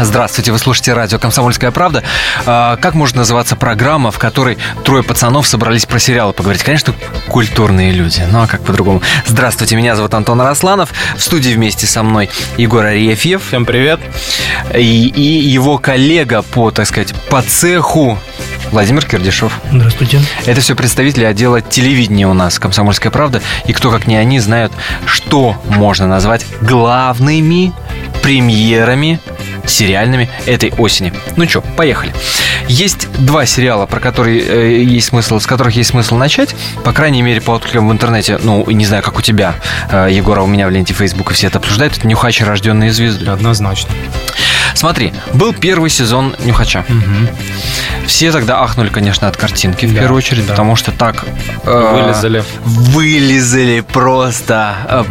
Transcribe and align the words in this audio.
Здравствуйте, 0.00 0.52
вы 0.52 0.58
слушаете 0.58 0.92
радио 0.92 1.18
«Комсомольская 1.18 1.72
правда». 1.72 2.04
А, 2.46 2.76
как 2.76 2.94
может 2.94 3.16
называться 3.16 3.56
программа, 3.56 4.12
в 4.12 4.18
которой 4.18 4.56
трое 4.84 5.02
пацанов 5.02 5.48
собрались 5.48 5.86
про 5.86 5.98
сериалы 5.98 6.32
поговорить? 6.32 6.62
Конечно, 6.62 6.94
культурные 7.26 7.90
люди. 7.90 8.22
Ну, 8.30 8.42
а 8.42 8.46
как 8.46 8.62
по-другому? 8.62 9.02
Здравствуйте, 9.26 9.74
меня 9.74 9.96
зовут 9.96 10.14
Антон 10.14 10.40
Росланов. 10.40 10.92
В 11.16 11.20
студии 11.20 11.50
вместе 11.50 11.88
со 11.88 12.04
мной 12.04 12.30
Егор 12.56 12.84
Арефьев. 12.84 13.42
Всем 13.48 13.64
привет. 13.64 13.98
И, 14.72 15.08
и 15.08 15.48
его 15.48 15.78
коллега 15.78 16.42
по, 16.42 16.70
так 16.70 16.86
сказать, 16.86 17.12
по 17.28 17.42
цеху 17.42 18.16
Владимир 18.70 19.04
Кирдишов. 19.04 19.58
Здравствуйте. 19.72 20.20
Это 20.46 20.60
все 20.60 20.76
представители 20.76 21.24
отдела 21.24 21.60
телевидения 21.60 22.28
у 22.28 22.34
нас, 22.34 22.60
«Комсомольская 22.60 23.10
правда». 23.10 23.42
И 23.66 23.72
кто, 23.72 23.90
как 23.90 24.06
не 24.06 24.16
они, 24.16 24.38
знают, 24.38 24.72
что 25.06 25.60
можно 25.68 26.06
назвать 26.06 26.46
главными 26.60 27.72
премьерами 28.22 29.20
сериальными 29.68 30.28
этой 30.46 30.72
осени. 30.78 31.12
Ну 31.36 31.48
что, 31.48 31.60
поехали. 31.60 32.12
Есть 32.68 33.08
два 33.18 33.46
сериала, 33.46 33.86
про 33.86 34.00
которые 34.00 34.40
э, 34.40 34.82
есть 34.82 35.08
смысл, 35.08 35.38
с 35.38 35.46
которых 35.46 35.74
есть 35.76 35.90
смысл 35.90 36.16
начать. 36.16 36.54
По 36.84 36.92
крайней 36.92 37.22
мере, 37.22 37.40
по 37.40 37.54
откликам 37.54 37.88
в 37.88 37.92
интернете, 37.92 38.38
ну, 38.42 38.68
не 38.70 38.84
знаю, 38.84 39.02
как 39.02 39.18
у 39.18 39.22
тебя, 39.22 39.54
э, 39.90 40.08
Егора, 40.10 40.42
у 40.42 40.46
меня 40.46 40.66
в 40.66 40.70
ленте 40.70 40.92
Фейсбука 40.94 41.34
все 41.34 41.46
это 41.46 41.58
обсуждают. 41.58 41.96
Это 41.96 42.06
«Нюхач. 42.06 42.40
Рожденные 42.42 42.92
звезды». 42.92 43.30
Однозначно. 43.30 43.90
Смотри, 44.74 45.12
был 45.32 45.52
первый 45.52 45.90
сезон 45.90 46.36
«Нюхача». 46.44 46.84
Угу. 46.88 48.06
Все 48.06 48.30
тогда 48.32 48.60
ахнули, 48.62 48.88
конечно, 48.88 49.26
от 49.28 49.36
картинки 49.36 49.86
в 49.86 49.94
Да, 49.94 50.00
первую 50.00 50.18
очередь, 50.18 50.46
да. 50.46 50.52
потому 50.52 50.76
что 50.76 50.92
так... 50.92 51.24
э, 51.64 52.02
Вылезали. 52.02 52.44
Вылезали 52.64 53.80
просто 53.80 54.76
э, 54.88 55.04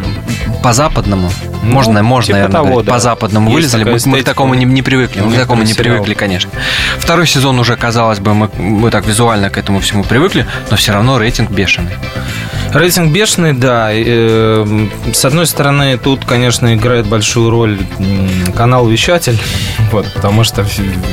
по-западному. 0.63 1.31
Ну, 1.51 1.56
можно, 1.67 2.03
можно, 2.03 2.27
типа 2.27 2.37
наверное, 2.37 2.63
того, 2.63 2.81
да. 2.81 2.91
По-западному 2.93 3.49
Есть 3.49 3.55
вылезали. 3.73 3.83
такая 3.83 3.99
Мы, 4.05 4.11
мы 4.17 4.21
к 4.21 4.25
такому 4.25 4.53
не, 4.53 4.65
не 4.65 4.81
привыкли. 4.81 5.21
Мы 5.21 5.33
к 5.33 5.39
такому 5.39 5.61
не 5.63 5.73
сериалы. 5.73 5.89
привыкли, 5.97 6.13
конечно. 6.13 6.49
Второй 6.97 7.27
сезон 7.27 7.59
уже, 7.59 7.75
казалось 7.75 8.19
бы, 8.19 8.33
мы, 8.33 8.49
мы 8.57 8.89
так 8.91 9.05
визуально 9.05 9.49
к 9.49 9.57
этому 9.57 9.79
всему 9.79 10.03
привыкли, 10.03 10.45
но 10.71 10.77
все 10.77 10.91
равно 10.93 11.17
рейтинг 11.19 11.49
бешеный. 11.51 11.91
Рейтинг 12.73 13.11
бешеный, 13.13 13.53
да. 13.53 13.93
И, 13.93 14.03
э, 14.05 14.87
С 15.13 15.23
одной 15.25 15.45
стороны, 15.47 15.97
тут, 15.97 16.25
конечно, 16.25 16.73
играет 16.75 17.05
большую 17.07 17.49
роль 17.49 17.77
канал-вещатель, 18.55 19.37
вот, 19.91 20.11
потому 20.13 20.43
что 20.43 20.65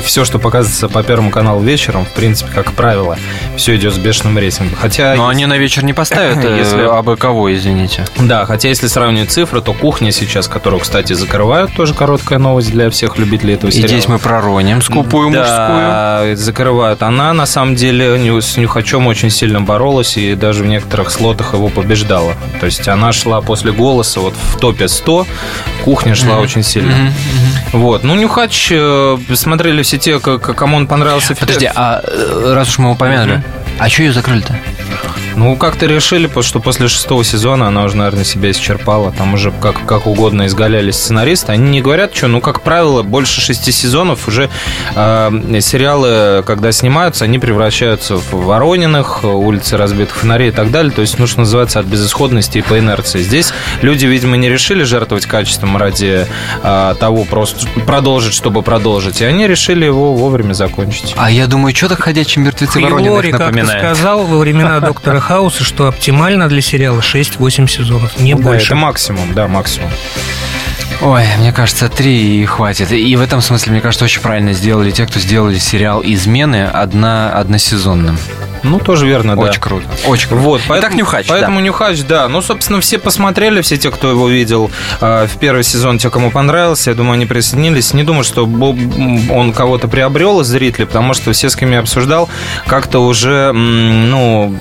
все, 0.03 0.25
что 0.25 0.39
показывается 0.39 0.87
по 0.89 1.03
Первому 1.03 1.29
каналу 1.29 1.61
вечером, 1.61 2.05
в 2.05 2.09
принципе, 2.09 2.51
как 2.53 2.73
правило, 2.73 3.17
все 3.57 3.75
идет 3.75 3.93
с 3.93 3.97
бешеным 3.97 4.37
рейтингом. 4.37 4.75
Хотя, 4.81 5.15
Но 5.15 5.27
они 5.27 5.45
на 5.45 5.57
вечер 5.57 5.83
не 5.83 5.93
поставят, 5.93 6.37
э, 6.43 6.57
Если- 6.57 6.81
абы 6.87 7.15
кого, 7.15 7.53
извините. 7.53 8.05
да, 8.19 8.45
хотя 8.45 8.67
если 8.69 8.87
сравнивать 8.87 9.31
цифры, 9.31 9.61
то 9.61 9.73
кухня 9.73 10.11
сейчас, 10.11 10.44
которую, 10.47 10.79
кстати, 10.81 11.13
закрывают, 11.13 11.73
тоже 11.73 11.93
короткая 11.93 12.39
новость 12.39 12.71
для 12.71 12.89
всех 12.89 13.17
любителей 13.17 13.53
этого 13.55 13.69
И 13.69 13.73
сериала. 13.73 13.89
здесь 13.89 14.07
мы 14.07 14.19
пророним 14.19 14.81
скупую 14.81 15.29
мужскую. 15.29 15.45
да, 15.47 16.25
закрывают. 16.35 17.01
Она, 17.03 17.33
на 17.33 17.45
самом 17.45 17.75
деле, 17.75 18.41
с 18.41 18.57
Нюхачом 18.57 19.07
очень 19.07 19.29
сильно 19.29 19.61
боролась 19.61 20.17
и 20.17 20.35
даже 20.35 20.63
в 20.63 20.67
некоторых 20.67 21.09
слотах 21.11 21.53
его 21.53 21.69
побеждала. 21.69 22.33
То 22.59 22.65
есть 22.65 22.87
она 22.87 23.11
шла 23.11 23.41
после 23.41 23.71
голоса 23.71 24.19
вот 24.19 24.33
в 24.35 24.57
топе 24.59 24.87
100, 24.87 25.27
кухня 25.83 26.15
шла 26.15 26.37
очень 26.39 26.63
сильно. 26.63 26.91
Мгм. 26.95 27.13
Вот. 27.73 28.03
Ну, 28.03 28.15
Нюхач, 28.15 28.69
э, 28.71 29.17
смотрели 29.33 29.81
все 29.83 29.97
те, 29.97 30.19
кому 30.19 30.77
он 30.77 30.87
понравился. 30.87 31.35
Подожди, 31.35 31.69
а 31.73 32.01
э, 32.03 32.53
раз 32.55 32.69
уж 32.69 32.77
мы 32.79 32.85
его 32.85 32.93
упомянули, 32.93 33.43
а 33.79 33.89
что 33.89 34.03
ее 34.03 34.13
закрыли-то? 34.13 34.57
Ну, 35.35 35.55
как-то 35.57 35.85
решили, 35.85 36.27
потому 36.27 36.43
что 36.43 36.59
после 36.59 36.87
шестого 36.87 37.23
сезона 37.23 37.67
она 37.67 37.83
уже, 37.83 37.97
наверное, 37.97 38.23
себя 38.23 38.51
исчерпала. 38.51 39.11
Там 39.11 39.33
уже 39.33 39.51
как, 39.51 39.85
как 39.85 40.07
угодно 40.07 40.45
изгалялись 40.45 40.95
сценаристы. 40.95 41.51
Они 41.51 41.69
не 41.69 41.81
говорят, 41.81 42.15
что, 42.15 42.27
ну, 42.27 42.41
как 42.41 42.61
правило, 42.61 43.03
больше 43.03 43.41
шести 43.41 43.71
сезонов 43.71 44.27
уже 44.27 44.49
э, 44.95 45.59
сериалы, 45.59 46.43
когда 46.43 46.71
снимаются, 46.71 47.25
они 47.25 47.39
превращаются 47.39 48.15
в 48.15 48.31
Ворониных, 48.45 49.23
улицы 49.23 49.77
разбитых 49.77 50.15
фонарей 50.15 50.49
и 50.49 50.51
так 50.51 50.71
далее. 50.71 50.91
То 50.91 51.01
есть, 51.01 51.19
ну, 51.19 51.27
что 51.27 51.41
называется, 51.41 51.79
от 51.79 51.85
безысходности 51.85 52.59
и 52.59 52.61
по 52.61 52.79
инерции. 52.79 53.21
Здесь 53.21 53.53
люди, 53.81 54.05
видимо, 54.05 54.37
не 54.37 54.49
решили 54.49 54.83
жертвовать 54.83 55.25
качеством 55.25 55.75
ради 55.77 56.25
э, 56.63 56.95
того, 56.99 57.25
просто 57.25 57.67
продолжить, 57.85 58.33
чтобы 58.33 58.61
продолжить. 58.61 59.21
И 59.21 59.25
они 59.25 59.47
решили 59.47 59.85
его 59.85 60.13
вовремя 60.13 60.53
закончить. 60.53 61.13
А 61.17 61.29
я 61.29 61.47
думаю, 61.47 61.75
что 61.75 61.89
так 61.89 61.99
ходячие 61.99 62.43
мертвецы 62.45 62.79
Ворониных 62.79 63.05
Филори 63.05 63.31
как-то 63.31 63.45
напоминает. 63.47 63.79
сказал 63.79 64.23
во 64.23 64.37
времена 64.37 64.79
доктора 64.79 65.19
Хауса, 65.25 65.63
что 65.63 65.87
оптимально 65.87 66.47
для 66.47 66.61
сериала 66.61 66.99
6-8 66.99 67.67
сезонов, 67.67 68.19
не 68.19 68.35
Да, 68.35 68.43
больше. 68.43 68.67
это 68.67 68.75
максимум, 68.75 69.33
да, 69.33 69.47
максимум. 69.47 69.89
Ой, 71.01 71.23
мне 71.39 71.51
кажется, 71.51 71.89
три 71.89 72.41
и 72.41 72.45
хватит. 72.45 72.91
И 72.91 73.15
в 73.15 73.21
этом 73.21 73.41
смысле, 73.41 73.71
мне 73.71 73.81
кажется, 73.81 74.05
очень 74.05 74.21
правильно 74.21 74.53
сделали 74.53 74.91
те, 74.91 75.07
кто 75.07 75.19
сделали 75.19 75.57
сериал 75.57 76.01
«Измены» 76.05 76.65
одна, 76.67 77.31
односезонным. 77.31 78.19
Ну, 78.65 78.79
тоже 78.79 79.07
верно, 79.07 79.35
да. 79.35 79.41
Очень 79.41 79.61
круто. 79.61 79.85
Очень 80.05 80.27
круто. 80.29 80.43
Вот, 80.43 80.61
Итак, 80.67 80.95
«Нюхач», 80.95 81.27
Поэтому 81.27 81.59
Нюхач, 81.59 82.01
да. 82.03 82.27
Ну, 82.27 82.41
собственно, 82.41 82.81
все 82.81 82.97
посмотрели, 82.97 83.61
все 83.61 83.77
те, 83.77 83.91
кто 83.91 84.09
его 84.09 84.27
видел 84.27 84.71
э, 85.01 85.27
в 85.27 85.37
первый 85.37 85.63
сезон, 85.63 85.97
те, 85.97 86.09
кому 86.09 86.31
понравился, 86.31 86.89
я 86.89 86.95
думаю, 86.95 87.13
они 87.13 87.25
присоединились. 87.25 87.93
Не 87.93 88.03
думаю, 88.03 88.23
что 88.23 88.45
он 88.45 89.53
кого-то 89.53 89.87
приобрел 89.87 90.41
из 90.41 90.47
зрителей, 90.47 90.85
потому 90.85 91.13
что 91.13 91.31
все, 91.31 91.49
с 91.49 91.55
кем 91.55 91.71
я 91.71 91.79
обсуждал, 91.79 92.29
как-то 92.65 92.99
уже, 92.99 93.51
ну, 93.53 94.59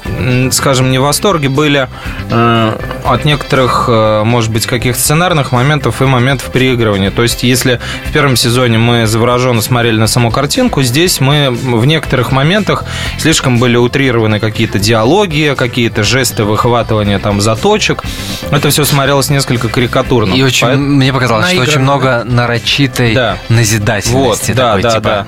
скажем, 0.52 0.90
не 0.90 0.98
в 0.98 1.02
восторге 1.02 1.48
были 1.48 1.88
э, 2.30 2.78
от 3.04 3.24
некоторых, 3.24 3.86
э, 3.88 4.22
может 4.24 4.50
быть, 4.50 4.66
каких-то 4.66 5.00
сценарных 5.00 5.52
моментов 5.52 6.02
и 6.02 6.04
моментов 6.04 6.50
переигрывания. 6.52 7.10
То 7.10 7.22
есть, 7.22 7.42
если 7.42 7.80
в 8.06 8.12
первом 8.12 8.36
сезоне 8.36 8.78
мы 8.78 9.06
завороженно 9.06 9.62
смотрели 9.62 9.98
на 9.98 10.06
саму 10.06 10.30
картинку, 10.30 10.82
здесь 10.82 11.20
мы 11.20 11.50
в 11.50 11.86
некоторых 11.86 12.32
моментах 12.32 12.84
слишком 13.18 13.58
были 13.58 13.76
утрированы 13.98 14.40
какие-то 14.40 14.80
диалоги, 14.80 15.54
какие-то 15.56 16.02
жесты 16.02 16.42
выхватывания 16.42 17.20
там 17.20 17.40
заточек. 17.40 18.02
Это 18.50 18.70
все 18.70 18.84
смотрелось 18.84 19.30
несколько 19.30 19.68
карикатурно. 19.68 20.34
И 20.34 20.42
очень, 20.42 20.66
Поэт- 20.66 20.78
мне 20.78 21.12
показалось, 21.12 21.50
что 21.52 21.60
очень 21.60 21.78
много 21.80 22.22
нарочитой 22.24 23.14
Да. 23.14 23.36
назидательности. 23.48 24.50
Вот, 24.50 24.56
да, 24.56 24.66
такой, 24.76 24.82
да, 24.82 24.90
типа, 24.90 25.26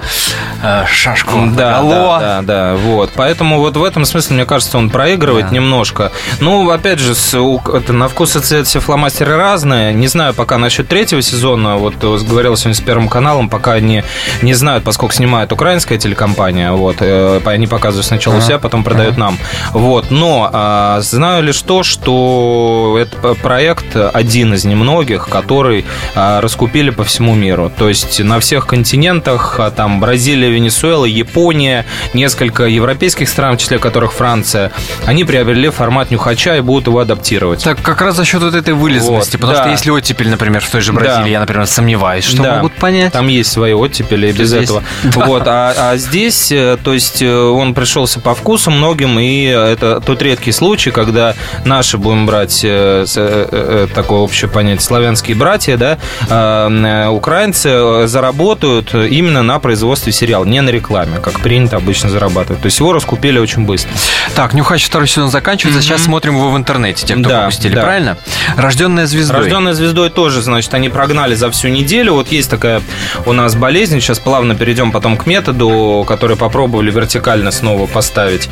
э, 0.65 0.85
шашку. 0.93 1.47
Да, 1.57 1.79
Алло. 1.79 2.19
да, 2.19 2.19
да, 2.19 2.43
да, 2.43 2.75
вот. 2.77 3.11
Поэтому 3.15 3.61
вот 3.61 3.77
в 3.77 3.85
этом 3.85 4.05
смысле, 4.05 4.35
мне 4.37 4.45
кажется, 4.47 4.79
он 4.79 4.91
проигрывает 4.91 5.47
Да. 5.49 5.55
немножко. 5.55 6.11
Ну, 6.41 6.69
опять 6.71 6.99
же, 6.99 7.15
с- 7.15 7.39
у- 7.39 7.61
это, 7.73 7.93
на 7.93 8.09
вкус 8.09 8.35
и 8.35 8.41
цвет 8.41 8.67
все 8.67 8.81
фломастеры 8.81 9.37
разные. 9.37 9.95
Не 9.95 10.09
знаю 10.09 10.35
пока 10.35 10.59
насчет 10.59 10.89
третьего 10.89 11.23
сезона. 11.23 11.77
Вот 11.77 11.95
э, 12.03 12.19
говорил 12.29 12.57
сегодня 12.57 12.75
с 12.75 12.81
Первым 12.81 13.09
каналом, 13.09 13.49
пока 13.49 13.75
они 13.75 14.03
не 14.43 14.55
знают, 14.55 14.83
поскольку 14.83 15.15
снимает 15.15 15.53
украинская 15.53 15.99
телекомпания. 15.99 16.73
Вот, 16.73 16.97
э, 17.01 17.41
они 17.45 17.67
показывают 17.69 18.07
сначала 18.07 18.35
у 18.35 18.39
Ага. 18.39 18.47
Потом 18.59 18.85
продают 18.85 19.17
нам. 19.17 19.39
Вот, 19.73 20.11
но 20.11 20.51
а, 20.53 21.01
знаю 21.01 21.43
лишь 21.43 21.61
то, 21.63 21.83
что 21.83 22.97
это 23.01 23.17
п- 23.17 23.35
проект 23.35 23.97
один 23.97 24.55
из 24.55 24.65
немногих, 24.65 25.29
который 25.29 25.85
а, 26.15 26.41
раскупили 26.41 26.91
по 26.91 27.05
всему 27.05 27.35
миру. 27.35 27.71
То 27.77 27.89
есть 27.89 28.21
на 28.21 28.41
всех 28.41 28.67
континентах, 28.67 29.57
а, 29.59 29.71
там 29.71 30.01
Бразилия, 30.01 30.51
Венесуэла, 30.51 31.05
Япония, 31.05 31.85
несколько 32.15 32.65
европейских 32.65 33.29
стран, 33.29 33.57
в 33.57 33.61
числе 33.61 33.79
которых 33.79 34.13
Франция, 34.13 34.73
они 35.05 35.25
приобрели 35.25 35.69
формат 35.71 36.11
нюхача 36.11 36.57
и 36.57 36.61
будут 36.61 36.87
его 36.87 37.01
адаптировать. 37.01 37.63
Так 37.65 37.81
как 37.83 38.01
раз 38.01 38.17
за 38.17 38.25
счет 38.25 38.43
вот 38.43 38.55
этой 38.55 38.75
вылезанности. 38.75 39.33
Вот, 39.37 39.41
потому 39.41 39.53
да. 39.59 39.63
что 39.63 39.71
если 39.71 39.91
оттепель, 39.91 40.29
например, 40.31 40.63
в 40.63 40.71
той 40.71 40.81
же 40.81 40.93
Да. 40.93 41.01
Бразилии, 41.01 41.31
я, 41.31 41.41
например, 41.41 41.67
сомневаюсь, 41.67 42.25
что 42.25 42.43
Да. 42.43 42.57
могут 42.57 42.75
понять. 42.75 43.13
Там 43.13 43.29
есть 43.29 43.51
свои 43.53 43.73
оттепели 43.73 44.33
без 44.33 44.49
Здесь- 44.49 44.65
этого. 44.65 44.83
Да. 45.05 45.27
Вот, 45.27 45.43
а, 45.47 45.75
а 45.77 45.97
здесь, 45.97 46.51
э, 46.53 46.77
то 46.83 46.93
есть, 46.95 47.21
э, 47.23 47.35
он 47.35 47.75
пришелся 47.75 48.21
по 48.21 48.35
вкусу 48.35 48.46
многим, 48.71 49.19
и 49.19 49.45
это 49.45 50.01
тот 50.01 50.23
редкий 50.23 50.53
случай, 50.53 50.91
когда 50.91 51.35
наши, 51.65 51.99
будем 51.99 52.27
брать 52.27 52.63
э, 52.65 53.05
э, 53.17 53.49
э, 53.51 53.87
такое 53.95 54.21
общее 54.21 54.51
понятие, 54.51 54.81
славянские 54.81 55.37
братья, 55.37 55.77
да, 55.77 57.11
украинцы 57.11 58.07
заработают 58.07 58.95
именно 58.95 59.43
на 59.43 59.59
производстве 59.59 60.13
сериала, 60.13 60.45
не 60.45 60.61
на 60.61 60.71
рекламе, 60.71 61.19
как 61.23 61.41
принято 61.41 61.77
обычно 61.77 62.11
зарабатывать. 62.11 62.63
То 62.63 62.67
есть 62.67 62.79
его 62.79 62.93
раскупили 62.93 63.39
очень 63.39 63.65
быстро. 63.65 63.91
Так, 64.35 64.53
Нюхач 64.55 64.85
второй 64.85 65.09
сезон 65.09 65.31
заканчивается. 65.31 65.81
Сейчас 65.83 66.03
смотрим 66.03 66.37
его 66.37 66.51
в 66.51 66.57
интернете, 66.57 67.07
те, 67.07 67.15
кто 67.15 67.29
Да, 67.29 67.39
пропустили, 67.41 67.75
да. 67.75 67.83
правильно? 67.83 68.19
Рожденная 68.57 69.07
звездой. 69.07 69.39
Рожденная 69.39 69.73
звездой 69.73 70.11
тоже, 70.11 70.43
значит, 70.43 70.73
они 70.75 70.89
прогнали 70.89 71.35
за 71.35 71.51
всю 71.51 71.69
неделю. 71.69 72.15
Вот 72.15 72.31
есть 72.33 72.51
такая 72.51 72.83
у 73.25 73.33
нас 73.33 73.55
болезнь. 73.55 74.01
Сейчас 74.01 74.19
плавно 74.19 74.55
перейдем 74.55 74.93
потом 74.93 75.17
к 75.17 75.27
методу, 75.27 76.05
который 76.07 76.37
попробовали 76.37 76.91
вертикально 76.91 77.51
снова 77.51 77.87
поставить. 77.87 78.49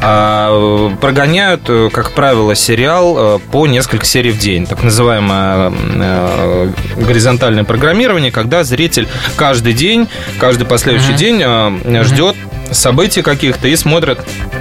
А, 0.00 0.90
Прогоняют, 1.00 1.62
э, 1.68 1.90
как 1.92 2.12
правило, 2.12 2.54
сериал 2.54 3.16
э, 3.36 3.38
по 3.50 3.66
несколько 3.66 4.04
серий 4.06 4.30
в 4.30 4.38
день. 4.38 4.66
Так 4.66 4.82
называемое 4.82 5.72
э, 5.96 6.70
горизонтальное 6.96 7.64
программирование, 7.64 8.30
когда 8.30 8.64
зритель 8.64 9.08
каждый 9.36 9.72
день, 9.72 10.08
каждый 10.38 10.66
последующий 10.66 11.10
Мгм. 11.10 11.16
день 11.16 12.04
ждет 12.04 12.36
событий 12.72 13.22
каких-то 13.22 13.68
и 13.68 13.76
смотрят 13.76 14.20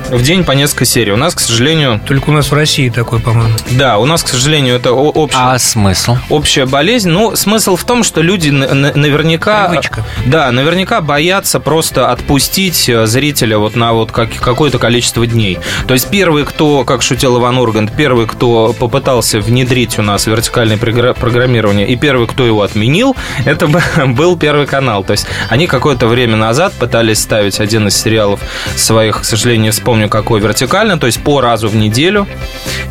в 0.09 0.21
день 0.21 0.43
по 0.43 0.51
несколько 0.51 0.85
серий. 0.85 1.11
У 1.11 1.17
нас, 1.17 1.33
к 1.33 1.39
сожалению... 1.39 1.99
Только 2.07 2.29
у 2.29 2.33
нас 2.33 2.51
в 2.51 2.53
России 2.53 2.89
такой, 2.89 3.19
по-моему. 3.19 3.53
Да, 3.71 3.97
у 3.97 4.05
нас, 4.05 4.23
к 4.23 4.27
сожалению, 4.27 4.75
это 4.75 4.91
о- 4.91 5.09
общее 5.11 5.41
А 5.41 5.57
смысл? 5.59 6.17
общая 6.29 6.65
болезнь. 6.65 7.09
Ну, 7.09 7.35
смысл 7.35 7.75
в 7.75 7.83
том, 7.83 8.03
что 8.03 8.21
люди 8.21 8.49
на- 8.49 8.73
на- 8.73 8.93
наверняка... 8.93 9.67
Привычка. 9.69 10.03
Да, 10.25 10.51
наверняка 10.51 11.01
боятся 11.01 11.59
просто 11.59 12.11
отпустить 12.11 12.87
э, 12.89 13.05
зрителя 13.07 13.57
вот 13.57 13.75
на 13.75 13.93
вот 13.93 14.11
как, 14.11 14.29
какое-то 14.35 14.77
количество 14.77 15.25
дней. 15.25 15.57
То 15.87 15.93
есть 15.93 16.09
первый, 16.09 16.45
кто, 16.45 16.83
как 16.83 17.01
шутил 17.01 17.39
Иван 17.39 17.57
Ургант, 17.57 17.91
первый, 17.95 18.27
кто 18.27 18.73
попытался 18.77 19.39
внедрить 19.39 19.97
у 19.97 20.01
нас 20.03 20.27
вертикальное 20.27 20.77
програ- 20.77 21.13
программирование, 21.19 21.87
и 21.87 21.95
первый, 21.95 22.27
кто 22.27 22.45
его 22.45 22.61
отменил, 22.61 23.15
это 23.45 23.67
был 24.07 24.37
Первый 24.37 24.67
канал. 24.67 25.03
То 25.03 25.11
есть 25.13 25.25
они 25.49 25.65
какое-то 25.65 26.07
время 26.07 26.35
назад 26.35 26.73
пытались 26.73 27.19
ставить 27.19 27.59
один 27.59 27.87
из 27.87 27.94
сериалов 27.95 28.39
своих, 28.75 29.21
к 29.21 29.23
сожалению, 29.25 29.71
вспомню 29.71 30.09
какой, 30.09 30.39
вертикально, 30.39 30.97
то 30.99 31.07
есть 31.07 31.21
по 31.23 31.41
разу 31.41 31.67
в 31.67 31.75
неделю. 31.75 32.27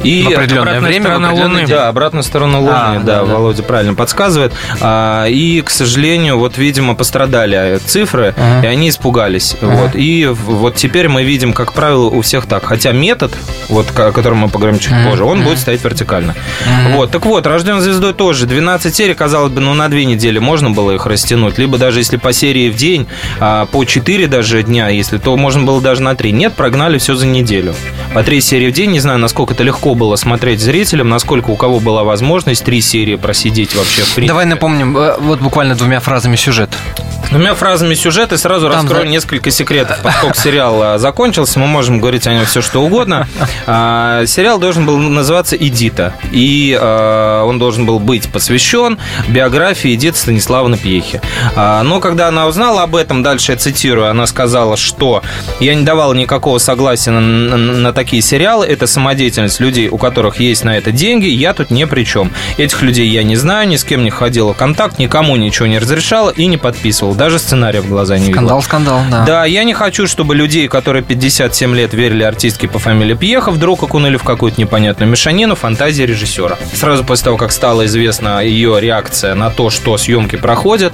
И 0.02 0.22
В 0.22 0.28
определенное 0.32 0.80
время, 0.80 1.00
в 1.00 1.04
сторона 1.04 1.28
определенный 1.28 1.54
Луны. 1.62 1.66
да, 1.68 1.88
обратная 1.88 2.22
сторона 2.22 2.58
Луны, 2.58 2.70
А, 2.74 2.94
да, 2.98 3.20
да, 3.20 3.24
да. 3.24 3.24
Володя 3.24 3.62
правильно 3.62 3.94
подсказывает. 3.94 4.52
А, 4.80 5.26
И, 5.26 5.60
к 5.62 5.70
сожалению, 5.70 6.38
вот, 6.38 6.58
видимо, 6.58 6.94
пострадали 6.94 7.78
цифры, 7.86 8.34
Ага. 8.36 8.66
и 8.66 8.70
они 8.70 8.88
испугались. 8.88 9.56
Вот. 9.60 9.90
И 9.94 10.26
в- 10.26 10.36
вот 10.56 10.74
теперь 10.76 11.08
мы 11.08 11.24
видим, 11.24 11.52
как 11.52 11.72
правило, 11.72 12.04
у 12.06 12.20
всех 12.20 12.46
так. 12.46 12.64
Хотя 12.64 12.92
метод, 12.92 13.32
вот, 13.68 13.86
о 13.98 14.12
котором 14.12 14.38
мы 14.38 14.48
поговорим 14.48 14.78
чуть 14.78 14.92
Мгм. 14.92 15.10
позже, 15.10 15.24
он 15.24 15.42
будет 15.42 15.58
стоять 15.58 15.82
вертикально. 15.84 16.34
Вот. 16.92 17.10
Так 17.10 17.24
вот, 17.26 17.46
«Рожден 17.46 17.80
звездой» 17.80 18.12
тоже. 18.12 18.46
12 18.46 18.94
серий, 18.94 19.14
казалось 19.14 19.52
бы, 19.52 19.60
ну, 19.60 19.74
на 19.74 19.88
две 19.88 20.04
недели 20.04 20.38
можно 20.38 20.70
было 20.70 20.92
их 20.92 21.06
растянуть. 21.06 21.58
Либо 21.58 21.78
даже 21.78 22.00
если 22.00 22.16
по 22.16 22.32
серии 22.32 22.70
в 22.70 22.76
день, 22.76 23.06
а, 23.40 23.66
по 23.66 23.84
4 23.84 24.26
даже 24.26 24.62
дня, 24.62 24.90
если, 24.96 25.18
то 25.18 25.36
можно 25.36 25.62
было 25.62 25.80
даже 25.80 26.02
на 26.02 26.14
3. 26.14 26.32
Нет, 26.32 26.54
прогнали 26.54 26.98
все 26.98 27.14
за 27.14 27.26
неделю. 27.26 27.74
По 28.14 28.22
3 28.22 28.40
серии 28.40 28.70
в 28.70 28.72
день. 28.72 28.90
Не 28.90 29.00
знаю, 29.00 29.18
насколько 29.18 29.54
это 29.54 29.62
легко 29.62 29.94
было 29.94 30.16
смотреть 30.16 30.60
зрителям, 30.60 31.08
насколько 31.08 31.50
у 31.50 31.56
кого 31.56 31.80
была 31.80 32.04
возможность 32.04 32.64
3 32.64 32.80
серии 32.80 33.16
просидеть 33.16 33.74
вообще 33.74 34.02
в. 34.02 34.26
Давай 34.26 34.46
напомним, 34.46 34.96
э, 34.96 35.16
вот 35.18 35.40
буквально 35.40 35.74
двумя 35.74 36.00
фразами 36.00 36.36
сюжет. 36.36 36.70
Двумя 37.30 37.54
фразами 37.54 37.94
сюжет 37.94 38.32
и 38.32 38.36
сразу 38.36 38.68
Там 38.68 38.80
раскрою 38.82 39.04
за- 39.06 39.08
несколько 39.10 39.50
секретов. 39.50 39.98
Поскольку 40.02 40.36
сериал 40.36 40.80
а, 40.82 40.98
закончился, 40.98 41.58
мы 41.58 41.66
можем 41.66 41.98
говорить 42.00 42.26
о 42.26 42.32
нем 42.32 42.44
все, 42.46 42.60
что 42.62 42.82
угодно. 42.82 43.26
А, 43.66 44.26
Сериал 44.26 44.58
должен 44.58 44.84
был 44.84 44.98
называться 44.98 45.56
«Эдита». 45.56 46.12
И 46.32 46.76
а, 46.78 47.44
он 47.44 47.58
должен 47.58 47.86
был 47.86 47.98
быть 47.98 48.30
посвящен 48.30 48.98
биографии 49.28 49.94
Эдиты 49.94 50.18
Станиславовны 50.18 50.76
Пьехи. 50.76 51.20
Но 51.56 52.00
когда 52.00 52.28
она 52.28 52.46
узнала 52.46 52.82
об 52.82 52.94
этом, 52.94 53.22
дальше 53.22 53.52
я 53.52 53.58
цитирую, 53.58 54.08
она 54.10 54.26
сказала, 54.26 54.76
что 54.76 55.22
я 55.60 55.74
не 55.74 55.82
давала 55.84 56.12
никакого 56.12 56.58
согласия 56.58 57.10
на, 57.10 57.20
на- 57.20 57.56
на 57.56 57.92
такие 57.92 58.20
сериалы. 58.22 58.66
Это 58.66 58.86
самодеятельность 58.86 59.60
людей, 59.60 59.88
у 59.88 59.96
которых 59.98 60.40
есть 60.40 60.62
на 60.64 60.76
это 60.76 60.92
деньги. 60.92 61.26
Я 61.26 61.54
тут 61.54 61.70
ни 61.70 61.84
при 61.84 62.04
чем. 62.04 62.30
Этих 62.58 62.82
людей 62.82 63.08
я 63.08 63.22
не 63.22 63.36
знаю, 63.36 63.66
ни 63.68 63.76
с 63.76 63.84
кем 63.84 64.04
не 64.04 64.10
ходила 64.10 64.52
в 64.52 64.56
контакт, 64.56 64.98
никому 64.98 65.36
ничего 65.36 65.66
не 65.66 65.78
разрешала 65.78 66.30
и 66.30 66.46
не 66.46 66.56
подписывала. 66.58 67.13
Даже 67.14 67.38
сценария 67.38 67.80
в 67.80 67.88
глаза 67.88 68.16
не 68.18 68.26
видела. 68.26 68.34
Скандал, 68.40 68.62
скандал, 68.62 69.00
да. 69.10 69.24
Да, 69.24 69.44
я 69.44 69.64
не 69.64 69.74
хочу, 69.74 70.06
чтобы 70.06 70.34
людей, 70.34 70.68
которые 70.68 71.02
57 71.02 71.74
лет 71.74 71.94
верили 71.94 72.22
артистке 72.22 72.68
по 72.68 72.78
фамилии 72.78 73.14
Пьеха, 73.14 73.50
вдруг 73.50 73.82
окунули 73.82 74.16
в 74.16 74.22
какую-то 74.22 74.60
непонятную 74.60 75.10
мешанину 75.10 75.54
фантазии 75.54 76.02
режиссера. 76.02 76.56
Сразу 76.74 77.04
после 77.04 77.24
того, 77.26 77.36
как 77.36 77.52
стала 77.52 77.86
известна 77.86 78.42
ее 78.42 78.80
реакция 78.80 79.34
на 79.34 79.50
то, 79.50 79.70
что 79.70 79.96
съемки 79.96 80.36
проходят, 80.36 80.92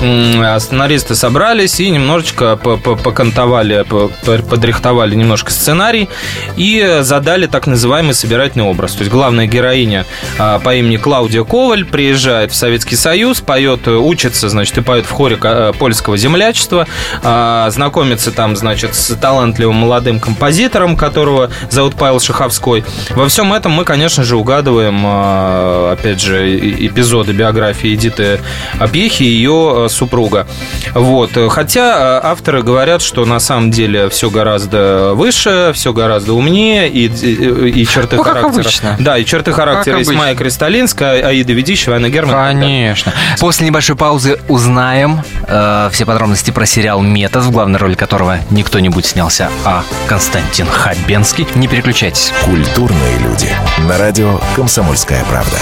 а 0.00 0.58
сценаристы 0.60 1.14
собрались 1.14 1.80
и 1.80 1.90
немножечко 1.90 2.56
по- 2.56 2.76
по- 2.76 2.96
покантовали, 2.96 3.84
по- 3.88 4.08
по- 4.24 4.38
подрихтовали 4.38 5.14
немножко 5.14 5.50
сценарий 5.50 6.08
и 6.56 6.98
задали 7.00 7.46
так 7.46 7.66
называемый 7.66 8.14
собирательный 8.14 8.64
образ. 8.64 8.92
То 8.92 9.00
есть 9.00 9.10
главная 9.12 9.46
героиня 9.46 10.04
а, 10.38 10.58
по 10.58 10.74
имени 10.74 10.96
Клаудия 10.96 11.44
Коваль 11.44 11.84
приезжает 11.84 12.52
в 12.52 12.54
Советский 12.54 12.96
Союз, 12.96 13.40
поет, 13.40 13.86
учится, 13.88 14.48
значит, 14.48 14.76
и 14.78 14.80
поет 14.82 15.06
в 15.06 15.10
хоре 15.10 15.36
э, 15.54 15.72
польского 15.78 16.16
землячества, 16.16 16.86
а, 17.22 17.68
знакомится 17.70 18.30
там, 18.32 18.56
значит, 18.56 18.94
с 18.94 19.14
талантливым 19.16 19.76
молодым 19.76 20.20
композитором, 20.20 20.96
которого 20.96 21.50
зовут 21.70 21.94
Павел 21.94 22.20
Шаховской. 22.20 22.84
Во 23.10 23.28
всем 23.28 23.52
этом 23.52 23.72
мы, 23.72 23.84
конечно 23.84 24.24
же, 24.24 24.36
угадываем, 24.36 25.02
а, 25.04 25.92
опять 25.98 26.20
же, 26.20 26.58
эпизоды 26.86 27.32
биографии 27.32 27.94
Эдиты 27.94 28.40
Апьехи 28.78 29.22
и 29.22 29.26
ее 29.26 29.84
э, 29.86 29.88
супруга. 29.88 30.46
Вот. 30.94 31.30
Хотя 31.50 32.20
э, 32.22 32.26
авторы 32.26 32.62
говорят, 32.62 33.02
что 33.02 33.24
на 33.24 33.40
самом 33.40 33.70
деле 33.70 34.08
все 34.08 34.30
гораздо 34.30 35.12
выше, 35.14 35.72
все 35.74 35.92
гораздо 35.92 36.32
умнее, 36.34 36.88
и, 36.88 37.06
и, 37.06 37.82
и 37.82 37.86
черты 37.86 38.16
Ну, 38.16 38.22
как 38.24 38.34
характера. 38.34 38.60
обычно. 38.62 38.96
Да, 38.98 39.18
и 39.18 39.24
черты 39.24 39.52
характера 39.52 39.98
есть 39.98 40.08
обычно. 40.08 40.24
Майя 40.24 40.36
Кристалинская, 40.36 41.26
Аида 41.26 41.52
Ведищева, 41.52 41.96
Анна 41.96 42.08
Герман. 42.10 42.34
Конечно. 42.60 43.12
После 43.40 43.66
небольшой 43.66 43.96
паузы 43.96 44.38
узнаем 44.48 45.22
э, 45.46 45.90
все 45.92 46.06
подробности 46.06 46.50
про 46.50 46.66
сериал 46.66 47.00
«Метод», 47.02 47.44
в 47.44 47.50
главной 47.50 47.78
роли 47.78 47.94
которого 47.94 48.38
не 48.50 48.62
кто-нибудь 48.62 49.06
снялся, 49.06 49.50
а 49.64 49.84
Константин 50.08 50.66
Хабенский. 50.66 51.46
Не 51.54 51.68
переключайтесь. 51.68 52.32
Культурные 52.44 53.18
люди. 53.18 53.48
На 53.88 53.98
радио 53.98 54.40
«Комсомольская 54.56 55.24
правда». 55.24 55.58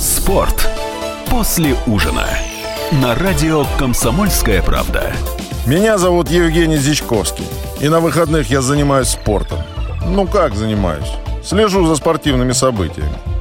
Спорт. 0.00 0.68
После 1.30 1.76
ужина. 1.86 2.26
На 2.92 3.14
радио 3.14 3.66
«Комсомольская 3.78 4.62
правда». 4.62 5.12
Меня 5.66 5.98
зовут 5.98 6.30
Евгений 6.30 6.76
Зичковский. 6.76 7.46
И 7.80 7.88
на 7.88 8.00
выходных 8.00 8.50
я 8.50 8.60
занимаюсь 8.60 9.08
спортом. 9.08 9.58
Ну 10.06 10.26
как 10.26 10.54
занимаюсь? 10.54 11.10
Слежу 11.42 11.86
за 11.86 11.96
спортивными 11.96 12.52
событиями. 12.52 13.33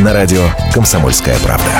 На 0.00 0.14
радио 0.14 0.40
«Комсомольская 0.72 1.38
правда». 1.40 1.70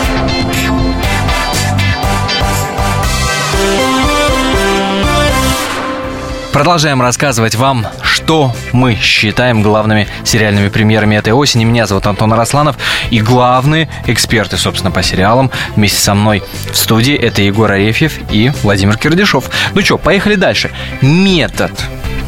Продолжаем 6.52 7.00
рассказывать 7.00 7.54
вам, 7.54 7.86
что 8.02 8.54
мы 8.72 8.94
считаем 8.96 9.62
главными 9.62 10.06
сериальными 10.24 10.68
премьерами 10.68 11.16
этой 11.16 11.32
осени. 11.32 11.64
Меня 11.64 11.86
зовут 11.86 12.06
Антон 12.06 12.34
Арасланов. 12.34 12.76
И 13.08 13.22
главные 13.22 13.88
эксперты, 14.06 14.58
собственно, 14.58 14.90
по 14.90 15.02
сериалам 15.02 15.50
вместе 15.74 15.98
со 15.98 16.12
мной 16.12 16.42
в 16.70 16.76
студии 16.76 17.14
это 17.14 17.40
Егор 17.40 17.72
Арефьев 17.72 18.18
и 18.30 18.52
Владимир 18.62 18.98
Кирдишов. 18.98 19.48
Ну 19.72 19.80
что, 19.80 19.96
поехали 19.96 20.34
дальше. 20.34 20.70
Метод. 21.00 21.72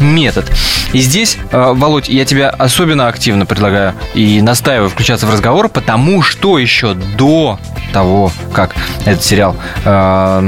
Метод. 0.03 0.51
И 0.93 0.99
здесь, 0.99 1.39
э, 1.51 1.73
Володь, 1.75 2.09
я 2.09 2.25
тебя 2.25 2.51
особенно 2.51 3.09
активно 3.09 3.47
предлагаю 3.47 3.95
и 4.15 4.43
настаиваю 4.43 4.91
включаться 4.91 5.27
в 5.27 5.31
разговор, 5.31 5.69
потому 5.69 6.23
что 6.23 6.59
еще 6.59 6.95
до 6.95 7.59
того, 7.93 8.33
как 8.53 8.75
этот 9.05 9.23
сериал 9.23 9.57
э, 9.85 10.41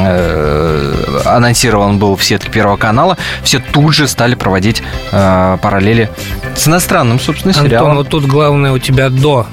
э, 0.00 1.22
анонсирован 1.24 1.98
был 1.98 2.16
в 2.16 2.24
сетке 2.24 2.50
Первого 2.50 2.76
канала, 2.76 3.18
все 3.42 3.58
тут 3.58 3.94
же 3.94 4.08
стали 4.08 4.34
проводить 4.34 4.82
параллели 5.10 6.10
с 6.56 6.68
иностранным, 6.68 7.18
собственно, 7.20 7.52
Антон, 7.52 7.66
сериалом. 7.66 7.96
вот 7.96 8.08
тут 8.08 8.24
главное 8.26 8.72
у 8.72 8.78
тебя 8.78 9.10
до. 9.10 9.43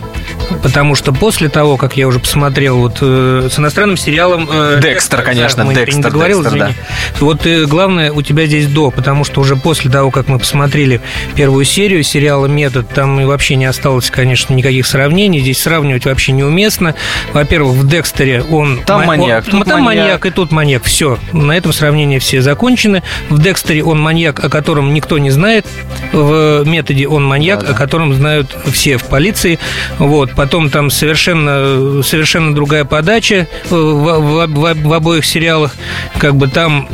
Потому 0.61 0.95
что 0.95 1.11
после 1.13 1.49
того, 1.49 1.77
как 1.77 1.97
я 1.97 2.07
уже 2.07 2.19
посмотрел 2.19 2.77
вот 2.77 2.97
э, 3.01 3.49
с 3.51 3.57
иностранным 3.57 3.97
сериалом... 3.97 4.47
э, 4.51 4.79
Декстер, 4.81 5.21
конечно, 5.23 5.65
мы 5.65 5.73
Декстер, 5.73 5.95
не 5.97 6.01
договорил, 6.03 6.41
Декстер, 6.43 6.59
извини. 6.61 6.75
Вот 7.19 7.45
э, 7.47 7.65
главное 7.65 8.11
у 8.11 8.21
тебя 8.21 8.45
здесь 8.45 8.67
до, 8.67 8.91
потому 8.91 9.23
что 9.23 9.41
уже 9.41 9.55
после 9.55 9.89
того, 9.89 10.11
как 10.11 10.27
мы 10.27 10.37
посмотрели 10.39 11.01
первую 11.35 11.65
серию 11.65 12.03
сериала 12.03 12.45
«Метод», 12.45 12.87
там 12.89 13.19
и 13.19 13.25
вообще 13.25 13.55
не 13.55 13.65
осталось, 13.65 14.09
конечно, 14.11 14.53
никаких 14.53 14.85
сравнений. 14.85 15.39
Здесь 15.39 15.61
сравнивать 15.61 16.05
вообще 16.05 16.31
неуместно. 16.31 16.93
Во-первых, 17.33 17.73
в 17.75 17.87
«Декстере» 17.87 18.43
он... 18.43 18.81
Там 18.85 19.01
ма- 19.01 19.07
маньяк, 19.07 19.45
он- 19.45 19.51
тут 19.61 19.65
там 19.67 19.81
маньяк. 19.81 20.03
маньяк, 20.05 20.25
и 20.25 20.29
тут 20.29 20.51
маньяк. 20.51 20.83
Все. 20.83 21.17
На 21.31 21.53
этом 21.57 21.73
сравнения 21.73 22.19
все 22.19 22.41
закончены. 22.41 23.01
В 23.29 23.41
«Декстере» 23.41 23.83
он 23.83 23.99
маньяк, 23.99 24.43
о 24.43 24.49
котором 24.49 24.93
никто 24.93 25.17
не 25.17 25.31
знает. 25.31 25.65
В 26.11 26.63
«Методе» 26.65 27.07
он 27.07 27.25
маньяк, 27.25 27.61
Да-да. 27.61 27.73
о 27.73 27.75
котором 27.75 28.13
знают 28.13 28.55
все 28.71 28.97
в 28.97 29.05
полиции. 29.05 29.57
Вот, 29.97 30.33
потом 30.35 30.50
там 30.51 30.89
совершенно, 30.89 32.03
совершенно 32.03 32.53
другая 32.53 32.85
подача 32.85 33.47
в, 33.69 33.75
в, 33.75 34.47
в, 34.47 34.87
в 34.87 34.93
обоих 34.93 35.25
сериалах. 35.25 35.75
Как 36.19 36.35
бы 36.35 36.47
там 36.47 36.87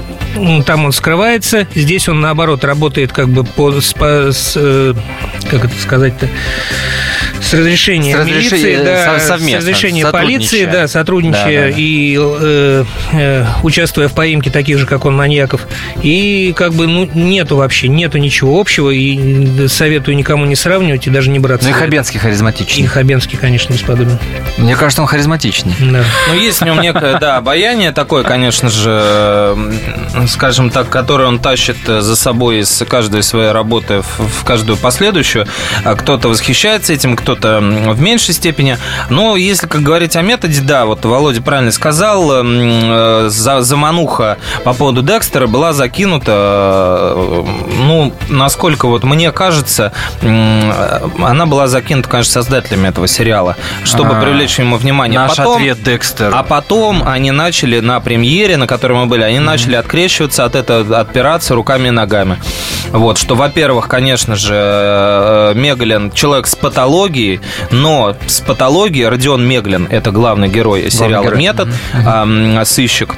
там 0.65 0.85
он 0.85 0.91
скрывается, 0.91 1.67
здесь 1.73 2.07
он 2.09 2.21
наоборот 2.21 2.63
работает 2.63 3.11
как 3.11 3.27
бы 3.29 3.43
по, 3.43 3.81
с, 3.81 3.93
по, 3.93 4.31
с, 4.31 4.53
э, 4.55 4.93
как 5.49 5.65
это 5.65 5.73
сказать-то, 5.81 6.29
с 7.41 7.53
разрешения 7.53 8.15
С 8.15 8.19
разрешения, 8.19 8.77
милиции, 8.77 8.83
да, 8.83 9.19
совместно, 9.19 9.61
с 9.61 9.63
разрешения 9.63 10.05
полиции, 10.07 10.65
да, 10.65 10.87
сотрудничая 10.87 11.61
Да, 11.61 11.67
да, 11.67 11.73
да. 11.73 11.81
и 11.81 12.17
э, 12.19 12.83
э, 13.13 13.45
участвуя 13.63 14.07
в 14.07 14.13
поимке 14.13 14.49
таких 14.49 14.77
же, 14.77 14.85
как 14.85 15.05
он, 15.05 15.15
маньяков. 15.15 15.67
И 16.03 16.53
как 16.55 16.73
бы 16.73 16.87
ну, 16.87 17.09
нету 17.13 17.57
вообще, 17.57 17.87
нету 17.87 18.17
ничего 18.17 18.59
общего, 18.59 18.89
и 18.89 19.67
советую 19.67 20.17
никому 20.17 20.45
не 20.45 20.55
сравнивать 20.55 21.07
и 21.07 21.09
даже 21.09 21.29
не 21.29 21.39
браться. 21.39 21.67
Ну 21.67 21.75
и. 21.75 21.79
Хабенский 21.79 22.17
И 22.17 22.21
харизматичный. 22.21 22.87
Хабенский, 22.87 23.37
конечно, 23.37 23.46
бесподобен. 23.73 24.17
Мне 24.57 24.75
кажется, 24.75 25.01
он 25.01 25.07
харизматичный. 25.07 25.75
Да. 25.79 26.03
Ну, 26.27 26.33
есть 26.33 26.61
в 26.61 26.65
нем 26.65 26.81
некое, 26.81 27.19
да, 27.19 27.37
обаяние 27.37 27.91
такое, 27.91 28.23
конечно 28.23 28.69
же, 28.69 29.55
скажем 30.27 30.69
так, 30.69 30.89
которое 30.89 31.27
он 31.27 31.39
тащит 31.39 31.77
за 31.85 32.15
собой 32.15 32.59
из 32.59 32.83
каждой 32.89 33.23
своей 33.23 33.51
работы 33.51 34.01
в, 34.01 34.41
в 34.41 34.43
каждую 34.43 34.77
последующую. 34.77 35.47
А 35.83 35.95
Кто-то 35.95 36.29
восхищается 36.29 36.93
этим, 36.93 37.15
кто-то 37.15 37.59
в 37.59 38.01
меньшей 38.01 38.33
степени. 38.33 38.77
Но 39.09 39.35
если, 39.35 39.67
как 39.67 39.81
говорить 39.81 40.15
о 40.15 40.21
методе, 40.21 40.61
да, 40.61 40.85
вот 40.85 41.05
Володя 41.05 41.41
правильно 41.41 41.71
сказал, 41.71 42.31
м, 42.31 42.47
э, 42.49 43.27
за, 43.29 43.61
замануха 43.61 44.37
по 44.63 44.73
поводу 44.73 45.01
Декстера 45.01 45.47
была 45.47 45.73
закинута, 45.73 47.13
э, 47.15 47.43
ну, 47.77 48.13
насколько 48.29 48.87
вот 48.87 49.03
мне 49.03 49.31
кажется, 49.31 49.91
она 50.21 51.45
была 51.45 51.67
закинута, 51.67 52.09
конечно, 52.09 52.33
создателями 52.33 52.87
этого 52.87 53.07
сериала, 53.07 53.36
чтобы 53.83 54.15
А, 54.15 54.21
привлечь 54.21 54.55
к 54.55 54.59
нему 54.59 54.77
внимание. 54.77 55.19
Наш 55.19 55.35
Потом- 55.37 55.55
ответ 55.57 55.81
Декстер. 55.83 56.31
а 56.33 56.43
потом 56.43 57.03
они 57.07 57.31
начали 57.31 57.79
на 57.79 57.99
премьере, 57.99 58.57
на 58.57 58.67
которой 58.67 58.93
мы 58.93 59.05
были, 59.05 59.21
они 59.23 59.39
начали 59.39 59.75
открещиваться 59.75 60.45
от 60.45 60.55
этого, 60.55 60.99
отпираться 60.99 61.55
руками 61.55 61.87
и 61.87 61.91
ногами. 61.91 62.37
Вот, 62.91 63.17
что, 63.17 63.35
во-первых, 63.35 63.87
конечно 63.87 64.35
же, 64.35 64.53
э, 64.55 65.53
Меглин 65.55 66.11
человек 66.11 66.47
с 66.47 66.55
патологией, 66.55 67.41
но 67.71 68.15
с 68.27 68.39
патологией 68.41 69.07
Родион 69.09 69.45
Меглин, 69.47 69.87
это 69.89 70.11
главный 70.11 70.47
герой 70.47 70.89
сериала 70.89 71.23
герой. 71.23 71.37
«Метод», 71.37 71.67
ам, 72.05 72.63
сыщик, 72.65 73.15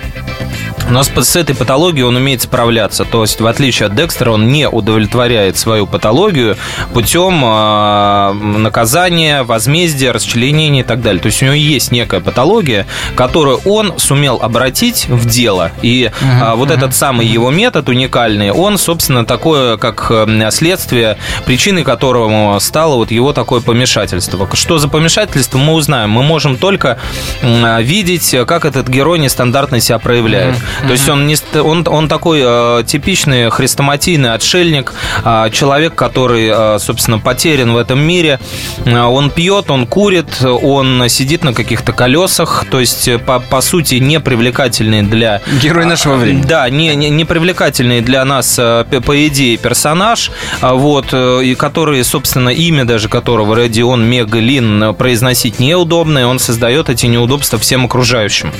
но 0.90 1.04
с, 1.04 1.36
этой 1.36 1.56
патологией 1.56 2.04
он 2.04 2.16
умеет 2.16 2.42
справляться. 2.42 3.06
То 3.06 3.22
есть, 3.22 3.40
в 3.40 3.46
отличие 3.46 3.88
от 3.88 3.96
Декстера, 3.96 4.32
он 4.32 4.52
не 4.52 4.68
удовлетворяет 4.68 5.58
свою 5.58 5.88
патологию 5.88 6.58
путем 6.94 7.44
э, 7.44 8.34
наказания, 8.34 9.44
возмездия, 9.44 10.12
расчленения 10.12 10.82
и 10.82 10.86
так 10.86 11.02
далее. 11.02 11.22
То 11.22 11.28
есть, 11.28 11.42
у 11.42 11.46
него 11.46 11.56
есть 11.56 11.92
некая 11.92 12.20
патология, 12.20 12.88
которую 13.16 13.60
он 13.66 13.98
сумел 14.00 14.40
обратить 14.42 15.08
в 15.08 15.28
дело. 15.28 15.72
И 15.82 16.12
э, 16.20 16.54
вот 16.56 16.72
этот 16.72 16.96
самый 16.96 17.26
его 17.26 17.52
метод 17.52 17.90
уникальный, 17.90 18.52
он, 18.52 18.78
собственно, 18.78 19.26
такое, 19.26 19.78
как 19.78 20.12
следствие, 20.52 21.18
причиной 21.46 21.84
которого 21.84 22.58
стало 22.60 22.96
вот 22.96 23.12
его 23.12 23.34
такое 23.34 23.62
помешательство. 23.62 24.48
Что 24.54 24.78
за 24.78 24.88
помешательство, 24.88 25.58
мы 25.58 25.74
узнаем. 25.74 26.10
Мы 26.10 26.24
можем 26.24 26.58
только 26.58 26.98
м, 27.42 27.82
видеть, 27.84 28.36
как 28.48 28.66
этот 28.66 28.88
герой 28.88 29.20
нестандартно 29.20 29.80
себя 29.80 30.00
проявляет. 30.00 30.56
То 30.86 30.92
есть 30.92 31.08
он, 31.10 31.28
не, 31.28 31.36
он, 31.60 31.86
он 31.88 32.08
такой 32.08 32.42
э, 32.44 32.84
типичный 32.86 33.50
хрестоматийный 33.50 34.34
отшельник, 34.34 34.94
э, 35.24 35.50
человек, 35.52 35.96
который, 35.96 36.50
э, 36.52 36.80
собственно, 36.80 37.20
потерян 37.20 37.74
в 37.74 37.78
этом 37.78 38.00
мире. 38.00 38.40
Э, 38.86 39.04
он 39.04 39.30
пьет, 39.30 39.70
он 39.72 39.86
курит, 39.88 40.42
он 40.44 41.08
сидит 41.10 41.44
на 41.44 41.54
каких-то 41.54 41.92
колесах, 41.92 42.66
то 42.70 42.80
есть, 42.80 43.08
э, 43.08 43.18
по, 43.20 43.40
по 43.40 43.62
сути, 43.62 43.96
не 43.96 44.20
привлекательный 44.20 45.04
для... 45.04 45.42
Герой 45.62 45.86
нашего 45.86 46.16
времени. 46.16 46.44
Да, 46.44 46.70
не, 46.70 46.96
не, 46.96 47.10
не 47.10 47.26
привлекательный 47.26 48.02
для 48.02 48.24
нас, 48.26 48.58
э, 48.58 48.86
по 49.06 49.28
идее, 49.28 49.58
персонаж, 49.58 50.32
вот, 50.62 51.08
э, 51.12 51.44
и 51.44 51.56
который, 51.56 52.04
собственно, 52.04 52.50
имя 52.50 52.86
даже 52.86 53.10
которого 53.10 53.56
Родион 53.56 54.06
Мегалин 54.10 54.84
э, 54.84 54.94
произносить 54.94 55.60
неудобно, 55.60 56.20
и 56.20 56.24
он 56.24 56.40
создает 56.40 56.90
эти 56.90 57.06
неудобства 57.06 57.60
всем 57.60 57.86
окружающим. 57.86 58.52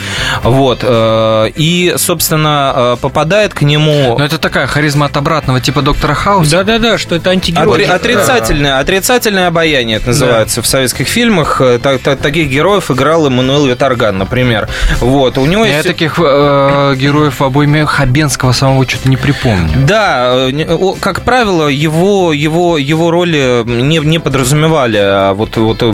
Вот. 0.44 0.80
э, 0.82 1.52
И, 1.56 1.94
собственно, 1.98 2.09
э, 2.16 2.98
попадает 3.02 3.54
к 3.54 3.62
нему... 3.62 4.18
Но 4.18 4.26
это 4.26 4.38
такая 4.38 4.68
харизма 4.68 5.08
от 5.08 5.18
обратного, 5.18 5.60
типа 5.60 5.82
доктора 5.82 6.14
Хауса. 6.14 6.52
Да-да-да, 6.52 6.98
что 6.98 7.16
это 7.16 7.30
антигерой. 7.32 7.84
Отри- 7.84 7.86
отрицательное, 7.86 8.80
отрицательное 8.80 9.48
обаяние 9.48 9.98
это 9.98 10.08
называется 10.08 10.62
в 10.62 10.68
советских 10.68 11.08
фильмах. 11.08 11.62
Э, 11.62 11.80
та- 11.82 11.98
та- 11.98 12.16
таких 12.16 12.50
героев 12.50 12.92
играл 12.92 13.28
Эммануил 13.28 13.66
Виторган, 13.68 14.18
например. 14.18 14.70
Вот, 15.00 15.38
у 15.38 15.46
него 15.46 15.66
Я 15.66 15.78
есть... 15.78 15.88
таких 15.88 16.16
э, 16.20 16.96
героев 16.98 17.40
в 17.40 17.44
обойме 17.44 17.86
Хабенского 17.86 18.52
самого 18.52 18.88
что-то 18.88 19.10
не 19.10 19.18
припомню. 19.18 19.86
Да, 19.86 20.48
э, 20.50 20.66
как 21.00 21.22
правило, 21.22 21.68
его, 21.68 22.34
его, 22.34 22.78
его 22.78 23.12
роли 23.12 23.64
не, 23.66 24.00
не 24.00 24.20
подразумевали 24.20 24.98
а 24.98 25.34
вот, 25.34 25.58
вот 25.58 25.82
э, 25.82 25.92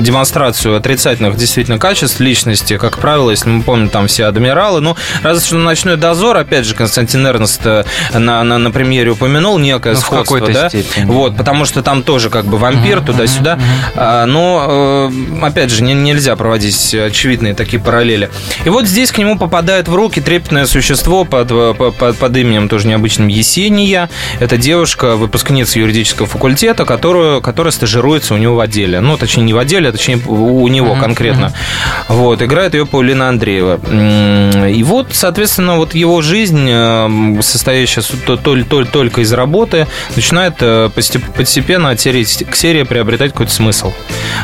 демонстрацию 0.00 0.76
отрицательных 0.76 1.36
действительно 1.36 1.78
качеств 1.78 2.20
личности. 2.20 2.76
Как 2.76 2.98
правило, 2.98 3.30
если 3.30 3.48
мы 3.48 3.62
помним, 3.62 3.88
там 3.88 4.06
все 4.06 4.26
адмиралы. 4.26 4.80
Ну, 4.80 4.96
разве 5.22 5.44
что 5.46 5.56
«Ночной 5.56 5.96
дозор», 5.96 6.36
опять 6.36 6.64
же, 6.64 6.74
Константин 6.74 7.26
Эрнст 7.26 7.60
э, 7.64 7.84
на, 8.12 8.42
на, 8.44 8.58
на 8.58 8.70
премьере 8.70 9.10
упомянул 9.10 9.58
некое 9.58 9.94
Ну, 9.94 9.98
в 9.98 10.02
сходство, 10.02 10.36
какой-то 10.38 10.52
да? 10.52 10.68
степени. 10.68 11.04
Вот, 11.06 11.36
потому 11.36 11.64
что 11.64 11.82
там 11.82 12.02
тоже 12.02 12.30
как 12.30 12.44
бы 12.46 12.58
вампир 12.58 13.00
туда-сюда. 13.00 13.58
А, 13.94 14.26
Но, 14.26 15.10
э, 15.40 15.44
опять 15.44 15.70
же, 15.70 15.82
не- 15.82 15.94
нельзя 15.94 16.36
проводить 16.36 16.94
очевидные 16.94 17.54
такие 17.54 17.80
параллели. 17.82 18.30
И 18.64 18.68
вот 18.68 18.86
здесь 18.86 19.10
к 19.12 19.18
нему 19.18 19.38
попадает 19.38 19.88
в 19.88 19.94
руки 19.94 20.20
трепетное 20.20 20.66
существо 20.66 21.24
под, 21.24 21.50
э, 21.50 21.74
по- 21.76 21.90
под, 21.92 22.16
под 22.16 22.36
именем 22.36 22.68
тоже 22.68 22.86
необычным 22.88 23.28
Есения. 23.28 24.08
Это 24.40 24.56
девушка, 24.56 25.16
выпускница 25.16 25.78
юридического 25.78 26.26
факультета, 26.28 26.84
которую, 26.84 27.40
которая 27.40 27.70
стажируется 27.72 28.34
у 28.34 28.36
него 28.36 28.56
в 28.56 28.60
отделе. 28.60 29.00
Ну, 29.00 29.16
точнее, 29.16 29.44
не 29.44 29.52
в 29.54 29.58
отделе, 29.58 29.88
а 29.88 29.92
точнее 29.92 30.18
у 30.26 30.66
него 30.68 30.94
конкретно. 30.94 31.52
Вот, 32.08 32.42
играет 32.42 32.74
ее 32.74 32.86
Паулина 32.86 33.28
Андреева. 33.28 33.80
И 34.68 34.82
вот, 34.82 35.05
соответственно, 35.10 35.76
вот 35.76 35.94
его 35.94 36.22
жизнь, 36.22 36.66
э, 36.68 37.38
состоящая 37.42 38.02
только 38.02 39.20
из 39.20 39.32
работы, 39.32 39.86
начинает 40.14 40.54
э, 40.60 40.90
постеп- 40.94 41.32
постепенно 41.32 41.96
серии 41.96 42.24
к 42.24 42.54
серии 42.56 42.82
приобретать 42.82 43.32
какой-то 43.32 43.52
смысл. 43.52 43.92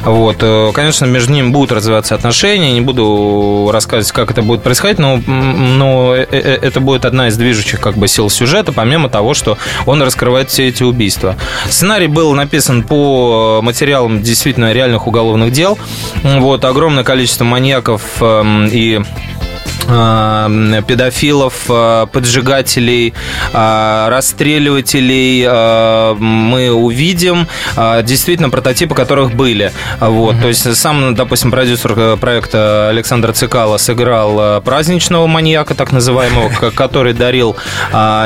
Вот. 0.04 0.36
э, 0.40 0.72
Конечно, 0.74 1.04
между 1.06 1.32
ними 1.32 1.48
будут 1.48 1.72
развиваться 1.72 2.14
отношения, 2.14 2.72
не 2.72 2.80
буду 2.80 3.70
рассказывать, 3.72 4.12
как 4.12 4.30
это 4.30 4.42
будет 4.42 4.62
происходить, 4.62 4.98
но, 4.98 5.16
но 5.26 6.14
это 6.14 6.80
будет 6.80 7.04
одна 7.04 7.28
из 7.28 7.36
движущих 7.36 7.80
как 7.80 7.96
бы 7.96 8.08
сил 8.08 8.30
сюжета, 8.30 8.72
помимо 8.72 9.08
того, 9.08 9.34
что 9.34 9.58
он 9.86 10.02
раскрывает 10.02 10.50
все 10.50 10.68
эти 10.68 10.82
убийства. 10.82 11.36
Сценарий 11.68 12.06
был 12.06 12.32
написан 12.34 12.82
по 12.82 13.60
материалам 13.62 14.22
действительно 14.22 14.72
реальных 14.72 15.06
уголовных 15.06 15.52
дел. 15.52 15.78
Вот, 16.22 16.64
огромное 16.64 17.04
количество 17.04 17.44
маньяков 17.44 18.02
эм, 18.20 18.66
и 18.66 19.00
педофилов, 20.86 21.54
э, 21.68 22.06
поджигателей, 22.12 23.14
э, 23.52 24.08
расстреливателей 24.08 25.44
э, 25.46 26.14
мы 26.18 26.70
увидим. 26.72 27.46
Действительно, 28.02 28.50
прототипы 28.50 28.94
которых 28.94 29.34
были. 29.34 29.72
Вот. 30.00 30.40
То 30.40 30.48
есть 30.48 30.76
сам, 30.76 31.14
допустим, 31.14 31.50
продюсер 31.50 32.16
проекта 32.16 32.88
Александр 32.90 33.32
Цикало 33.32 33.76
сыграл 33.78 34.60
праздничного 34.62 35.26
маньяка, 35.26 35.74
так 35.74 35.92
называемого, 35.92 36.50
который 36.70 37.12
дарил 37.12 37.56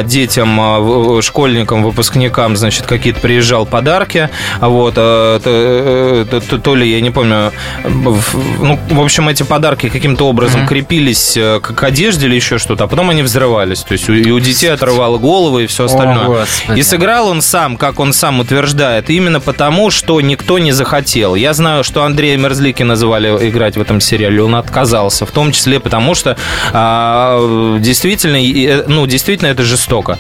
детям, 0.05 1.23
школьникам, 1.23 1.83
выпускникам, 1.83 2.57
значит, 2.57 2.87
какие-то 2.87 3.21
приезжал 3.21 3.67
подарки. 3.67 4.29
Вот. 4.61 4.95
то- 4.95 6.75
ли, 6.77 6.91
я 6.91 7.01
не 7.01 7.11
помню, 7.11 7.53
в- 7.85 8.63
ну, 8.63 8.79
в 8.91 9.01
общем, 9.01 9.29
эти 9.29 9.43
подарки 9.45 9.89
каким-то 9.89 10.27
образом 10.29 10.67
крепились 10.67 11.39
к 11.63 11.75
к 11.77 11.83
одежде 11.85 12.27
или 12.27 12.35
еще 12.37 12.59
что-то, 12.59 12.85
а 12.85 12.87
потом 12.87 13.11
они 13.11 13.23
взрывались. 13.23 13.81
То 13.83 13.93
есть 13.93 14.09
у- 14.09 14.15
и 14.15 14.31
у 14.31 14.41
детей 14.41 14.69
отрывало 14.73 15.19
головы 15.19 15.65
и 15.65 15.67
все 15.67 15.85
остальное. 15.85 16.27
Господи. 16.27 16.79
И 16.79 16.83
сыграл 16.83 17.29
он 17.29 17.43
сам, 17.43 17.77
как 17.77 18.01
он 18.01 18.13
сам 18.13 18.41
утверждает, 18.41 19.11
именно 19.11 19.41
потому, 19.41 19.91
что 19.91 20.21
никто 20.21 20.59
не 20.59 20.73
захотел. 20.73 21.35
Я 21.35 21.53
знаю, 21.55 21.85
что 21.85 22.03
Андрея 22.05 22.37
Мерзлики 22.39 22.83
называли 22.83 23.29
играть 23.49 23.77
в 23.77 23.81
этом 23.81 24.01
сериале, 24.01 24.43
он 24.43 24.55
отказался, 24.55 25.27
в 25.27 25.31
том 25.31 25.53
числе 25.53 25.81
потому, 25.81 26.15
что 26.15 26.37
а, 26.73 27.79
действительно, 27.79 28.37
э, 28.37 28.85
ну, 28.89 29.07
действительно 29.07 29.49
это 29.49 29.63
жестоко. 29.63 30.19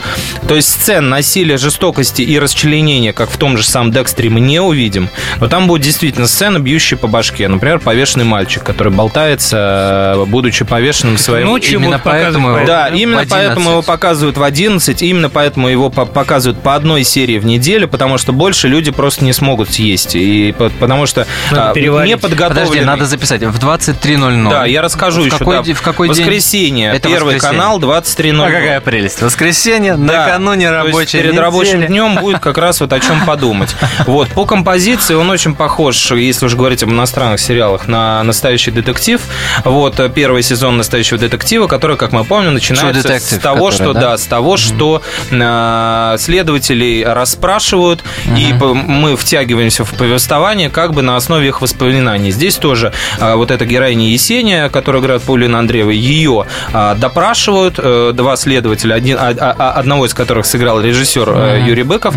То 0.48 0.54
есть 0.56 0.68
сцен 0.70 1.08
насилия, 1.08 1.56
жестокости 1.56 2.22
и 2.22 2.38
расчленения, 2.38 3.12
как 3.12 3.30
в 3.30 3.36
том 3.36 3.56
же 3.58 3.64
самом 3.64 3.92
Декстре, 3.92 4.30
мы 4.30 4.40
не 4.40 4.60
увидим, 4.60 5.08
но 5.40 5.48
там 5.48 5.66
будет 5.68 5.82
действительно 5.82 6.26
сцена, 6.26 6.58
бьющая 6.58 6.96
по 6.98 7.06
башке. 7.06 7.48
Например, 7.48 7.78
повешенный 7.78 8.24
мальчик, 8.24 8.62
который 8.62 8.92
болтается, 8.92 10.14
э, 10.16 10.24
будучи 10.26 10.64
повешенным 10.64 11.15
этим 11.16 11.24
своим. 11.24 11.46
Ночью 11.48 11.78
Именно 11.80 11.98
поэтому 12.02 12.50
его- 12.50 12.66
Да, 12.66 12.88
именно 12.88 13.20
11. 13.22 13.30
поэтому 13.30 13.70
его 13.70 13.82
показывают 13.82 14.36
в 14.36 14.42
11, 14.42 15.02
именно 15.02 15.28
поэтому 15.30 15.68
его 15.68 15.90
по- 15.90 16.06
показывают 16.06 16.62
по 16.62 16.74
одной 16.74 17.04
серии 17.04 17.38
в 17.38 17.44
неделю, 17.46 17.88
потому 17.88 18.18
что 18.18 18.32
больше 18.32 18.68
люди 18.68 18.90
просто 18.90 19.24
не 19.24 19.32
смогут 19.32 19.72
съесть. 19.72 20.14
И 20.14 20.52
по- 20.56 20.70
потому 20.70 21.06
что 21.06 21.26
Надо 21.50 21.72
а, 21.72 22.06
не 22.06 22.16
подготовленный... 22.16 22.66
Подожди, 22.66 22.84
надо 22.84 23.06
записать. 23.06 23.42
В 23.42 23.58
23.00. 23.58 24.50
Да, 24.50 24.64
я 24.66 24.82
расскажу 24.82 25.22
в 25.22 25.26
еще. 25.26 25.38
Какой, 25.38 25.62
да. 25.62 25.74
в 25.74 25.82
какой 25.82 26.08
день? 26.08 26.24
Воскресенье. 26.24 26.90
Это 26.92 27.08
Первый 27.08 27.34
воскресенье. 27.34 27.60
канал, 27.60 27.80
23.00. 27.80 28.42
А 28.46 28.50
какая 28.50 28.80
прелесть. 28.80 29.22
Воскресенье, 29.22 29.96
Да. 29.96 29.98
накануне 30.26 30.70
рабочей 30.70 31.12
перед 31.18 31.26
недели. 31.32 31.40
рабочим 31.40 31.86
днем 31.86 32.16
будет 32.16 32.38
как 32.40 32.58
раз 32.58 32.80
вот 32.80 32.92
о 32.92 33.00
чем 33.00 33.24
подумать. 33.24 33.74
Вот, 34.06 34.28
по 34.28 34.44
композиции 34.46 35.14
он 35.14 35.30
очень 35.30 35.54
похож, 35.54 36.10
если 36.12 36.46
уже 36.46 36.56
говорить 36.56 36.82
об 36.82 36.90
иностранных 36.90 37.40
сериалах, 37.40 37.88
на 37.88 38.22
«Настоящий 38.22 38.70
детектив». 38.70 39.20
Вот, 39.64 40.00
первый 40.14 40.42
сезон 40.42 40.76
«Настоящего 40.96 41.18
детектива», 41.18 41.66
который, 41.66 41.96
как 41.98 42.12
мы 42.12 42.24
помним, 42.24 42.54
начинается 42.54 43.08
Detective, 43.08 43.38
с 43.38 43.42
того, 43.42 43.66
который, 43.66 43.74
что, 43.74 43.92
да? 43.92 44.00
да, 44.00 44.18
с 44.18 44.24
того, 44.24 44.56
что 44.56 45.02
э, 45.30 46.16
следователей 46.18 47.04
расспрашивают, 47.04 48.02
и 48.36 48.54
п- 48.58 48.72
мы 48.74 49.16
втягиваемся 49.16 49.84
в 49.84 49.92
повествование 49.94 50.70
как 50.70 50.92
бы 50.94 51.02
на 51.02 51.16
основе 51.16 51.48
их 51.48 51.60
воспоминаний. 51.60 52.30
Здесь 52.30 52.56
тоже 52.56 52.92
э, 53.20 53.34
вот 53.34 53.50
эта 53.50 53.64
героиня 53.66 54.08
Есения, 54.08 54.68
которая 54.68 55.02
играет 55.02 55.22
Паулина 55.22 55.58
Андреева, 55.58 55.90
ее 55.90 56.46
э, 56.72 56.94
допрашивают 56.98 57.74
э, 57.78 58.12
два 58.14 58.36
следователя, 58.36 58.94
один, 58.94 59.16
а- 59.18 59.34
а- 59.38 59.54
а- 59.58 59.72
одного 59.72 60.06
из 60.06 60.14
которых 60.14 60.46
сыграл 60.46 60.80
режиссер 60.80 61.28
э, 61.28 61.64
Юрий 61.66 61.82
Быков. 61.82 62.14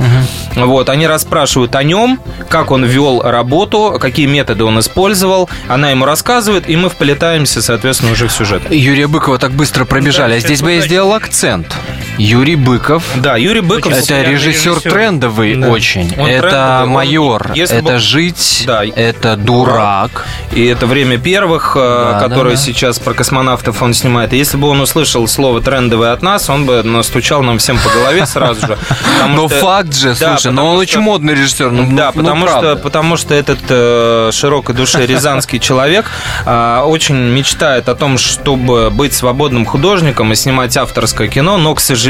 Вот, 0.56 0.90
они 0.90 1.08
расспрашивают 1.08 1.76
о 1.76 1.84
нем, 1.84 2.20
как 2.50 2.72
он 2.72 2.86
вел 2.86 3.22
работу, 3.22 3.98
какие 4.00 4.26
методы 4.26 4.64
он 4.64 4.80
использовал. 4.80 5.50
Она 5.68 5.92
ему 5.92 6.06
рассказывает, 6.06 6.70
и 6.70 6.76
мы 6.76 6.90
вплетаемся, 6.90 7.62
соответственно, 7.62 8.12
уже 8.14 8.28
в 8.28 8.32
сюжет. 8.32 8.69
Юрия 8.70 9.08
Быкова 9.08 9.40
так 9.40 9.52
быстро 9.52 9.86
пробежали, 9.86 10.36
а 10.36 10.40
здесь 10.40 10.62
бы 10.62 10.74
я 10.74 10.82
сделал 10.82 11.14
акцент. 11.14 11.76
Юрий 12.20 12.56
Быков. 12.58 13.04
Да, 13.16 13.38
Юрий 13.38 13.62
Быков... 13.62 13.94
Это 13.94 14.22
режиссер 14.22 14.74
режиссер. 14.74 14.92
трендовый 14.92 15.56
Да. 15.56 15.70
очень. 15.70 16.14
Он 16.20 16.28
это 16.28 16.42
трендовый, 16.50 16.84
он- 16.84 16.90
майор. 16.90 17.52
если 17.56 17.78
это 17.78 17.94
бы- 17.94 18.00
жить. 18.00 18.64
Да. 18.68 18.84
Это 18.84 19.38
дурак. 19.38 20.26
И 20.52 20.66
это 20.66 20.86
время 20.86 21.18
первых, 21.18 21.78
э, 21.80 21.80
Да, 21.80 22.20
которое 22.20 22.56
да, 22.56 22.56
да. 22.56 22.62
сейчас 22.62 23.00
про 23.00 23.14
космонавтов 23.14 23.82
он 23.82 23.94
снимает. 23.94 24.34
И 24.34 24.38
если 24.38 24.58
бы 24.58 24.68
он 24.68 24.82
услышал 24.82 25.26
слово 25.30 25.62
трендовый 25.62 26.12
от 26.12 26.22
нас, 26.22 26.50
он 26.50 26.66
бы 26.66 26.84
настучал 26.84 27.42
нам 27.42 27.58
всем 27.58 27.78
по 27.80 27.90
голове 27.90 28.26
сразу 28.26 28.68
же. 28.68 28.78
Но 29.30 29.48
что- 29.48 29.60
факт 29.62 29.96
же, 29.96 30.14
слушай, 30.14 30.48
но 30.52 30.64
потому 30.64 30.70
он 30.72 30.78
очень 30.80 31.00
модный 31.00 31.36
режиссер. 31.36 31.72
Ну, 31.72 31.88
да, 31.96 32.12
ну, 32.14 32.22
потому, 32.22 32.48
что, 32.50 32.76
потому 32.76 33.16
что 33.18 33.34
этот 33.34 33.60
э, 33.70 34.32
широкой 34.34 34.76
души 34.76 35.06
рязанский 35.06 35.60
человек 35.60 36.06
э, 36.46 36.82
очень 36.86 37.16
мечтает 37.16 37.88
о 37.88 37.96
том, 37.96 38.18
чтобы 38.18 38.90
быть 38.90 39.14
свободным 39.14 39.66
художником 39.66 40.34
и 40.34 40.36
снимать 40.36 40.76
авторское 40.76 41.30
кино, 41.30 41.56
но, 41.58 41.74
к 41.76 41.80
сожалению, 41.80 42.09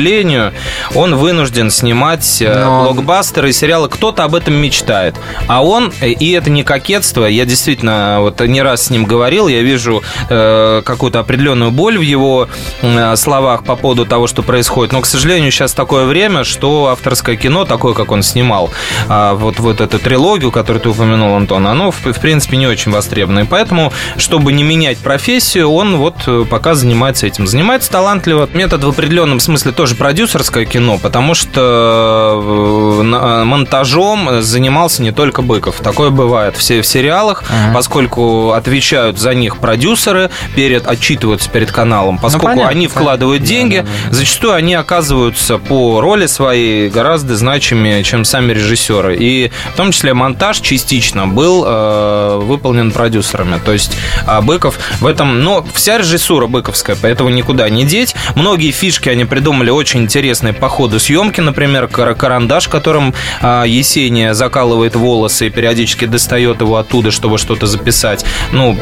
он 0.95 1.15
вынужден 1.15 1.71
снимать 1.71 2.41
э, 2.41 2.63
Но- 2.63 2.83
блокбастеры 2.85 3.49
и 3.49 3.53
сериалы. 3.53 3.89
Кто-то 3.89 4.23
об 4.23 4.35
этом 4.35 4.53
мечтает. 4.55 5.15
А 5.47 5.63
он, 5.63 5.91
э, 6.01 6.09
и 6.09 6.31
это 6.31 6.49
не 6.49 6.63
кокетство, 6.63 7.25
я 7.25 7.45
действительно 7.45 8.17
вот 8.19 8.39
не 8.41 8.61
раз 8.61 8.87
с 8.87 8.89
ним 8.89 9.05
говорил, 9.05 9.47
я 9.47 9.61
вижу 9.61 10.03
э, 10.29 10.81
какую-то 10.83 11.19
определенную 11.19 11.71
боль 11.71 11.97
в 11.97 12.01
его 12.01 12.47
э, 12.81 13.15
словах 13.15 13.63
по 13.63 13.75
поводу 13.75 14.05
того, 14.05 14.27
что 14.27 14.43
происходит. 14.43 14.93
Но, 14.93 15.01
к 15.01 15.05
сожалению, 15.05 15.51
сейчас 15.51 15.73
такое 15.73 16.05
время, 16.05 16.43
что 16.43 16.87
авторское 16.87 17.35
кино, 17.35 17.65
такое, 17.65 17.93
как 17.93 18.11
он 18.11 18.23
снимал, 18.23 18.71
а, 19.07 19.33
вот, 19.33 19.59
вот 19.59 19.81
эту 19.81 19.99
трилогию, 19.99 20.51
которую 20.51 20.81
ты 20.81 20.89
упомянул, 20.89 21.35
Антон, 21.35 21.67
оно, 21.67 21.91
в, 21.91 22.01
в 22.05 22.19
принципе, 22.19 22.57
не 22.57 22.67
очень 22.67 22.91
востребовано. 22.91 23.39
И 23.39 23.43
поэтому, 23.45 23.93
чтобы 24.17 24.53
не 24.53 24.63
менять 24.63 24.97
профессию, 24.97 25.69
он 25.69 25.97
вот 25.97 26.15
э, 26.27 26.45
пока 26.49 26.75
занимается 26.75 27.27
этим. 27.27 27.47
Занимается 27.47 27.91
талантливо. 27.91 28.49
Метод 28.53 28.83
в 28.83 28.89
определенном 28.89 29.39
смысле 29.39 29.71
тоже 29.71 29.88
продюсерское 29.95 30.65
кино, 30.65 30.97
потому 30.97 31.33
что 31.35 32.99
э, 32.99 33.03
на- 33.03 33.45
монтажом 33.45 34.41
занимался 34.41 35.01
не 35.01 35.11
только 35.11 35.41
Быков. 35.41 35.79
Такое 35.81 36.09
бывает 36.09 36.55
все 36.57 36.81
в 36.81 36.87
сериалах, 36.87 37.43
поскольку 37.73 38.51
отвечают 38.51 39.17
за 39.19 39.33
них 39.33 39.57
продюсеры, 39.57 40.29
перед, 40.55 40.87
отчитываются 40.87 41.49
перед 41.49 41.71
каналом, 41.71 42.17
поскольку 42.17 42.47
понятно, 42.47 42.69
они 42.69 42.87
вкладывают 42.87 43.43
деньги, 43.43 43.85
зачастую 44.11 44.53
они 44.53 44.73
оказываются 44.75 45.57
по 45.57 46.01
роли 46.01 46.25
своей 46.27 46.89
гораздо 46.89 47.35
значимее, 47.35 48.03
чем 48.03 48.25
сами 48.25 48.53
режиссеры. 48.53 49.15
И 49.17 49.51
в 49.73 49.77
том 49.77 49.91
числе 49.91 50.13
монтаж 50.13 50.59
частично 50.59 51.27
был 51.27 51.63
э, 51.65 52.39
выполнен 52.41 52.91
продюсерами. 52.91 53.59
То 53.63 53.73
есть 53.73 53.95
а, 54.25 54.41
Быков 54.41 54.77
в 54.99 55.05
этом... 55.05 55.41
Но 55.41 55.65
вся 55.73 55.97
режиссура 55.97 56.47
быковская, 56.47 56.97
поэтому 57.01 57.29
никуда 57.29 57.69
не 57.69 57.83
деть. 57.85 58.15
Многие 58.35 58.71
фишки 58.71 59.09
они 59.09 59.25
придумали 59.25 59.68
очень 59.71 60.01
интересные 60.01 60.53
по 60.53 60.69
ходу 60.69 60.99
съемки. 60.99 61.41
Например, 61.41 61.87
кар- 61.87 62.15
карандаш, 62.15 62.67
которым 62.67 63.13
а, 63.41 63.63
Есения 63.65 64.33
закалывает 64.33 64.95
волосы 64.95 65.47
и 65.47 65.49
периодически 65.49 66.05
достает 66.05 66.61
его 66.61 66.77
оттуда, 66.77 67.11
чтобы 67.11 67.37
что-то 67.37 67.67
записать. 67.67 68.25
Ну, 68.51 68.77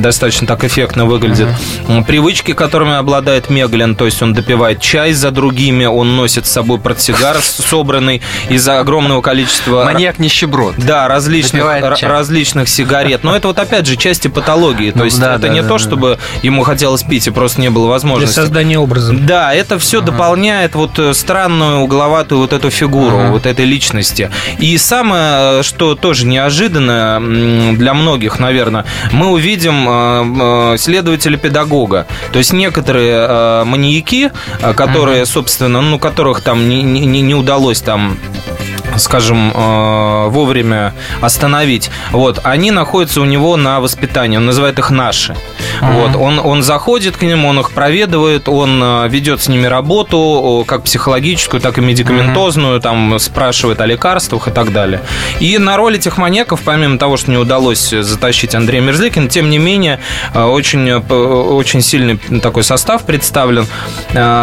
достаточно 0.00 0.46
так 0.46 0.64
эффектно 0.64 1.04
выглядит. 1.06 1.48
М, 1.88 2.04
Привычки, 2.04 2.52
которыми 2.54 2.94
обладает 2.94 3.50
Меглин, 3.50 3.94
то 3.94 4.04
есть 4.06 4.22
он 4.22 4.32
допивает 4.32 4.80
чай 4.80 5.12
за 5.12 5.30
другими, 5.30 5.84
он 5.84 6.16
носит 6.16 6.46
с 6.46 6.50
собой 6.50 6.78
портсигар 6.78 7.36
собранный 7.42 8.22
из-за 8.48 8.80
огромного 8.80 9.20
количества... 9.20 9.84
Маньяк-нищеброд. 9.84 10.74
Да, 10.78 11.08
различных, 11.08 11.64
различных 12.02 12.68
сигарет. 12.68 13.24
Но 13.24 13.36
это 13.36 13.48
вот 13.48 13.58
опять 13.58 13.86
же 13.86 13.96
части 13.96 14.28
патологии. 14.28 14.90
То 14.90 14.98
Ну 14.98 15.04
есть 15.04 15.18
это 15.20 15.48
не 15.48 15.62
то, 15.62 15.78
чтобы 15.78 16.18
ему 16.42 16.62
хотелось 16.62 17.02
пить 17.02 17.26
и 17.26 17.30
просто 17.30 17.60
не 17.60 17.70
было 17.70 17.84
Для 17.86 17.92
возможности. 17.92 18.34
создания 18.34 18.78
образа. 18.78 19.12
Да, 19.12 19.52
это 19.54 19.78
все 19.78 20.00
дополняет 20.28 20.74
вот 20.74 20.98
э, 20.98 21.14
странную 21.14 21.78
угловатую 21.80 22.40
вот 22.42 22.52
эту 22.52 22.68
фигуру, 22.70 23.16
вот 23.30 23.46
этой 23.46 23.64
личности. 23.64 24.30
И 24.58 24.76
самое, 24.76 25.60
э, 25.60 25.62
что 25.62 25.94
тоже 25.94 26.26
неожиданно 26.26 27.18
для 27.74 27.94
многих, 27.94 28.38
наверное, 28.38 28.84
мы 29.12 29.28
увидим 29.28 29.86
э, 29.88 30.76
следователя-педагога. 30.78 32.06
То 32.32 32.38
есть 32.38 32.52
некоторые 32.52 33.64
маньяки, 33.64 34.30
которые, 34.76 35.24
собственно, 35.26 35.80
ну, 35.80 35.98
которых 35.98 36.42
там 36.42 36.68
не- 36.68 36.82
не- 36.82 37.22
не 37.22 37.34
удалось 37.34 37.80
там 37.80 38.18
скажем, 38.98 39.52
э, 39.54 40.28
вовремя 40.28 40.94
остановить, 41.20 41.90
вот, 42.10 42.40
они 42.44 42.70
находятся 42.70 43.20
у 43.20 43.24
него 43.24 43.56
на 43.56 43.80
воспитании, 43.80 44.36
он 44.36 44.46
называет 44.46 44.78
их 44.78 44.90
наши. 44.90 45.36
Вот, 45.80 46.16
он, 46.16 46.38
он 46.38 46.62
заходит 46.62 47.16
к 47.16 47.22
ним, 47.22 47.44
он 47.44 47.60
их 47.60 47.72
проведывает, 47.72 48.48
он 48.48 48.80
э, 48.82 49.08
ведет 49.08 49.40
с 49.42 49.48
ними 49.48 49.66
работу, 49.66 50.64
как 50.66 50.84
психологическую, 50.84 51.60
так 51.60 51.78
и 51.78 51.80
медикаментозную, 51.80 52.80
там 52.80 53.18
спрашивает 53.18 53.80
о 53.80 53.86
лекарствах 53.86 54.48
и 54.48 54.50
так 54.50 54.72
далее. 54.72 55.00
И 55.40 55.58
на 55.58 55.76
роль 55.76 55.96
этих 55.96 56.18
маньяков, 56.18 56.62
помимо 56.64 56.98
того, 56.98 57.16
что 57.16 57.30
не 57.30 57.36
удалось 57.36 57.90
затащить 57.90 58.54
Андрея 58.54 58.80
Мерзликина, 58.82 59.28
тем 59.28 59.50
не 59.50 59.58
менее, 59.58 60.00
э, 60.34 60.42
очень, 60.42 60.90
очень 60.92 61.80
сильный 61.80 62.18
такой 62.40 62.64
состав 62.64 63.04
представлен. 63.04 63.66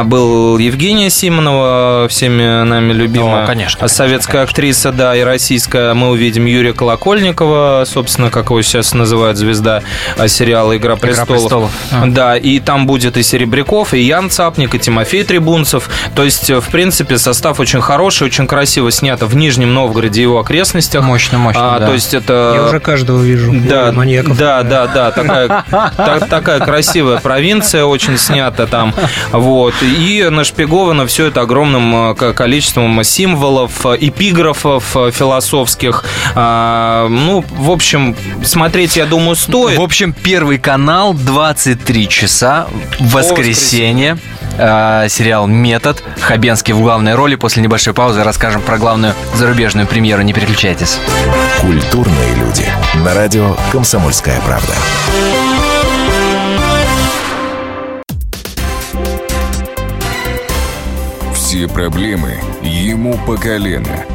Был 0.06 0.58
Евгения 0.58 1.10
Симонова, 1.10 2.08
всеми 2.10 2.64
нами 2.64 2.94
любимая 2.94 3.44
О, 3.44 3.48
конечно, 3.48 3.88
советская 3.88 4.44
актриса, 4.46 4.92
да, 4.92 5.16
и 5.16 5.22
российская. 5.22 5.94
Мы 5.94 6.10
увидим 6.10 6.46
Юрия 6.46 6.74
Колокольникова, 6.74 7.84
собственно, 7.86 8.30
как 8.30 8.46
его 8.50 8.62
сейчас 8.62 8.94
называют, 8.94 9.38
звезда 9.38 9.82
э, 10.18 10.28
сериала 10.28 10.76
«Игра 10.78 10.96
престолов». 10.96 11.28
престолов». 11.28 11.72
А. 11.92 12.06
Да, 12.08 12.38
и 12.38 12.60
там 12.60 12.88
будет 12.88 13.18
и 13.18 13.24
Серебряков, 13.24 13.94
и 13.94 14.00
Ян 14.00 14.30
Цапник, 14.30 14.74
и 14.76 14.80
Тимофей 14.80 15.24
Трибунцев. 15.24 15.90
То 16.16 16.24
есть, 16.24 16.50
э, 16.50 16.60
в 16.62 16.68
принципе, 16.70 17.18
состав 17.18 17.60
очень 17.60 17.82
хороший, 17.82 18.28
очень 18.28 18.48
красиво 18.48 18.92
снято 18.92 19.26
в 19.28 19.36
Нижнем 19.36 19.74
Новгороде 19.74 20.22
и 20.22 20.24
его 20.24 20.40
окрестностях. 20.40 21.04
Мощно, 21.04 21.38
мощно, 21.38 21.76
А, 21.76 21.80
да. 21.80 21.88
То 21.88 21.94
есть 21.94 22.14
это... 22.14 22.54
Я 22.56 22.64
уже 22.68 22.80
каждого 22.80 23.22
вижу. 23.22 23.52
Да, 23.54 23.92
маньяков. 23.92 24.38
да, 24.38 24.64
да, 24.64 24.88
да, 24.88 25.12
такая, 25.12 25.66
та- 25.70 26.20
такая 26.30 26.60
красивая 26.60 27.20
провинция 27.20 27.86
очень 27.86 28.18
снята 28.18 28.66
там, 28.68 28.94
вот, 29.32 29.74
и 29.82 30.28
нашпиговано 30.30 31.06
все 31.08 31.28
это 31.28 31.42
огромным 31.42 32.12
э, 32.12 32.16
ко- 32.16 32.34
количеством 32.34 33.04
символов, 33.04 33.86
э, 33.86 33.98
эпиграфов 34.36 34.96
э, 34.98 35.12
философских, 35.12 36.04
А, 36.36 37.08
ну, 37.08 37.44
в 37.50 37.72
общем, 37.72 38.16
смотреть, 38.44 38.98
я 38.98 39.06
думаю, 39.06 39.36
стоит. 39.36 39.78
В 39.78 39.82
общем, 39.82 40.14
первый 40.14 40.58
канал, 40.58 41.14
23 41.14 42.10
часа, 42.10 42.68
в 43.00 43.14
воскресенье. 43.14 44.18
Э, 44.58 45.08
сериал 45.10 45.48
«Метод». 45.48 46.04
Хабенский 46.22 46.74
в 46.74 46.82
главной 46.82 47.16
роли. 47.16 47.36
После 47.36 47.62
небольшой 47.62 47.94
паузы 47.94 48.24
расскажем 48.24 48.62
про 48.62 48.78
главную 48.78 49.14
зарубежную 49.34 49.88
премьеру. 49.88 50.22
Не 50.22 50.34
переключайтесь. 50.34 50.98
Культурные 51.60 52.36
люди. 52.36 52.68
На 53.04 53.14
радио 53.14 53.56
«Комсомольская 53.72 54.40
правда». 54.42 54.74
Все 61.34 61.68
проблемы 61.68 62.40
ему 62.62 63.18
по 63.26 63.38
колено. 63.38 64.15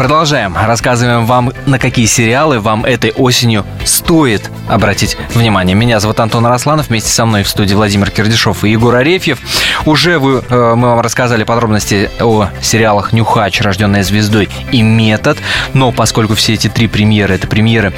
Продолжаем. 0.00 0.56
Рассказываем 0.56 1.26
вам, 1.26 1.52
на 1.66 1.78
какие 1.78 2.06
сериалы 2.06 2.58
вам 2.58 2.86
этой 2.86 3.10
осенью 3.10 3.66
стоит 3.84 4.50
обратить 4.66 5.18
внимание. 5.34 5.76
Меня 5.76 6.00
зовут 6.00 6.20
Антон 6.20 6.46
Росланов. 6.46 6.88
Вместе 6.88 7.10
со 7.10 7.26
мной 7.26 7.42
в 7.42 7.48
студии 7.50 7.74
Владимир 7.74 8.10
Кирдишов 8.10 8.64
и 8.64 8.70
Егор 8.70 8.94
Арефьев. 8.94 9.38
Уже 9.84 10.18
вы, 10.18 10.42
э, 10.48 10.74
мы 10.74 10.88
вам 10.88 11.00
рассказали 11.00 11.44
подробности 11.44 12.08
о 12.18 12.48
сериалах 12.62 13.12
«Нюхач», 13.12 13.60
«Рожденная 13.60 14.02
звездой» 14.02 14.48
и 14.72 14.80
«Метод». 14.80 15.36
Но 15.74 15.92
поскольку 15.92 16.34
все 16.34 16.54
эти 16.54 16.68
три 16.68 16.86
премьеры– 16.86 17.34
это 17.36 17.46
премьеры 17.46 17.92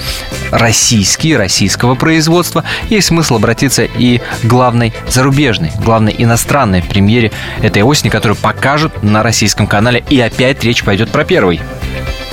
российские, 0.51 1.37
российского 1.37 1.95
производства, 1.95 2.65
есть 2.89 3.07
смысл 3.07 3.37
обратиться 3.37 3.85
и 3.85 4.19
к 4.19 4.45
главной 4.45 4.93
зарубежной, 5.07 5.71
главной 5.79 6.17
иностранной 6.19 6.83
премьере 6.83 7.31
этой 7.61 7.83
осени, 7.83 8.09
которую 8.09 8.37
покажут 8.37 9.05
на 9.05 9.23
российском 9.23 9.69
канале. 9.69 10.03
И 10.11 10.21
опять 10.21 10.65
речь 10.65 10.83
пойдет 10.83 11.11
про 11.11 11.25
первый. 11.25 11.61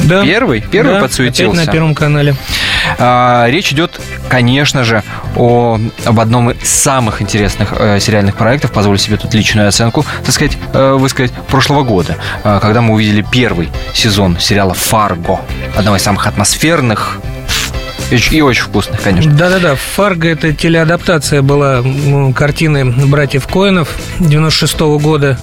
Да. 0.06 0.24
Первый? 0.24 0.62
Первый 0.62 0.96
Да, 0.96 1.02
подсуетился. 1.02 1.54
Опять 1.54 1.68
на 1.68 1.72
Первом 1.72 1.96
канале. 1.96 2.36
А, 2.98 3.48
речь 3.48 3.72
идет, 3.72 4.00
конечно 4.30 4.84
же, 4.84 5.04
о, 5.36 5.80
об 6.06 6.20
одном 6.20 6.52
из 6.52 6.68
самых 6.68 7.22
интересных 7.22 7.74
э, 7.78 8.00
сериальных 8.00 8.36
проектов, 8.36 8.72
позволю 8.72 8.98
себе 8.98 9.18
тут 9.18 9.34
личную 9.34 9.68
оценку, 9.68 10.06
так 10.24 10.34
сказать, 10.34 10.58
э, 10.74 10.94
высказать, 10.94 11.32
прошлого 11.50 11.84
года, 11.84 12.18
э, 12.44 12.60
когда 12.62 12.82
мы 12.82 12.94
увидели 12.96 13.26
первый 13.32 13.70
сезон 13.94 14.38
сериала 14.40 14.74
«Фарго», 14.74 15.40
одного 15.76 15.98
из 15.98 16.02
самых 16.02 16.28
атмосферных 16.28 17.20
и, 18.12 18.16
и 18.36 18.42
очень 18.42 18.64
вкусных, 18.64 19.02
конечно. 19.02 19.32
Да-да-да, 19.32 19.76
«Фарго»— 19.76 20.28
это 20.30 20.54
телеадаптация 20.54 21.42
была 21.42 21.78
м, 21.80 22.34
картины 22.34 22.86
братьев 22.86 23.48
Коинов 23.48 23.90
96 24.20 24.80
года. 25.02 25.38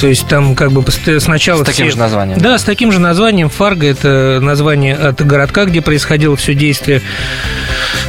То 0.00 0.06
есть 0.08 0.26
там 0.28 0.54
как 0.54 0.72
бы 0.72 0.84
сначала... 1.20 1.62
С 1.62 1.66
таким 1.66 1.86
все- 1.86 1.92
же 1.94 1.98
названием. 1.98 2.38
Да, 2.38 2.58
с 2.58 2.64
таким 2.64 2.92
же 2.92 2.98
названием. 3.00 3.48
«Фарго»— 3.48 3.86
это 3.88 4.38
название 4.42 4.94
от 4.94 5.24
городка, 5.24 5.64
где 5.64 5.80
происходило 5.80 6.36
все 6.36 6.54
действие. 6.54 7.00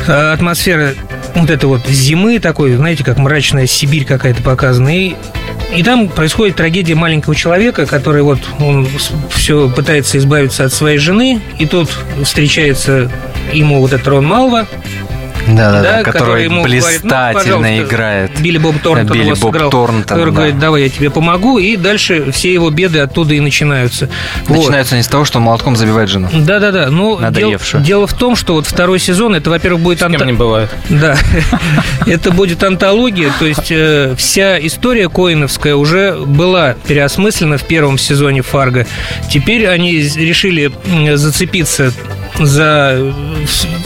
А, 0.08 0.34
Атмосфера 0.34 0.93
вот 1.36 1.49
этой 1.49 1.65
вот 1.65 1.86
зимы 1.88 2.39
такой, 2.39 2.75
знаете, 2.75 3.03
как 3.03 3.17
мрачная 3.17 3.67
Сибирь 3.67 4.05
какая-то 4.05 4.41
показана. 4.41 4.95
И 4.95 5.15
и 5.75 5.84
там 5.84 6.08
происходит 6.08 6.55
трагедия 6.55 6.95
маленького 6.95 7.36
человека, 7.36 7.86
который 7.86 8.21
вот 8.21 8.39
он 8.60 8.88
все 9.31 9.67
пытается 9.69 10.17
избавиться 10.19 10.63
от 10.63 10.71
своей 10.71 10.99
жены, 10.99 11.41
и 11.58 11.65
тут 11.65 11.89
встречается 12.23 13.12
ему 13.53 13.79
вот 13.79 13.93
этот 13.93 14.08
Рон 14.08 14.25
Малва, 14.25 14.67
Да-да-да, 15.47 15.97
да, 15.97 16.03
который, 16.03 16.45
ему 16.45 16.63
говорит, 16.63 16.84
ну, 16.84 16.91
блистательно 16.91 17.79
играет. 17.79 18.39
Билли 18.39 18.58
Боб 18.58 18.79
Торнтон 18.79 19.15
Билли 19.15 19.27
его 19.27 19.36
Боб 19.36 19.53
сыграл, 19.53 19.69
Торнтон, 19.69 20.03
который 20.03 20.31
да. 20.31 20.36
говорит, 20.36 20.60
давай 20.60 20.84
я 20.84 20.89
тебе 20.89 21.10
помогу, 21.10 21.60
и 21.60 21.75
дальше 21.75 22.31
все 22.31 22.51
его 22.51 22.69
беды 22.69 22.99
оттуда 22.99 23.34
и 23.36 23.39
начинаются. 23.39 24.10
Вот. 24.47 24.58
Начинаются 24.58 24.95
они 24.95 25.03
с 25.03 25.08
того, 25.08 25.25
что 25.25 25.38
он 25.38 25.45
молотком 25.45 25.75
забивает 25.75 26.10
жену. 26.10 26.29
Да-да-да. 26.34 26.89
Ну, 26.89 27.17
дело, 27.17 27.21
Надоевшую. 27.21 27.84
дело 27.84 28.08
в 28.08 28.13
том, 28.13 28.36
что 28.36 28.53
вот 28.55 28.65
второй 28.65 28.99
сезон, 28.99 29.36
это, 29.36 29.49
во-первых, 29.49 29.81
будет... 29.81 29.99
С 29.99 30.01
кем 30.01 30.13
анто- 30.13 30.25
не 30.25 30.34
бывает. 30.34 30.69
Да, 30.89 31.15
это 32.08 32.31
будет 32.31 32.63
антология, 32.63 33.31
то 33.38 33.45
есть 33.45 33.71
э, 33.71 34.15
вся 34.17 34.60
история 34.65 35.10
коиновская 35.10 35.75
уже 35.75 36.13
была 36.13 36.75
переосмыслена 36.88 37.58
в 37.58 37.63
первом 37.63 37.97
сезоне 37.97 38.41
Фарго. 38.41 38.88
Теперь 39.29 39.67
они 39.67 39.91
решили 39.99 40.71
зацепиться 41.15 41.91
за... 42.39 43.13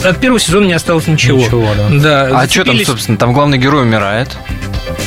От 0.03 0.17
первого 0.19 0.39
сезона 0.39 0.65
не 0.65 0.73
осталось 0.73 1.07
ничего. 1.07 1.37
Ничего, 1.39 1.67
да. 1.91 2.29
А 2.31 2.47
что 2.47 2.63
там, 2.63 2.75
зацепились- 2.75 2.85
собственно, 2.85 3.17
там 3.17 3.33
главный 3.33 3.57
герой 3.57 3.83
умирает. 3.83 4.29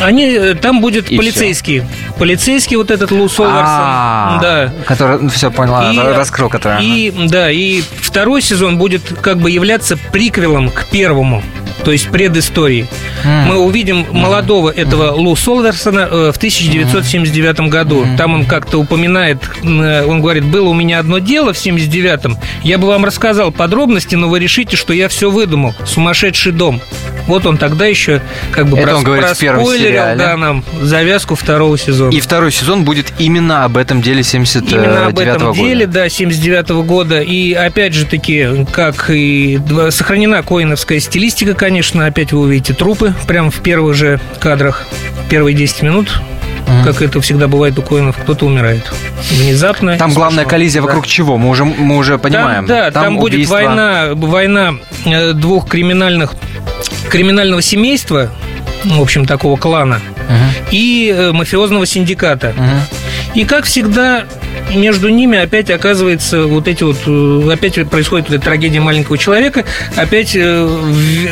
Они, 0.00 0.26
э, 0.26 0.55
там 0.55 0.81
будет 0.81 1.11
И 1.11 1.16
полицейский. 1.16 1.83
Полицейский 2.18 2.76
вот 2.76 2.90
этот 2.90 3.11
Лу 3.11 3.28
Солверсон. 3.28 3.64
А, 3.66 4.38
Да. 4.40 4.72
Который, 4.87 5.28
все 5.31 5.50
поняла, 5.50 5.92
И- 5.92 5.98
раскрыл, 6.16 6.48
который... 6.48 6.85
И, 6.85 7.12
да, 7.28 7.50
и 7.50 7.83
второй 8.00 8.42
сезон 8.42 8.78
будет 8.78 9.02
как 9.20 9.38
бы 9.38 9.50
являться 9.50 9.96
приквелом 9.96 10.70
к 10.70 10.87
первому. 10.87 11.42
То 11.84 11.90
есть 11.92 12.10
предысторией. 12.10 12.86
М. 13.24 13.48
Мы 13.48 13.56
увидим 13.58 14.06
молодого 14.12 14.70
этого 14.70 15.12
Лу 15.12 15.34
Солверсона 15.36 16.08
э, 16.10 16.32
в 16.32 16.36
1979 16.36 17.68
году. 17.68 18.06
Там 18.16 18.34
он 18.34 18.44
как-то 18.46 18.78
упоминает, 18.78 19.38
э, 19.62 20.04
он 20.06 20.20
говорит, 20.20 20.44
было 20.44 20.68
у 20.68 20.74
меня 20.74 21.00
одно 21.00 21.18
дело 21.18 21.52
в 21.52 21.56
79-м. 21.56 22.36
Я 22.62 22.78
бы 22.78 22.86
вам 22.88 23.04
рассказал 23.04 23.50
подробности, 23.52 24.14
но 24.14 24.28
вы 24.28 24.38
решите, 24.38 24.76
что 24.76 24.92
я 24.92 25.08
все 25.08 25.30
выдумал. 25.30 25.74
Сумасшедший 25.84 26.52
дом. 26.52 26.80
Вот 27.26 27.46
он 27.46 27.56
тогда 27.56 27.86
еще 27.86 28.20
как 28.52 28.68
бы 28.68 28.78
Это 28.78 28.96
он 28.96 29.04
говорит 29.04 29.26
в 29.26 29.38
первом 29.38 29.60
проспойлерил, 29.60 29.90
сериале. 29.90 30.18
да, 30.18 30.36
нам 30.36 30.64
завязку 30.82 31.34
второго 31.36 31.78
сезона. 31.78 32.10
И 32.12 32.20
второй 32.20 32.50
сезон 32.52 32.84
будет 32.84 33.12
именно 33.18 33.64
об 33.64 33.76
этом 33.76 34.02
деле 34.02 34.22
79 34.22 34.72
Именно 34.84 35.06
об 35.06 35.14
года. 35.14 35.30
этом 35.30 35.52
деле, 35.52 35.86
да, 35.86 36.08
79 36.08 36.68
года. 36.84 37.20
И 37.22 37.52
опять 37.52 37.94
же 37.94 38.06
таки, 38.06 38.66
как 38.72 39.10
и 39.10 39.60
сохранена 39.90 40.42
коиновская 40.42 40.98
стилистика, 41.00 41.54
конечно, 41.54 41.71
опять 41.80 42.32
вы 42.32 42.40
увидите 42.40 42.74
трупы 42.74 43.14
прямо 43.26 43.50
в 43.50 43.61
первых 43.61 43.94
же 43.94 44.20
кадрах. 44.40 44.85
Первые 45.30 45.54
10 45.56 45.82
минут, 45.82 46.20
как 46.85 47.00
это 47.00 47.20
всегда 47.20 47.48
бывает 47.48 47.78
у 47.78 47.82
коинов, 47.82 48.16
кто-то 48.16 48.46
умирает. 48.46 48.90
Внезапно. 49.30 49.96
Там 49.96 50.12
главная 50.12 50.44
коллизия 50.44 50.80
Да. 50.82 50.87
вокруг 50.87 51.06
чего? 51.06 51.38
Мы 51.38 51.48
уже, 51.48 51.64
мы 51.64 51.96
уже 51.96 52.18
понимаем. 52.18 52.66
Там, 52.66 52.76
да, 52.76 52.90
там, 52.90 53.16
будет 53.16 53.35
убийство. 53.35 53.54
война, 53.54 54.08
война 54.14 54.74
э, 55.06 55.32
двух 55.32 55.68
криминальных 55.68 56.35
криминального 57.08 57.62
семейства, 57.62 58.30
в 58.85 59.00
общем, 59.00 59.26
такого 59.26 59.56
клана, 59.56 60.00
Мгм, 60.28 60.50
и 60.70 61.14
э, 61.16 61.32
мафиозного 61.32 61.87
синдиката. 61.87 62.52
мгм. 62.56 62.80
И 63.35 63.44
как 63.44 63.64
всегда 63.64 64.24
между 64.74 65.08
ними 65.08 65.38
опять 65.38 65.70
оказывается 65.70 66.44
вот 66.46 66.66
эти 66.68 66.82
вот 66.82 66.96
э, 67.06 67.50
опять 67.52 67.88
происходит 67.88 68.28
вот 68.28 68.36
эта 68.36 68.44
трагедия 68.44 68.80
маленького 68.80 69.18
человека, 69.18 69.64
опять 69.96 70.34
э, 70.34 70.66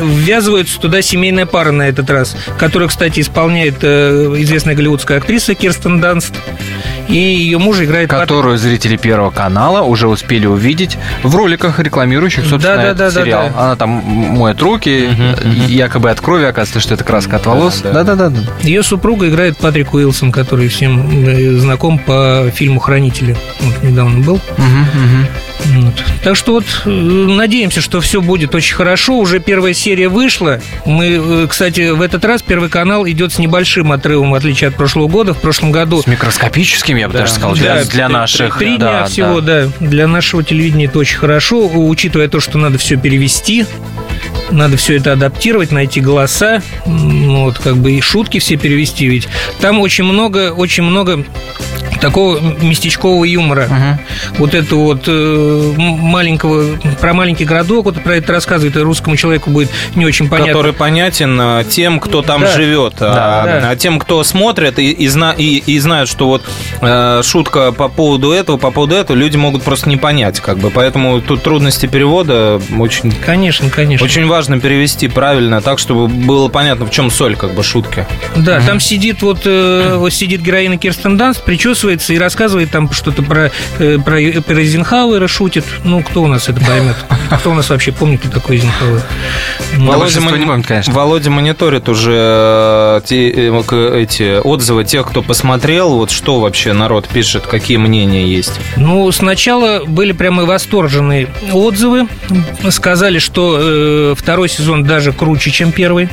ввязывается 0.00 0.78
туда 0.80 1.02
семейная 1.02 1.46
пара 1.46 1.70
на 1.72 1.88
этот 1.88 2.10
раз, 2.10 2.36
которую, 2.58 2.88
кстати, 2.88 3.20
исполняет 3.20 3.76
э, 3.82 4.34
известная 4.38 4.74
голливудская 4.74 5.18
актриса 5.18 5.54
Кирстен 5.54 6.00
Данст, 6.00 6.34
и 7.08 7.14
ее 7.14 7.58
муж 7.58 7.80
играет 7.80 8.08
Патрик- 8.10 8.20
Которую 8.20 8.58
зрители 8.58 8.96
Первого 8.96 9.30
канала 9.30 9.82
уже 9.82 10.06
успели 10.06 10.46
увидеть 10.46 10.96
в 11.22 11.34
роликах, 11.34 11.80
рекламирующих, 11.80 12.44
собственно, 12.46 12.76
Да, 12.76 12.82
да, 12.82 12.88
этот 12.88 12.98
да, 12.98 13.10
да, 13.10 13.20
сериал. 13.24 13.50
да. 13.54 13.60
Она 13.64 13.76
там 13.76 13.90
моет 13.90 14.60
руки, 14.62 15.08
и- 15.08 15.72
якобы 15.72 16.10
от 16.10 16.20
крови, 16.20 16.44
оказывается, 16.44 16.80
что 16.80 16.94
это 16.94 17.04
краска 17.04 17.36
от 17.36 17.46
волос. 17.46 17.80
да. 17.82 17.92
Да-да-да. 18.04 18.32
Ее 18.62 18.82
супруга 18.82 19.28
играет 19.28 19.56
Патрик 19.58 19.92
Уилсон, 19.94 20.30
который 20.32 20.68
всем 20.68 21.58
знаком 21.58 21.98
по 21.98 22.50
фильму 22.54 22.80
«Хранители». 23.10 23.36
Вот 23.60 23.82
недавно 23.82 24.20
был. 24.20 24.40
Мгм, 24.56 24.86
мгм. 24.94 25.26
Вот. 25.82 25.94
Так 26.24 26.36
что 26.36 26.52
вот 26.52 26.64
э, 26.84 26.88
надеемся, 26.90 27.80
что 27.80 28.00
все 28.00 28.20
будет 28.20 28.54
очень 28.54 28.74
хорошо. 28.74 29.18
Уже 29.18 29.40
первая 29.40 29.74
серия 29.74 30.08
вышла. 30.08 30.60
Мы, 30.86 31.20
э, 31.22 31.46
кстати, 31.48 31.90
в 31.90 32.00
этот 32.00 32.24
раз 32.24 32.42
Первый 32.42 32.70
канал 32.70 33.06
идет 33.06 33.32
с 33.32 33.38
небольшим 33.38 33.92
отрывом, 33.92 34.30
в 34.30 34.34
отличие 34.34 34.68
от 34.68 34.76
прошлого 34.76 35.08
года. 35.08 35.34
В 35.34 35.38
прошлом 35.38 35.70
году 35.70 36.02
С 36.02 36.06
микроскопическим, 36.06 36.96
я 36.96 37.08
бы 37.08 37.14
даже 37.14 37.32
сказал, 37.32 37.54
для, 37.54 37.76
Да, 37.76 37.84
для 37.84 38.08
наших. 38.08 38.58
Три 38.58 38.78
да, 38.78 38.88
дня 38.88 39.00
да. 39.00 39.06
всего, 39.06 39.40
да. 39.40 39.68
Для 39.80 40.06
нашего 40.06 40.42
телевидения 40.42 40.86
это 40.86 40.98
очень 40.98 41.18
хорошо, 41.18 41.68
учитывая 41.68 42.28
то, 42.28 42.40
что 42.40 42.58
надо 42.58 42.78
все 42.78 42.96
перевести. 42.96 43.66
Надо 44.50 44.76
все 44.76 44.96
это 44.96 45.12
адаптировать, 45.12 45.70
найти 45.70 46.00
голоса, 46.00 46.60
вот 46.84 47.58
как 47.58 47.76
бы 47.76 47.92
и 47.92 48.00
шутки 48.00 48.40
все 48.40 48.56
перевести, 48.56 49.06
ведь 49.06 49.28
там 49.60 49.78
очень 49.78 50.02
много, 50.02 50.52
очень 50.52 50.82
много 50.82 51.24
такого 52.00 52.38
местечкового 52.40 53.24
юмора. 53.24 53.98
Вот 54.38 54.54
это 54.54 54.74
вот 54.76 55.04
э, 55.06 55.72
маленького, 55.76 56.76
про 57.00 57.12
маленький 57.14 57.44
городок, 57.44 57.84
вот 57.86 58.02
про 58.02 58.16
это 58.16 58.32
рассказывает, 58.32 58.76
и 58.76 58.80
русскому 58.80 59.16
человеку 59.16 59.50
будет 59.50 59.70
не 59.94 60.04
очень 60.06 60.28
понятно. 60.28 60.52
Который 60.52 60.72
понятен 60.72 61.38
э, 61.40 61.64
тем, 61.68 62.00
кто 62.00 62.22
там 62.22 62.42
Да. 62.42 62.52
живет. 62.52 62.94
а, 63.00 63.44
Да. 63.60 63.70
а 63.70 63.76
тем, 63.76 63.98
кто 63.98 64.22
смотрит 64.24 64.78
и, 64.78 64.90
и, 64.90 65.08
зна- 65.08 65.34
и, 65.36 65.58
и 65.66 65.78
знают, 65.78 66.08
что 66.08 66.26
вот 66.26 66.42
э, 66.80 67.22
шутка 67.24 67.72
по 67.72 67.88
поводу 67.88 68.30
этого, 68.32 68.56
по 68.56 68.70
поводу 68.70 68.94
этого, 68.94 69.16
люди 69.16 69.36
могут 69.36 69.62
просто 69.62 69.88
не 69.88 69.96
понять. 69.96 70.40
Как 70.40 70.58
бы. 70.58 70.70
Поэтому 70.70 71.20
тут 71.20 71.42
трудности 71.42 71.86
перевода 71.86 72.60
очень, 72.78 73.12
Конечно, 73.24 73.68
конечно. 73.70 74.04
очень 74.04 74.26
важно 74.26 74.58
перевести 74.60 75.08
правильно, 75.08 75.60
так, 75.60 75.78
чтобы 75.78 76.08
было 76.08 76.48
понятно, 76.48 76.86
в 76.86 76.90
чем 76.90 77.10
соль 77.10 77.36
как 77.36 77.54
бы 77.54 77.62
шутки. 77.62 78.06
Да, 78.36 78.60
там 78.60 78.80
сидит 78.80 79.22
вот, 79.22 79.40
э, 79.44 79.96
вот 79.96 80.12
сидит 80.12 80.42
героиня 80.42 80.78
Кирстен 80.78 81.16
Данст, 81.16 81.42
причесывается 81.90 82.12
и 82.12 82.18
рассказывает 82.18 82.70
там 82.70 82.90
что-то 82.92 83.22
про, 83.22 83.50
э, 83.78 83.98
про, 83.98 84.42
про 84.42 84.60
Эйзенхауэра, 84.60 85.26
шутит. 85.28 85.64
Ну, 85.84 86.02
кто 86.02 86.22
у 86.22 86.26
нас 86.26 86.48
это 86.48 86.60
поймет? 86.64 86.96
Кто 87.30 87.50
у 87.50 87.54
нас 87.54 87.68
вообще 87.70 87.92
помнит, 87.92 88.20
кто 88.20 88.30
такой 88.30 88.56
Эйзенхауэр? 88.56 89.02
Володя, 89.78 90.20
мон- 90.20 90.38
не 90.38 90.46
помнит, 90.46 90.66
конечно. 90.66 90.92
Володя 90.92 91.30
мониторит 91.30 91.88
уже 91.88 92.12
э, 92.14 93.00
те, 93.04 93.30
э, 93.30 94.00
эти 94.02 94.40
отзывы 94.40 94.84
тех, 94.84 95.08
кто 95.08 95.22
посмотрел, 95.22 95.96
вот 95.96 96.10
что 96.10 96.40
вообще 96.40 96.72
народ 96.72 97.08
пишет, 97.08 97.46
какие 97.46 97.76
мнения 97.76 98.26
есть. 98.26 98.60
Ну, 98.76 99.10
сначала 99.12 99.84
были 99.84 100.12
прямо 100.12 100.44
восторженные 100.44 101.28
отзывы. 101.52 102.06
Сказали, 102.70 103.18
что 103.18 103.58
э, 103.60 104.14
второй 104.16 104.48
сезон 104.48 104.84
даже 104.84 105.12
круче, 105.12 105.50
чем 105.50 105.72
первый. 105.72 106.08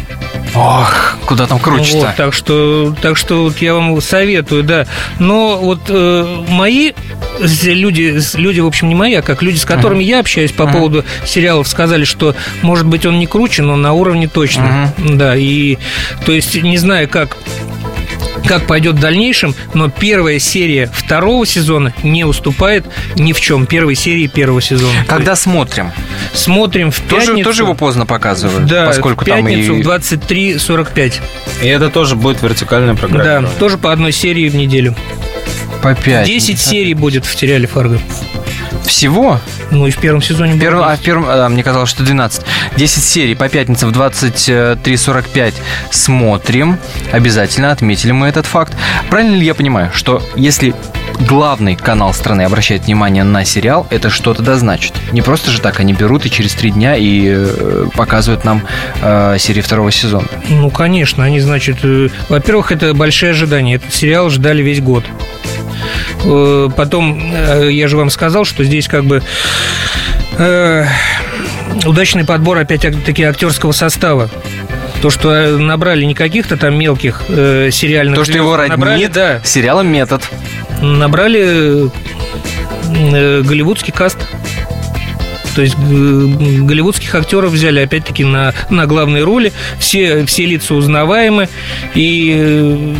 Ох, 0.55 1.17
куда 1.25 1.45
там 1.45 1.59
круче-то? 1.59 1.97
Вот, 1.97 2.15
так 2.15 2.33
что, 2.33 2.95
так 3.01 3.17
что 3.17 3.43
вот 3.43 3.57
я 3.59 3.73
вам 3.73 4.01
советую, 4.01 4.63
да. 4.63 4.87
Но 5.19 5.59
вот 5.67 5.81
э, 5.89 6.45
мои 6.47 6.93
люди, 7.63 8.19
люди, 8.35 8.59
в 8.61 8.67
общем, 8.67 8.87
не 8.87 8.95
мои, 8.95 9.15
а 9.15 9.21
как 9.21 9.41
люди, 9.41 9.57
с 9.57 9.65
которыми 9.65 10.01
я 10.03 10.19
общаюсь 10.21 10.51
по 10.53 10.65
поводу 10.65 11.03
сериалов, 11.25 11.67
сказали, 11.67 12.05
что, 12.05 12.35
может 12.61 12.87
быть, 12.87 13.05
он 13.05 13.19
не 13.19 13.27
круче, 13.27 13.63
но 13.63 13.75
на 13.75 13.91
уровне 13.91 14.27
точно. 14.27 14.93
Да, 14.97 15.35
и 15.35 15.77
то 16.25 16.31
есть 16.31 16.55
не 16.61 16.77
знаю, 16.77 17.09
как 17.09 17.37
как 18.47 18.65
пойдет 18.65 18.95
в 18.95 18.99
дальнейшем, 18.99 19.53
но 19.73 19.89
первая 19.89 20.39
серия 20.39 20.89
второго 20.93 21.45
сезона 21.45 21.93
не 22.01 22.23
уступает 22.23 22.85
ни 23.15 23.33
в 23.33 23.41
чем 23.41 23.65
первой 23.65 23.95
серии 23.95 24.27
первого 24.27 24.61
сезона. 24.61 24.93
Когда 25.05 25.35
смотрим? 25.35 25.91
Смотрим 26.33 26.91
в 26.91 26.99
Тоже, 27.01 27.27
пятницу. 27.27 27.49
тоже 27.49 27.63
его 27.63 27.73
поздно 27.73 28.05
показывают? 28.05 28.65
да, 28.65 28.85
поскольку 28.85 29.23
в 29.23 29.25
пятницу 29.25 29.67
там 29.67 29.79
и... 29.79 29.83
в 29.83 29.87
23.45. 29.87 31.13
И 31.61 31.67
это 31.67 31.89
тоже 31.89 32.15
будет 32.15 32.41
вертикальная 32.41 32.95
программа. 32.95 33.41
Да, 33.41 33.49
тоже 33.59 33.77
по 33.77 33.91
одной 33.91 34.13
серии 34.13 34.47
в 34.47 34.55
неделю. 34.55 34.95
По 35.81 35.95
5. 35.95 36.25
10 36.25 36.59
серий 36.59 36.93
будет 36.93 37.25
в 37.25 37.37
сериале 37.37 37.67
Фарго. 37.67 37.99
Всего? 38.85 39.39
Ну 39.71 39.85
и 39.85 39.91
в 39.91 39.97
первом 39.97 40.21
сезоне 40.21 40.55
было 40.55 40.87
а 40.87 40.91
10. 40.91 41.01
в 41.01 41.05
первом, 41.05 41.25
а, 41.27 41.49
мне 41.49 41.63
казалось, 41.63 41.89
что 41.89 42.03
12. 42.03 42.41
10 42.77 43.03
серий 43.03 43.35
по 43.35 43.49
пятницам 43.49 43.91
в 43.91 43.97
23.45 43.97 45.53
смотрим. 45.91 46.77
Обязательно 47.11 47.71
отметили 47.71 48.11
мы 48.11 48.27
этот 48.27 48.45
факт. 48.45 48.73
Правильно 49.09 49.35
ли 49.35 49.45
я 49.45 49.53
понимаю, 49.53 49.91
что 49.93 50.23
если 50.35 50.73
главный 51.19 51.75
канал 51.75 52.13
страны 52.13 52.43
обращает 52.43 52.85
внимание 52.85 53.23
на 53.23 53.43
сериал, 53.43 53.85
это 53.89 54.09
что-то 54.09 54.41
да 54.41 54.55
значит? 54.55 54.93
Не 55.11 55.21
просто 55.21 55.51
же 55.51 55.59
так 55.59 55.79
они 55.79 55.93
берут 55.93 56.25
и 56.25 56.31
через 56.31 56.53
три 56.53 56.71
дня 56.71 56.95
и 56.95 57.27
э, 57.27 57.87
показывают 57.93 58.45
нам 58.45 58.63
э, 59.01 59.35
серии 59.39 59.61
второго 59.61 59.91
сезона. 59.91 60.27
Ну, 60.49 60.69
конечно, 60.69 61.23
они, 61.23 61.39
значит, 61.39 61.79
э, 61.83 62.09
во-первых, 62.29 62.71
это 62.71 62.93
большие 62.93 63.31
ожидания. 63.31 63.75
Этот 63.75 63.93
сериал 63.93 64.29
ждали 64.29 64.61
весь 64.61 64.79
год. 64.79 65.03
Э, 66.25 66.69
Потом, 66.75 67.31
э, 67.33 67.69
я 67.71 67.87
же 67.87 67.97
вам 67.97 68.09
сказал, 68.09 68.45
что 68.45 68.63
здесь 68.63 68.87
как 68.87 69.05
бы 69.05 69.23
э, 70.37 70.85
удачный 71.85 72.25
подбор, 72.25 72.57
опять-таки, 72.57 73.23
актерского 73.23 73.71
состава. 73.71 74.29
То, 75.01 75.09
что 75.09 75.57
набрали 75.57 76.03
не 76.05 76.15
каких-то 76.15 76.57
там 76.57 76.77
мелких 76.77 77.23
э, 77.29 77.69
сериальных 77.71 78.15
То, 78.15 78.25
что 78.25 78.33
его 78.33 78.57
набрали, 78.57 78.93
роднит 78.93 79.11
да, 79.11 79.41
сериалом 79.43 79.87
«Метод». 79.87 80.23
набрали 80.81 81.89
э, 83.13 83.41
голливудский 83.43 83.93
каст. 83.93 84.17
То 85.55 85.61
есть 85.63 85.75
голливудских 85.75 87.15
актеров 87.15 87.51
взяли 87.51 87.79
опять-таки 87.79 88.23
на, 88.23 88.53
на 88.69 88.85
главные 88.85 89.23
роли. 89.23 89.51
Все, 89.79 90.23
все 90.25 90.45
лица 90.45 90.75
узнаваемы. 90.75 91.49
И 91.95 92.95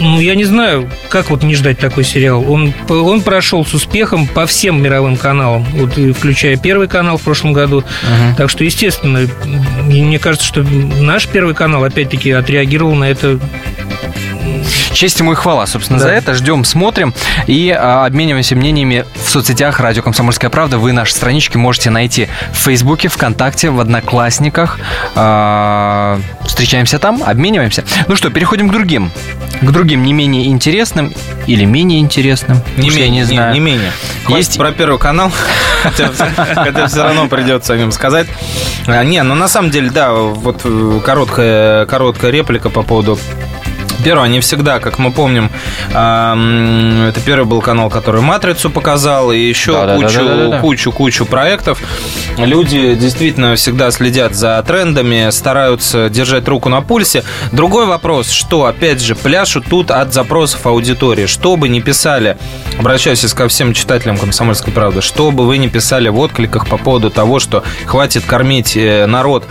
ну, 0.00 0.20
я 0.20 0.34
не 0.34 0.44
знаю, 0.44 0.88
как 1.08 1.30
вот 1.30 1.42
не 1.42 1.54
ждать 1.54 1.78
такой 1.78 2.04
сериал. 2.04 2.44
Он, 2.50 2.72
он 2.88 3.20
прошел 3.22 3.64
с 3.64 3.74
успехом 3.74 4.26
по 4.26 4.46
всем 4.46 4.82
мировым 4.82 5.16
каналам, 5.16 5.64
вот, 5.72 5.92
включая 6.16 6.56
Первый 6.56 6.88
канал 6.88 7.18
в 7.18 7.22
прошлом 7.22 7.52
году. 7.52 7.84
Так 8.36 8.50
что, 8.50 8.64
естественно, 8.64 9.28
мне 9.86 10.18
кажется, 10.18 10.46
что 10.46 10.62
наш 10.62 11.26
Первый 11.26 11.54
канал 11.54 11.84
опять-таки 11.84 12.30
отреагировал 12.30 12.94
на 12.94 13.04
это 13.04 13.38
Честь 14.98 15.20
ему 15.20 15.30
и 15.30 15.36
хвала, 15.36 15.64
собственно, 15.68 16.00
Да. 16.00 16.06
за 16.06 16.10
это. 16.10 16.34
Ждем, 16.34 16.64
смотрим 16.64 17.14
и 17.46 17.70
а, 17.70 18.04
обмениваемся 18.04 18.56
мнениями 18.56 19.04
в 19.14 19.30
соцсетях 19.30 19.78
«Радио 19.78 20.02
Комсомольская 20.02 20.50
правда». 20.50 20.78
Вы 20.78 20.90
наши 20.90 21.14
странички 21.14 21.56
можете 21.56 21.90
найти 21.90 22.26
в 22.52 22.56
Фейсбуке, 22.56 23.06
ВКонтакте, 23.06 23.70
в 23.70 23.78
Одноклассниках. 23.78 24.76
А, 25.14 26.18
встречаемся 26.44 26.98
там, 26.98 27.22
обмениваемся. 27.24 27.84
Ну 28.08 28.16
что, 28.16 28.30
переходим 28.30 28.70
к 28.70 28.72
другим. 28.72 29.12
К 29.60 29.70
другим 29.70 30.02
не 30.02 30.12
менее 30.12 30.46
интересным 30.46 31.14
или 31.46 31.64
менее 31.64 32.00
интересным. 32.00 32.60
Не 32.76 32.90
менее, 32.90 33.08
не 33.10 33.22
знаю. 33.22 33.54
не 33.54 33.60
менее. 33.60 33.92
Есть 34.28 34.48
Есть- 34.48 34.58
про 34.58 34.72
первый 34.72 34.98
канал, 34.98 35.30
хотя, 35.84 36.10
хотя 36.56 36.88
все 36.88 37.04
равно 37.04 37.28
придется 37.28 37.72
о 37.74 37.76
нем 37.76 37.92
сказать. 37.92 38.26
А, 38.88 39.04
Не, 39.04 39.22
ну 39.22 39.36
на 39.36 39.46
самом 39.46 39.70
деле, 39.70 39.90
да, 39.90 40.12
вот 40.12 40.62
э, 40.64 41.00
короткая, 41.04 41.86
короткая 41.86 42.32
реплика 42.32 42.68
по 42.68 42.82
поводу 42.82 43.16
Первое, 44.02 44.26
они 44.26 44.40
всегда, 44.40 44.78
как 44.78 44.98
мы 44.98 45.10
помним, 45.10 45.50
это 45.90 47.20
первый 47.24 47.44
был 47.44 47.60
канал, 47.60 47.90
который 47.90 48.20
«Матрицу» 48.20 48.70
показал, 48.70 49.32
и 49.32 49.38
еще 49.38 49.72
Да-да-да-да-да-да. 49.72 50.60
кучу, 50.60 50.92
кучу-кучу 50.92 51.26
проектов. 51.26 51.80
Люди 52.36 52.94
действительно 52.94 53.56
всегда 53.56 53.90
следят 53.90 54.34
за 54.34 54.62
трендами, 54.66 55.30
стараются 55.30 56.08
держать 56.08 56.46
руку 56.48 56.68
на 56.68 56.80
пульсе. 56.80 57.24
Другой 57.52 57.86
вопрос, 57.86 58.30
что, 58.30 58.66
опять 58.66 59.00
же, 59.00 59.14
пляшут 59.14 59.66
тут 59.66 59.90
от 59.90 60.12
запросов 60.12 60.66
аудитории. 60.66 61.26
Что 61.26 61.56
бы 61.56 61.68
ни 61.68 61.80
писали, 61.80 62.36
обращаюсь 62.78 63.18
ко 63.34 63.48
всем 63.48 63.74
читателям 63.74 64.16
«Комсомольской 64.16 64.72
правды», 64.72 65.00
что 65.00 65.30
бы 65.30 65.46
вы 65.46 65.58
ни 65.58 65.66
писали 65.66 66.08
в 66.08 66.18
откликах 66.18 66.68
по 66.68 66.78
поводу 66.78 67.10
того, 67.10 67.40
что 67.40 67.64
хватит 67.86 68.24
кормить 68.24 68.76
э, 68.76 69.06
народ 69.06 69.44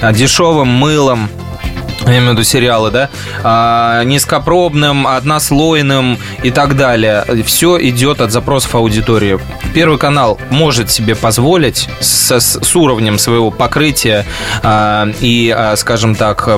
а, 0.00 0.12
дешевым 0.12 0.68
мылом, 0.68 1.28
я 2.06 2.18
имею 2.18 2.30
в 2.30 2.32
виду 2.32 2.44
сериалы, 2.44 2.90
да, 2.90 3.10
а, 3.42 4.02
низкопробным, 4.04 5.06
однослойным 5.06 6.18
и 6.42 6.50
так 6.50 6.76
далее. 6.76 7.24
Все 7.44 7.78
идет 7.88 8.20
от 8.20 8.32
запросов 8.32 8.74
аудитории. 8.74 9.38
Первый 9.74 9.98
канал 9.98 10.38
может 10.50 10.90
себе 10.90 11.14
позволить 11.14 11.88
со- 12.00 12.40
с, 12.40 12.76
уровнем 12.76 13.18
своего 13.18 13.50
покрытия 13.50 14.24
а, 14.62 15.08
и, 15.20 15.54
а, 15.56 15.76
скажем 15.76 16.14
так, 16.14 16.48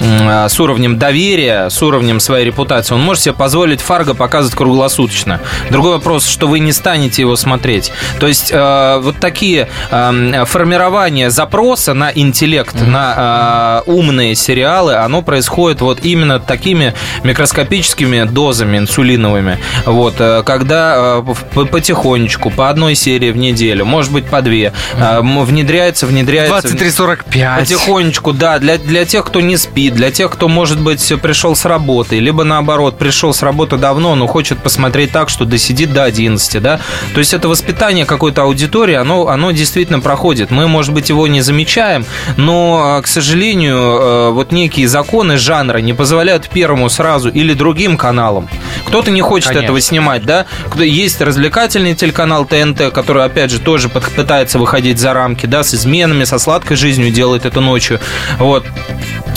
а, 0.00 0.48
с 0.48 0.60
уровнем 0.60 0.98
доверия, 0.98 1.68
с 1.70 1.82
уровнем 1.82 2.20
своей 2.20 2.44
репутации, 2.46 2.94
он 2.94 3.02
может 3.02 3.22
себе 3.22 3.34
позволить 3.34 3.80
Фарго 3.80 4.14
показывать 4.14 4.56
круглосуточно. 4.56 5.40
Другой 5.70 5.92
вопрос, 5.92 6.26
что 6.26 6.46
вы 6.46 6.58
не 6.58 6.72
станете 6.72 7.22
его 7.22 7.36
смотреть. 7.36 7.92
То 8.20 8.26
есть 8.26 8.50
э, 8.52 8.98
вот 9.00 9.16
такие 9.18 9.68
э, 9.90 10.44
формирования 10.46 11.30
запроса 11.30 11.94
на 11.94 12.10
интеллект, 12.12 12.74
на 12.80 13.82
э, 13.86 13.90
умные 13.90 14.34
сериалы, 14.34 14.83
оно 14.90 15.22
происходит 15.22 15.80
вот 15.80 16.00
именно 16.02 16.40
такими 16.40 16.94
микроскопическими 17.22 18.24
дозами 18.24 18.78
инсулиновыми. 18.78 19.58
Вот, 19.86 20.14
э, 20.18 20.42
когда 20.44 21.22
э, 21.26 21.34
по- 21.54 21.64
потихонечку, 21.64 22.50
по 22.50 22.70
одной 22.70 22.94
серии 22.94 23.30
в 23.30 23.36
неделю, 23.36 23.84
может 23.84 24.12
быть, 24.12 24.26
по 24.26 24.42
две, 24.42 24.72
э, 24.96 25.20
внедряется, 25.20 26.06
внедряется... 26.06 26.68
23.45. 26.68 27.58
Потихонечку, 27.60 28.32
да, 28.32 28.58
для, 28.58 28.78
для 28.78 29.04
тех, 29.04 29.24
кто 29.24 29.40
не 29.40 29.56
спит, 29.56 29.94
для 29.94 30.10
тех, 30.10 30.30
кто, 30.30 30.48
может 30.48 30.80
быть, 30.80 31.12
пришел 31.20 31.56
с 31.56 31.64
работы, 31.64 32.18
либо 32.18 32.44
наоборот, 32.44 32.98
пришел 32.98 33.32
с 33.32 33.42
работы 33.42 33.76
давно, 33.76 34.14
но 34.14 34.26
хочет 34.26 34.58
посмотреть 34.58 35.12
так, 35.12 35.28
что 35.28 35.44
досидит 35.44 35.92
до 35.92 36.04
11, 36.04 36.62
да. 36.62 36.80
То 37.14 37.18
есть 37.18 37.34
это 37.34 37.48
воспитание 37.48 38.04
какой-то 38.06 38.42
аудитории, 38.42 38.94
оно, 38.94 39.28
оно 39.28 39.50
действительно 39.50 40.00
проходит. 40.00 40.50
Мы, 40.50 40.68
может 40.68 40.92
быть, 40.92 41.08
его 41.08 41.26
не 41.26 41.40
замечаем, 41.40 42.04
но, 42.36 43.00
к 43.02 43.06
сожалению, 43.06 44.32
вот 44.32 44.52
некий 44.52 44.73
некие 44.74 44.88
законы 44.88 45.36
жанра 45.36 45.78
не 45.78 45.92
позволяют 45.92 46.48
первому 46.48 46.88
сразу 46.88 47.28
или 47.28 47.54
другим 47.54 47.96
каналам. 47.96 48.48
Кто-то 48.86 49.12
не 49.12 49.20
хочет 49.22 49.50
Конечно. 49.50 49.64
этого 49.66 49.80
снимать, 49.80 50.24
да? 50.24 50.46
Есть 50.76 51.20
развлекательный 51.20 51.94
телеканал 51.94 52.44
ТНТ, 52.44 52.90
который, 52.92 53.24
опять 53.24 53.52
же, 53.52 53.60
тоже 53.60 53.88
под- 53.88 54.10
пытается 54.10 54.58
выходить 54.58 54.98
за 54.98 55.12
рамки, 55.14 55.46
да, 55.46 55.62
с 55.62 55.74
изменами, 55.74 56.24
со 56.24 56.40
сладкой 56.40 56.76
жизнью 56.76 57.12
делает 57.12 57.46
это 57.46 57.60
ночью. 57.60 58.00
Вот. 58.40 58.66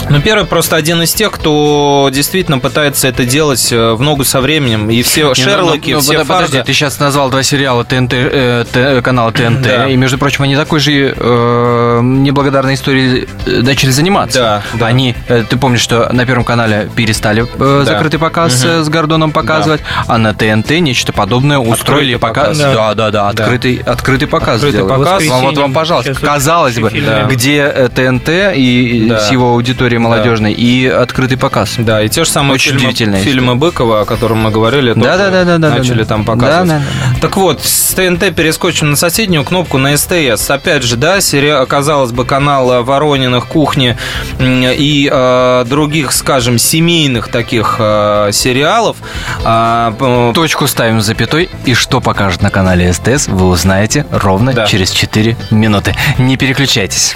Ну, 0.10 0.22
первый 0.22 0.46
просто 0.46 0.76
один 0.78 1.02
из 1.02 1.14
тех, 1.14 1.32
кто 1.32 2.10
действительно 2.14 2.60
пытается 2.60 3.08
это 3.10 3.26
делать 3.26 3.72
э, 3.74 3.92
в 3.94 4.02
ногу 4.02 4.24
со 4.24 4.40
временем. 4.40 4.90
И 4.90 5.02
все 5.02 5.22
Не, 5.24 5.28
ну, 5.28 5.36
Шерлоки, 5.36 5.92
ну, 5.92 6.00
все 6.00 6.20
под- 6.20 6.28
Подожди, 6.28 6.52
Фарго. 6.54 6.66
ты 6.66 6.74
сейчас 6.74 7.00
назвал 7.00 7.30
два 7.30 7.44
сериала 7.44 7.84
ТНТ, 7.84 8.14
э, 8.14 8.66
Т- 8.72 9.02
канала 9.02 9.32
ТНТ, 9.34 9.62
Да. 9.64 9.88
и, 9.88 9.96
между 9.98 10.18
прочим, 10.18 10.44
они 10.44 10.56
такой 10.56 10.80
же 10.80 11.14
э, 11.16 12.00
неблагодарной 12.02 12.76
историей 12.76 13.28
э, 13.46 13.62
начали 13.62 13.90
заниматься. 13.92 14.40
Да, 14.40 14.64
да. 14.80 14.88
Они, 14.88 15.14
э, 15.28 15.44
ты 15.50 15.58
помнишь, 15.58 15.82
что 15.82 16.08
на 16.14 16.26
Первом 16.26 16.46
канале 16.46 16.90
перестали 16.96 17.44
э, 17.44 17.48
Да. 17.58 17.86
закрытый 17.86 18.20
показ 18.20 18.64
э, 18.64 18.84
с 18.84 18.90
Гордоном 18.90 19.32
показывать, 19.32 19.82
а 20.08 20.18
на 20.18 20.34
ТНТ 20.34 20.80
нечто 20.80 21.12
подобное 21.12 21.58
устроили 21.58 22.16
показ. 22.16 22.58
показ. 22.58 22.74
Да, 22.74 22.94
да, 22.94 23.12
да, 23.12 23.34
Да. 23.34 23.44
открытый, 23.44 23.82
открытый 23.86 24.28
показ 24.30 24.56
Открытый 24.56 24.80
сделали. 24.84 25.00
показ. 25.04 25.26
Вам, 25.28 25.42
вот 25.42 25.58
вам, 25.58 25.74
пожалуйста, 25.74 26.14
казалось 26.16 26.78
бы, 26.80 26.90
да. 26.92 27.24
где 27.24 27.90
ТНТ 27.94 28.30
и 28.56 28.78
и 28.88 29.10
Да. 29.10 29.20
с 29.20 29.32
его 29.32 29.52
аудиторией 29.52 29.97
молодежной, 30.00 30.54
и 30.54 30.86
открытый 30.88 31.38
показ. 31.38 31.76
Да, 31.78 32.02
и 32.02 32.10
те 32.10 32.24
же 32.24 32.30
самые 32.30 32.56
Очень 32.56 32.78
фильмы, 32.80 33.20
фильмы 33.20 33.56
Быкова, 33.56 34.02
о 34.02 34.06
котором 34.06 34.40
мы 34.40 34.52
говорили, 34.52 34.94
тоже 34.94 35.06
Да-да-да-да-да-да. 35.06 35.76
начали 35.78 36.04
там 36.04 36.24
показывать. 36.26 36.68
Да, 36.68 36.78
да, 36.80 36.84
да, 37.14 37.20
Так 37.22 37.38
вот, 37.38 37.64
с 37.64 37.94
ТНТ 37.94 38.36
перескочим 38.36 38.92
на 38.92 38.96
соседнюю 38.96 39.44
кнопку 39.44 39.78
на 39.78 39.96
СТС. 39.98 40.50
Опять 40.50 40.84
же, 40.84 40.96
да, 40.96 41.22
сериал, 41.22 41.66
казалось 41.66 42.12
бы, 42.12 42.26
канал 42.26 42.72
э, 42.72 42.82
Ворониных, 42.82 43.48
Кухни 43.48 43.98
и 44.40 45.10
э, 45.12 45.66
других, 45.68 46.12
скажем, 46.12 46.58
семейных 46.58 47.30
таких 47.30 47.76
э, 47.80 48.30
сериалов. 48.34 48.98
П- 49.44 50.32
Точку 50.34 50.68
ставим 50.68 51.02
запятой, 51.02 51.50
и 51.66 51.74
что 51.74 52.02
покажет 52.02 52.42
на 52.42 52.50
канале 52.50 52.92
СТС, 52.94 53.28
вы 53.28 53.48
узнаете 53.48 54.06
ровно 54.12 54.54
Да. 54.54 54.66
через 54.66 54.92
4 54.92 55.36
минуты. 55.52 55.96
Не 56.18 56.38
переключайтесь. 56.38 57.16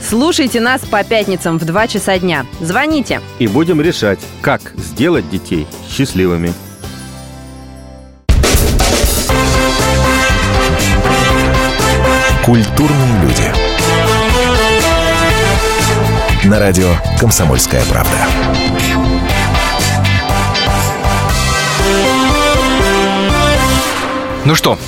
Слушайте 0.00 0.60
нас 0.60 0.80
по 0.82 1.02
пятницам 1.04 1.58
в 1.58 1.64
2 1.64 1.88
часа 1.88 2.18
дня. 2.18 2.46
Звоните. 2.60 3.20
И 3.38 3.46
будем 3.46 3.80
решать, 3.80 4.18
как 4.40 4.72
сделать 4.76 5.28
детей 5.28 5.66
счастливыми. 5.90 6.52
Культурные 12.44 13.22
люди. 13.22 13.52
На 16.44 16.58
радио 16.58 16.88
«Комсомольская 17.20 17.82
правда». 17.90 18.16
Ну 24.46 24.54
что, 24.54 24.78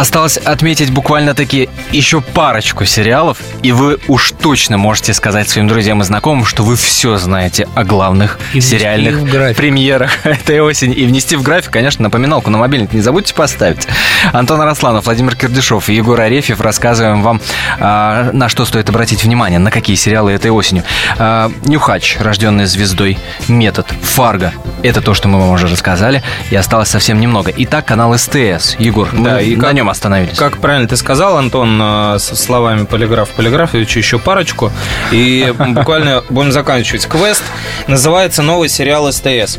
осталось 0.00 0.36
отметить 0.36 0.90
буквально-таки 0.90 1.68
еще 1.92 2.20
парочку 2.20 2.84
сериалов, 2.84 3.38
и 3.62 3.72
вы 3.72 3.98
уж 4.08 4.32
точно 4.40 4.78
можете 4.78 5.12
сказать 5.14 5.48
своим 5.48 5.68
друзьям 5.68 6.00
и 6.00 6.04
знакомым, 6.04 6.44
что 6.44 6.62
вы 6.62 6.76
все 6.76 7.16
знаете 7.16 7.68
о 7.74 7.84
главных 7.84 8.38
И 8.54 8.60
сериальных 8.60 9.56
премьерах 9.56 10.10
этой 10.24 10.60
осени. 10.60 10.94
И 10.94 11.04
внести 11.06 11.36
в 11.36 11.42
график, 11.42 11.72
конечно, 11.72 12.02
напоминалку 12.04 12.50
на 12.50 12.58
мобильник 12.58 12.92
не 12.92 13.00
забудьте 13.00 13.34
поставить. 13.34 13.86
Антон 14.32 14.60
Арасланов, 14.60 15.06
Владимир 15.06 15.34
Кирдышов 15.36 15.88
и 15.88 15.94
Егор 15.94 16.20
Арефьев 16.20 16.60
рассказываем 16.60 17.22
вам, 17.22 17.40
а, 17.80 18.30
на 18.32 18.48
что 18.48 18.64
стоит 18.64 18.88
обратить 18.88 19.24
внимание, 19.24 19.58
на 19.58 19.70
какие 19.70 19.96
сериалы 19.96 20.32
этой 20.32 20.50
осенью. 20.50 20.84
А, 21.18 21.50
Нюхач, 21.64 22.16
рожденный 22.20 22.66
звездой, 22.66 23.18
Метод, 23.48 23.86
Фарго. 24.02 24.52
Это 24.82 25.00
то, 25.00 25.14
что 25.14 25.28
мы 25.28 25.40
вам 25.40 25.50
уже 25.50 25.66
рассказали, 25.66 26.22
и 26.50 26.56
осталось 26.56 26.88
совсем 26.88 27.20
немного. 27.20 27.52
Итак, 27.56 27.86
канал 27.86 28.16
СТС. 28.16 28.76
Егор, 28.78 29.08
мы 29.12 29.24
Да, 29.24 29.40
и 29.40 29.56
на 29.56 29.62
как- 29.62 29.74
нем 29.88 29.90
остановились. 29.90 30.36
Как 30.36 30.58
правильно 30.58 30.88
ты 30.88 30.96
сказал, 30.96 31.36
Антон, 31.36 31.78
э, 31.80 32.16
со 32.18 32.36
словами 32.36 32.84
полиграф 32.84 33.30
Полиграфович, 33.30 33.96
еще 33.96 34.18
парочку. 34.18 34.70
И 35.12 35.52
буквально 35.58 36.22
будем 36.28 36.52
заканчивать. 36.52 37.06
Квест 37.06 37.42
называется 37.86 38.42
новый 38.42 38.68
сериал 38.68 39.10
СТС. 39.12 39.58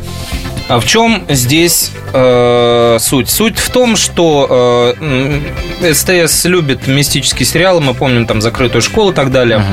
А 0.68 0.78
в 0.78 0.86
чем 0.86 1.24
здесь 1.28 1.90
э, 2.12 2.98
суть? 3.00 3.28
Суть 3.28 3.58
в 3.58 3.70
том, 3.70 3.96
что 3.96 4.94
э, 5.00 5.92
СТС 5.92 6.44
любит 6.44 6.86
мистические 6.86 7.46
сериалы, 7.46 7.80
мы 7.80 7.94
помним 7.94 8.26
там 8.26 8.40
закрытую 8.40 8.82
школу 8.82 9.10
и 9.10 9.14
так 9.14 9.32
далее. 9.32 9.64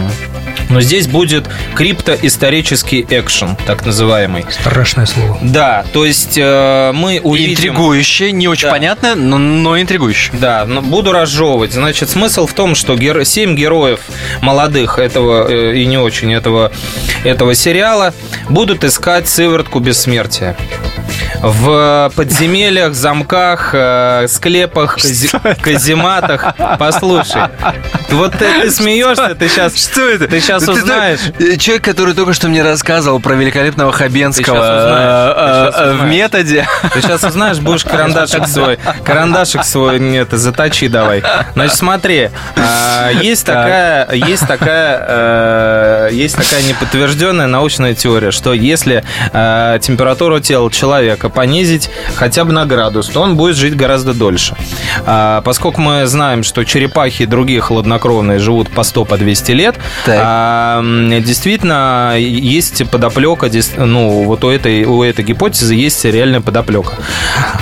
Но 0.70 0.82
здесь 0.82 1.08
будет 1.08 1.46
криптоисторический 1.76 3.06
экшен, 3.10 3.56
так 3.66 3.86
называемый. 3.86 4.46
Страшное 4.50 5.06
слово. 5.06 5.38
Да, 5.42 5.86
то 5.94 6.06
есть 6.06 6.38
э, 6.38 6.92
мы 6.94 7.20
увидим... 7.24 7.54
Интригующе, 7.54 8.32
не 8.32 8.48
очень 8.48 8.68
Да. 8.68 8.72
понятно, 8.72 9.16
но, 9.16 9.38
но 9.38 9.80
интригующе. 9.80 10.32
Да, 10.34 10.66
но 10.66 10.82
буду 10.82 11.12
разжевывать. 11.12 11.74
Значит, 11.74 12.10
смысл 12.10 12.48
в 12.48 12.54
том, 12.54 12.76
что 12.76 12.96
геро... 12.96 13.24
семь 13.26 13.56
героев 13.56 14.00
молодых 14.42 15.00
этого 15.00 15.50
э, 15.50 15.76
и 15.78 15.86
не 15.86 15.98
очень 15.98 16.34
этого, 16.34 16.72
этого 17.24 17.56
сериала 17.56 18.14
будут 18.50 18.84
искать 18.84 19.28
сыворотку 19.28 19.80
бессмертия. 19.80 20.56
В 21.42 22.12
подземельях, 22.16 22.94
замках, 22.96 23.70
э, 23.74 24.26
склепах, 24.28 24.98
казематах. 25.62 26.56
Послушай, 26.80 27.44
вот 28.10 28.32
ты, 28.34 28.62
ты 28.62 28.72
смеешься, 28.72 29.36
ты 29.36 29.48
сейчас, 29.48 29.76
Что 29.76 30.10
это? 30.10 30.28
ты 30.28 30.40
сейчас 30.40 30.64
узнаешь. 30.68 31.20
знаешь, 31.20 31.20
э, 31.40 31.58
Человек, 31.58 31.84
который 31.84 32.16
только 32.16 32.34
что 32.34 32.48
мне 32.48 32.64
рассказывал 32.64 33.20
про 33.20 33.36
великолепного 33.36 33.92
Хабенского 33.92 35.72
э, 35.76 35.94
в 35.94 36.06
методе. 36.06 36.68
Ты 36.94 37.02
сейчас 37.02 37.24
узнаешь, 37.24 37.60
будешь 37.60 37.84
карандашик 37.84 38.48
свой, 38.48 38.80
карандашик 39.06 39.64
свой, 39.64 40.00
нет, 40.00 40.30
заточи 40.32 40.88
давай. 40.88 41.22
Значит, 41.54 41.78
смотри, 41.78 42.30
есть 43.22 43.46
такая, 43.46 44.12
есть 44.12 44.48
такая, 44.48 46.10
есть 46.10 46.36
такая 46.36 46.64
неподтвержденная 46.64 47.48
научная 47.48 47.94
теория, 47.94 48.32
что 48.32 48.54
если 48.54 49.04
температуру 49.32 50.40
тела 50.40 50.72
человека 50.72 51.27
понизить 51.30 51.90
хотя 52.16 52.46
бы 52.46 52.54
на 52.54 52.66
градус, 52.66 53.08
то 53.08 53.22
он 53.22 53.36
будет 53.38 53.56
жить 53.56 53.76
гораздо 53.76 54.14
дольше. 54.14 54.56
А, 55.06 55.42
Поскольку 55.42 55.82
мы 55.82 56.06
знаем, 56.06 56.44
что 56.44 56.64
черепахи 56.64 57.24
и 57.24 57.26
другие 57.26 57.62
хладнокровные 57.62 58.40
живут 58.40 58.70
по 58.70 58.84
100 58.84 59.06
по 59.06 59.18
200 59.18 59.52
лет, 59.52 59.76
Так. 60.06 60.20
а, 60.22 60.82
действительно 61.20 62.16
есть 62.18 62.90
подоплека, 62.90 63.50
ну 63.78 64.24
вот 64.24 64.44
у 64.44 64.50
этой 64.50 64.86
у 64.86 65.04
этой 65.04 65.24
гипотезы 65.24 65.76
есть 65.76 66.04
реальная 66.06 66.42
подоплека. 66.42 66.94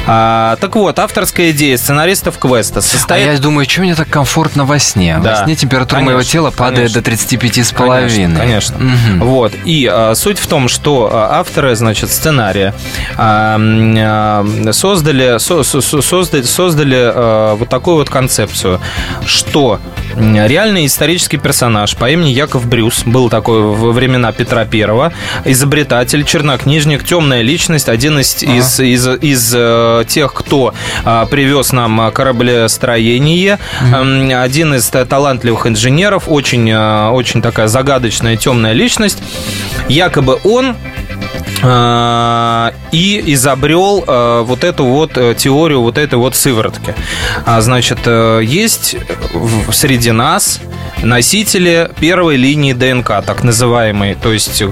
А, 0.07 0.57
так 0.57 0.75
вот, 0.75 0.97
авторская 0.99 1.51
идея 1.51 1.77
сценаристов 1.77 2.37
квеста 2.37 2.79
А 2.79 2.81
состоит 2.81 3.33
я 3.33 3.37
думаю, 3.39 3.69
что 3.69 3.81
мне 3.81 3.95
так 3.95 4.09
комфортно 4.09 4.65
во 4.65 4.79
сне? 4.79 5.19
Да. 5.23 5.39
Во 5.39 5.45
сне 5.45 5.55
температура 5.55 5.99
моего 5.99 6.19
Конечно, 6.19 6.31
тела 6.31 6.51
падает 6.51 6.93
конечно. 6.93 7.01
до 7.01 7.05
35 7.05 7.57
с 7.57 7.71
половиной. 7.71 8.37
Конечно. 8.37 8.77
конечно. 8.77 9.25
Вот. 9.25 9.53
И 9.65 9.89
а, 9.91 10.13
суть 10.15 10.39
в 10.39 10.47
том, 10.47 10.67
что 10.67 11.09
а, 11.11 11.39
авторы, 11.39 11.75
значит, 11.75 12.11
сценария 12.11 12.73
а, 13.17 13.54
а, 13.54 13.54
создали, 14.71 15.37
со- 15.39 15.63
со- 15.63 15.81
со- 15.81 16.01
создали, 16.01 16.41
создали 16.43 16.95
а, 16.97 17.55
вот 17.55 17.69
такую 17.69 17.97
вот 17.97 18.09
концепцию, 18.09 18.79
что 19.25 19.79
реальный 20.17 20.85
исторический 20.85 21.37
персонаж 21.37 21.95
по 21.95 22.09
имени 22.09 22.29
Яков 22.29 22.65
Брюс, 22.67 23.03
был 23.05 23.29
такой 23.29 23.61
во 23.61 23.91
времена 23.91 24.31
Петра 24.31 24.65
Первого, 24.65 25.11
изобретатель, 25.45 26.23
чернокнижник, 26.23 27.03
темная 27.03 27.41
личность, 27.41 27.89
один 27.89 28.19
из, 28.19 28.41
из, 28.43 28.79
из, 28.79 29.07
из, 29.21 29.53
э, 29.55 30.03
тех, 30.07 30.33
кто 30.33 30.73
а, 31.03 31.25
привез 31.25 31.71
нам 31.71 31.99
а, 32.01 32.11
кораблестроение, 32.11 33.59
М, 33.93 34.29
один 34.41 34.73
из 34.75 34.87
та- 34.89 35.05
талантливых 35.05 35.67
инженеров, 35.67 36.23
очень, 36.27 36.69
а, 36.73 37.11
очень 37.11 37.41
такая 37.41 37.67
загадочная 37.67 38.37
темная 38.37 38.73
личность. 38.73 39.19
Якобы 39.89 40.39
он 40.43 40.71
э, 40.71 40.75
и 42.91 43.23
изобрел 43.33 44.03
э, 44.07 44.41
вот 44.45 44.63
эту 44.63 44.85
вот 44.85 45.17
э, 45.17 45.33
теорию 45.35 45.81
вот 45.81 45.97
этой 45.97 46.15
вот 46.15 46.35
сыворотки. 46.35 46.95
А, 47.45 47.61
Значит, 47.61 47.99
э, 48.05 48.41
есть 48.43 48.95
среди 49.71 50.11
нас 50.11 50.59
носители 51.03 51.89
первой 51.99 52.37
линии 52.37 52.73
ДНК, 52.73 53.21
так 53.25 53.43
называемые, 53.43 54.15
то 54.15 54.31
есть 54.31 54.61
э, 54.61 54.69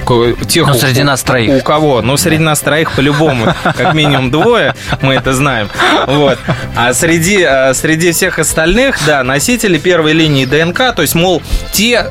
тех, 0.47 0.67
Ну, 0.67 0.74
у- 0.74 0.78
среди 0.78 1.03
нас 1.03 1.21
троих. 1.24 1.61
у 1.61 1.63
кого? 1.63 2.01
Ну, 2.01 2.17
среди 2.17 2.41
нас 2.43 2.59
троих 2.59 2.91
по-любому, 2.93 3.53
как 3.63 3.93
минимум 3.93 4.32
двое, 4.32 4.74
мы 5.01 5.15
это 5.15 5.34
знаем. 5.34 5.69
Вот. 6.07 6.38
А 6.76 6.93
среди, 6.93 7.47
среди 7.74 8.11
всех 8.11 8.39
остальных, 8.39 8.97
да, 9.05 9.24
носители 9.24 9.78
первой 9.78 10.13
линии 10.13 10.45
ДНК, 10.45 10.93
то 10.95 11.01
есть, 11.01 11.15
мол, 11.15 11.41
те, 11.71 12.05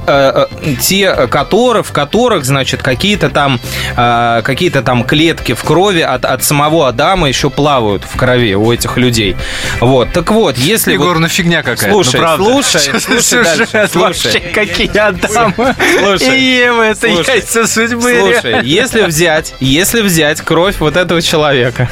те 0.80 1.12
которые, 1.28 1.82
в 1.82 1.92
которых, 1.92 2.44
значит, 2.44 2.82
какие-то 2.82 3.30
там, 3.30 3.60
э, 3.96 4.42
какие-то 4.52 4.82
там 4.82 5.04
клетки 5.04 5.54
в 5.54 5.62
крови 5.64 6.00
от, 6.00 6.24
от 6.26 6.44
самого 6.44 6.88
Адама 6.88 7.26
еще 7.26 7.48
плавают 7.48 8.02
в 8.04 8.16
крови 8.18 8.54
у 8.54 8.70
этих 8.70 8.98
людей. 8.98 9.34
Вот. 9.80 10.12
Так 10.12 10.30
вот, 10.30 10.58
если... 10.58 10.92
Егор, 10.92 11.14
вот- 11.14 11.20
ну 11.20 11.28
фигня 11.28 11.62
какая-то. 11.62 11.90
Слушай, 11.90 12.16
ну, 12.16 12.22
правда. 12.22 12.44
слушай, 12.44 13.00
слушай 13.00 13.44
дальше, 13.44 13.88
слушай. 13.90 14.40
какие 14.52 14.98
Адам 14.98 15.54
Слушай, 15.54 16.38
и 16.38 16.56
Ева, 16.56 16.82
это 16.82 17.08
слушай, 17.08 17.34
яйца 17.34 17.66
судьбы. 17.66 18.18
Слушай, 18.20 18.60
если 18.64 19.02
взять, 19.02 19.54
если 19.60 20.02
взять 20.02 20.42
кровь 20.42 20.76
вот 20.80 20.96
этого 20.96 21.22
человека, 21.22 21.88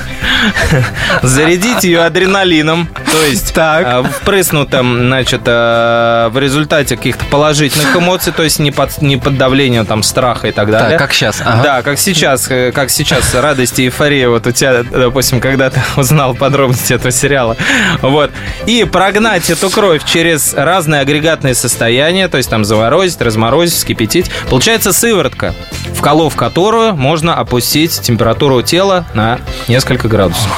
зарядить 1.22 1.84
ее 1.84 2.02
адреналином, 2.02 2.88
то 3.10 3.22
есть 3.24 3.52
а, 3.56 4.02
впрыснутым, 4.02 5.06
значит, 5.06 5.42
а, 5.46 6.28
в 6.28 6.38
результате 6.38 6.96
каких-то 6.96 7.24
положительных 7.26 7.96
эмоций, 7.96 8.32
то 8.32 8.42
есть 8.42 8.58
не 8.58 8.70
под, 8.70 9.00
не 9.00 9.16
под 9.16 9.38
давлением 9.38 9.86
там 9.86 10.02
страха 10.02 10.48
и 10.48 10.52
так 10.52 10.70
далее. 10.70 10.98
Так, 10.98 10.98
как 10.98 11.14
сейчас. 11.14 11.40
ага. 11.40 11.62
Да, 11.62 11.82
как 11.82 11.98
сейчас, 11.98 12.49
как 12.50 12.90
сейчас 12.90 13.34
радость 13.34 13.78
и 13.78 13.84
эйфория 13.84 14.28
вот 14.28 14.46
у 14.46 14.52
тебя, 14.52 14.82
допустим, 14.82 15.40
когда 15.40 15.70
ты 15.70 15.80
узнал 15.96 16.34
подробности 16.34 16.92
этого 16.92 17.10
сериала. 17.10 17.56
Вот. 18.02 18.30
И 18.66 18.84
прогнать 18.84 19.50
эту 19.50 19.70
кровь 19.70 20.04
через 20.04 20.54
разные 20.54 21.00
агрегатные 21.00 21.54
состояния, 21.54 22.28
то 22.28 22.36
есть 22.36 22.50
там 22.50 22.64
заморозить, 22.64 23.20
разморозить, 23.20 23.76
вскипятить. 23.76 24.30
Получается 24.48 24.92
сыворотка, 24.92 25.54
вколов 25.94 26.36
которую 26.36 26.96
можно 26.96 27.34
опустить 27.34 28.00
температуру 28.00 28.62
тела 28.62 29.06
на 29.14 29.38
несколько 29.68 30.08
градусов. 30.08 30.48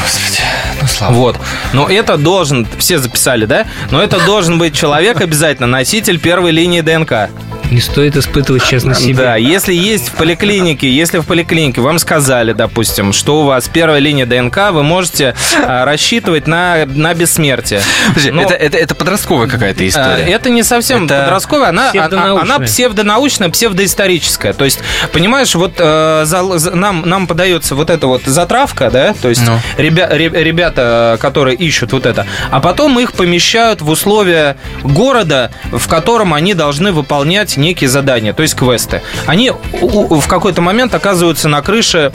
Ну, 0.80 0.88
слава 0.88 1.12
Вот. 1.12 1.36
Но 1.72 1.88
это 1.88 2.16
должен, 2.16 2.66
все 2.78 2.98
записали, 2.98 3.44
да? 3.44 3.66
Но 3.90 4.02
это 4.02 4.24
должен 4.24 4.58
быть 4.58 4.74
человек 4.74 5.20
обязательно, 5.20 5.66
носитель 5.66 6.18
первой 6.18 6.50
линии 6.50 6.80
ДНК. 6.80 7.30
Не 7.72 7.80
стоит 7.80 8.16
испытывать 8.16 8.62
сейчас 8.64 8.84
на 8.84 8.94
себе. 8.94 9.14
Да, 9.14 9.36
если 9.36 9.72
есть 9.72 10.10
в 10.10 10.12
поликлинике, 10.12 10.90
если 10.90 11.18
в 11.20 11.26
поликлинике 11.26 11.80
вам 11.80 11.98
сказали, 11.98 12.52
допустим, 12.52 13.14
что 13.14 13.40
у 13.42 13.44
вас 13.46 13.66
первая 13.72 13.98
линия 13.98 14.26
ДНК, 14.26 14.72
вы 14.72 14.82
можете 14.82 15.34
а, 15.66 15.86
рассчитывать 15.86 16.46
на, 16.46 16.84
на 16.84 17.14
бессмертие. 17.14 17.80
Подожди, 18.08 18.30
Но- 18.30 18.42
это, 18.42 18.52
это, 18.54 18.76
это 18.76 18.94
подростковая 18.94 19.48
какая-то 19.48 19.82
А, 19.84 19.88
история. 19.88 20.24
Это 20.30 20.50
не 20.50 20.62
совсем 20.62 21.06
Это 21.06 21.22
подростковая, 21.22 21.70
она, 21.70 21.84
она, 21.84 21.90
псевдонаучная. 21.92 22.42
она 22.56 22.64
псевдонаучная, 22.66 23.48
псевдоисторическая. 23.48 24.52
То 24.52 24.64
есть, 24.66 24.80
понимаешь, 25.12 25.54
вот 25.54 25.72
э, 25.78 26.22
за- 26.26 26.58
за- 26.58 26.74
нам, 26.76 27.08
нам 27.08 27.26
подается 27.26 27.74
вот 27.74 27.88
эта 27.88 28.06
вот 28.06 28.22
затравка, 28.24 28.90
да, 28.90 29.14
то 29.14 29.30
есть 29.30 29.42
Ну. 29.46 29.58
ребя- 29.78 30.08
ре- 30.14 30.28
ребята, 30.44 31.16
которые 31.20 31.56
ищут 31.56 31.92
вот 31.92 32.04
это, 32.04 32.26
а 32.50 32.60
потом 32.60 33.00
их 33.00 33.14
помещают 33.14 33.80
в 33.80 33.88
условия 33.88 34.58
города, 34.82 35.50
в 35.70 35.88
котором 35.88 36.34
они 36.34 36.52
должны 36.52 36.92
выполнять 36.92 37.56
некие 37.62 37.88
задания, 37.88 38.34
то 38.34 38.42
есть 38.42 38.54
квесты. 38.54 39.00
Они 39.26 39.50
в 39.50 40.28
какой-то 40.28 40.60
момент 40.60 40.94
оказываются 40.94 41.48
на 41.48 41.62
крыше 41.62 42.12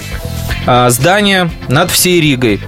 а, 0.67 0.89
здания 0.91 1.49
над 1.69 1.89
всей 1.89 2.21
Ригой 2.21 2.61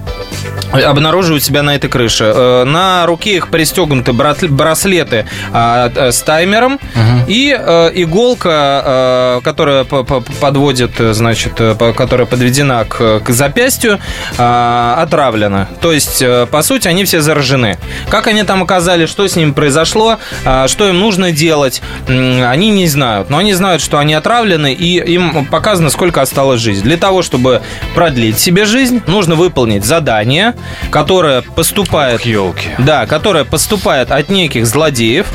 обнаруживают 0.72 1.42
себя 1.42 1.62
на 1.62 1.74
этой 1.76 1.88
крыше. 1.90 2.32
Э, 2.34 2.64
На 2.64 3.06
руке 3.06 3.36
их 3.36 3.48
пристегнуты 3.48 4.12
браслеты 4.12 5.26
а, 5.52 5.90
э, 5.94 6.12
с 6.12 6.22
таймером 6.22 6.78
и 7.26 7.56
э, 7.58 7.90
иголка, 7.94 9.40
которая 9.44 9.84
по- 9.84 10.04
по- 10.04 10.20
подводит, 10.40 10.92
значит, 10.98 11.54
которая 11.96 12.26
подведена 12.26 12.84
к, 12.84 13.22
запястью, 13.28 13.98
а, 14.38 14.96
отравлена. 15.02 15.68
То 15.80 15.92
есть, 15.92 16.22
по 16.50 16.62
сути, 16.62 16.88
они 16.88 17.04
все 17.04 17.20
заражены. 17.20 17.78
Как 18.08 18.26
они 18.26 18.42
там 18.42 18.62
оказались, 18.62 19.08
что 19.08 19.26
с 19.26 19.36
ними 19.36 19.52
произошло, 19.52 20.18
а, 20.44 20.68
что 20.68 20.88
им 20.88 20.98
нужно 21.00 21.32
делать, 21.32 21.82
они 22.08 22.70
не 22.70 22.86
знают. 22.86 23.30
Но 23.30 23.38
они 23.38 23.52
знают, 23.54 23.82
что 23.82 23.98
они 23.98 24.14
отравлены, 24.14 24.72
и 24.72 24.98
им 25.14 25.46
показано, 25.46 25.90
сколько 25.90 26.20
осталось 26.22 26.60
жизни. 26.60 26.82
Для 26.82 26.96
того, 26.96 27.22
чтобы 27.22 27.62
продлить 27.94 28.38
себе 28.38 28.64
жизнь, 28.64 29.02
нужно 29.06 29.34
выполнить 29.34 29.84
задание, 29.84 30.54
которое 30.90 31.42
поступает... 31.42 32.22
елки. 32.22 32.68
Да, 32.78 33.06
которая 33.06 33.44
поступает 33.44 34.10
от 34.10 34.28
неких 34.28 34.66
злодеев. 34.66 35.26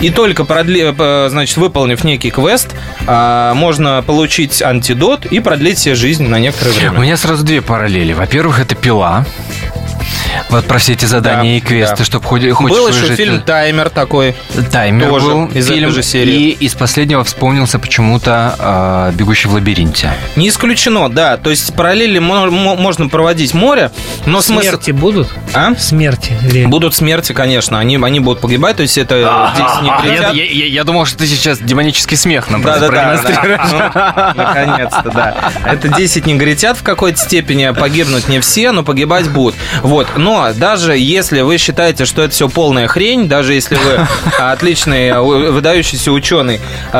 И 0.00 0.10
только 0.10 0.44
продли, 0.44 0.94
э, 0.96 1.28
значит, 1.28 1.56
выполнив 1.56 2.02
некий 2.04 2.30
квест, 2.30 2.68
а, 3.06 3.54
можно 3.54 4.02
получить 4.06 4.62
антидот 4.62 5.26
и 5.26 5.40
продлить 5.40 5.78
себе 5.78 5.94
жизнь 5.96 6.26
на 6.26 6.38
некоторое 6.38 6.70
У 6.70 6.74
время. 6.74 6.98
меня 6.98 7.16
сразу 7.16 7.44
две 7.44 7.62
параллели. 7.62 8.12
Во-первых, 8.12 8.60
это 8.60 8.74
пила. 8.76 9.26
Вот 10.50 10.64
про 10.66 10.78
все 10.78 10.92
эти 10.94 11.04
задания 11.04 11.52
Да, 11.52 11.56
и 11.58 11.60
квесты, 11.60 11.96
да. 11.98 12.04
чтобы 12.04 12.24
хочешь 12.26 12.54
Был 12.54 12.86
выжить. 12.86 13.02
еще 13.04 13.14
фильм 13.16 13.40
«Таймер» 13.42 13.90
такой. 13.90 14.34
Таймер 14.70 15.08
тоже 15.08 15.26
был 15.26 15.44
из 15.46 15.66
этой 15.66 15.76
фильм, 15.76 15.90
же 15.90 16.02
серии. 16.02 16.34
и 16.34 16.50
из 16.64 16.74
последнего 16.74 17.22
вспомнился 17.24 17.78
почему-то 17.78 19.08
э, 19.10 19.16
«Бегущий 19.16 19.48
в 19.48 19.52
лабиринте». 19.54 20.12
Не 20.36 20.48
исключено, 20.48 21.08
да. 21.08 21.36
То 21.36 21.50
есть 21.50 21.74
параллели 21.74 22.18
мо- 22.18 22.50
мо- 22.50 22.76
можно 22.76 23.08
проводить 23.08 23.54
море, 23.54 23.90
но 24.26 24.40
смысл... 24.40 24.68
Смерти 24.68 24.90
будут? 24.92 25.28
А? 25.54 25.74
Смерти. 25.76 26.36
Или... 26.42 26.66
Будут 26.66 26.94
смерти, 26.94 27.32
конечно. 27.32 27.78
Они, 27.78 27.96
они 27.96 28.20
будут 28.20 28.40
погибать, 28.40 28.76
то 28.76 28.82
есть 28.82 28.98
это 28.98 29.50
здесь 29.54 29.82
не 29.82 29.90
А, 29.90 30.00
я, 30.04 30.14
кричат. 30.16 30.34
я- 30.34 30.44
я- 30.44 30.66
я 30.66 30.84
думал, 30.84 31.04
что 31.04 31.18
ты 31.18 31.26
сейчас 31.26 31.58
демонический 31.58 32.16
смех 32.16 32.50
нам 32.50 32.62
Да, 32.62 32.78
да, 32.78 32.80
да, 32.80 32.86
продемонстрируешь. 32.88 33.70
да. 33.70 34.32
Ну, 34.38 34.42
Наконец-то, 34.42 35.10
да. 35.14 35.36
Это 35.64 35.88
10 35.88 36.26
негритят 36.26 36.76
в 36.76 36.82
какой-то 36.82 37.18
степени. 37.18 37.70
Погибнут 37.72 38.28
не 38.28 38.40
все, 38.40 38.72
но 38.72 38.82
погибать 38.82 39.28
будут. 39.30 39.54
Вот. 39.82 40.06
Но 40.16 40.27
даже 40.56 40.96
если 40.96 41.40
вы 41.40 41.58
считаете, 41.58 42.04
что 42.04 42.22
это 42.22 42.32
все 42.32 42.48
полная 42.48 42.86
хрень, 42.88 43.28
даже 43.28 43.54
если 43.54 43.76
вы 43.76 44.06
отличный, 44.38 45.08
э, 45.08 45.20
выдающийся 45.20 46.12
ученый, 46.12 46.60
э, 46.92 46.98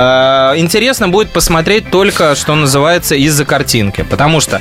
интересно 0.57 1.09
будет 1.09 1.31
посмотреть 1.31 1.91
только, 1.91 2.35
что 2.35 2.55
называется, 2.55 3.15
из-за 3.15 3.45
картинки. 3.45 4.03
Потому 4.09 4.41
что 4.41 4.61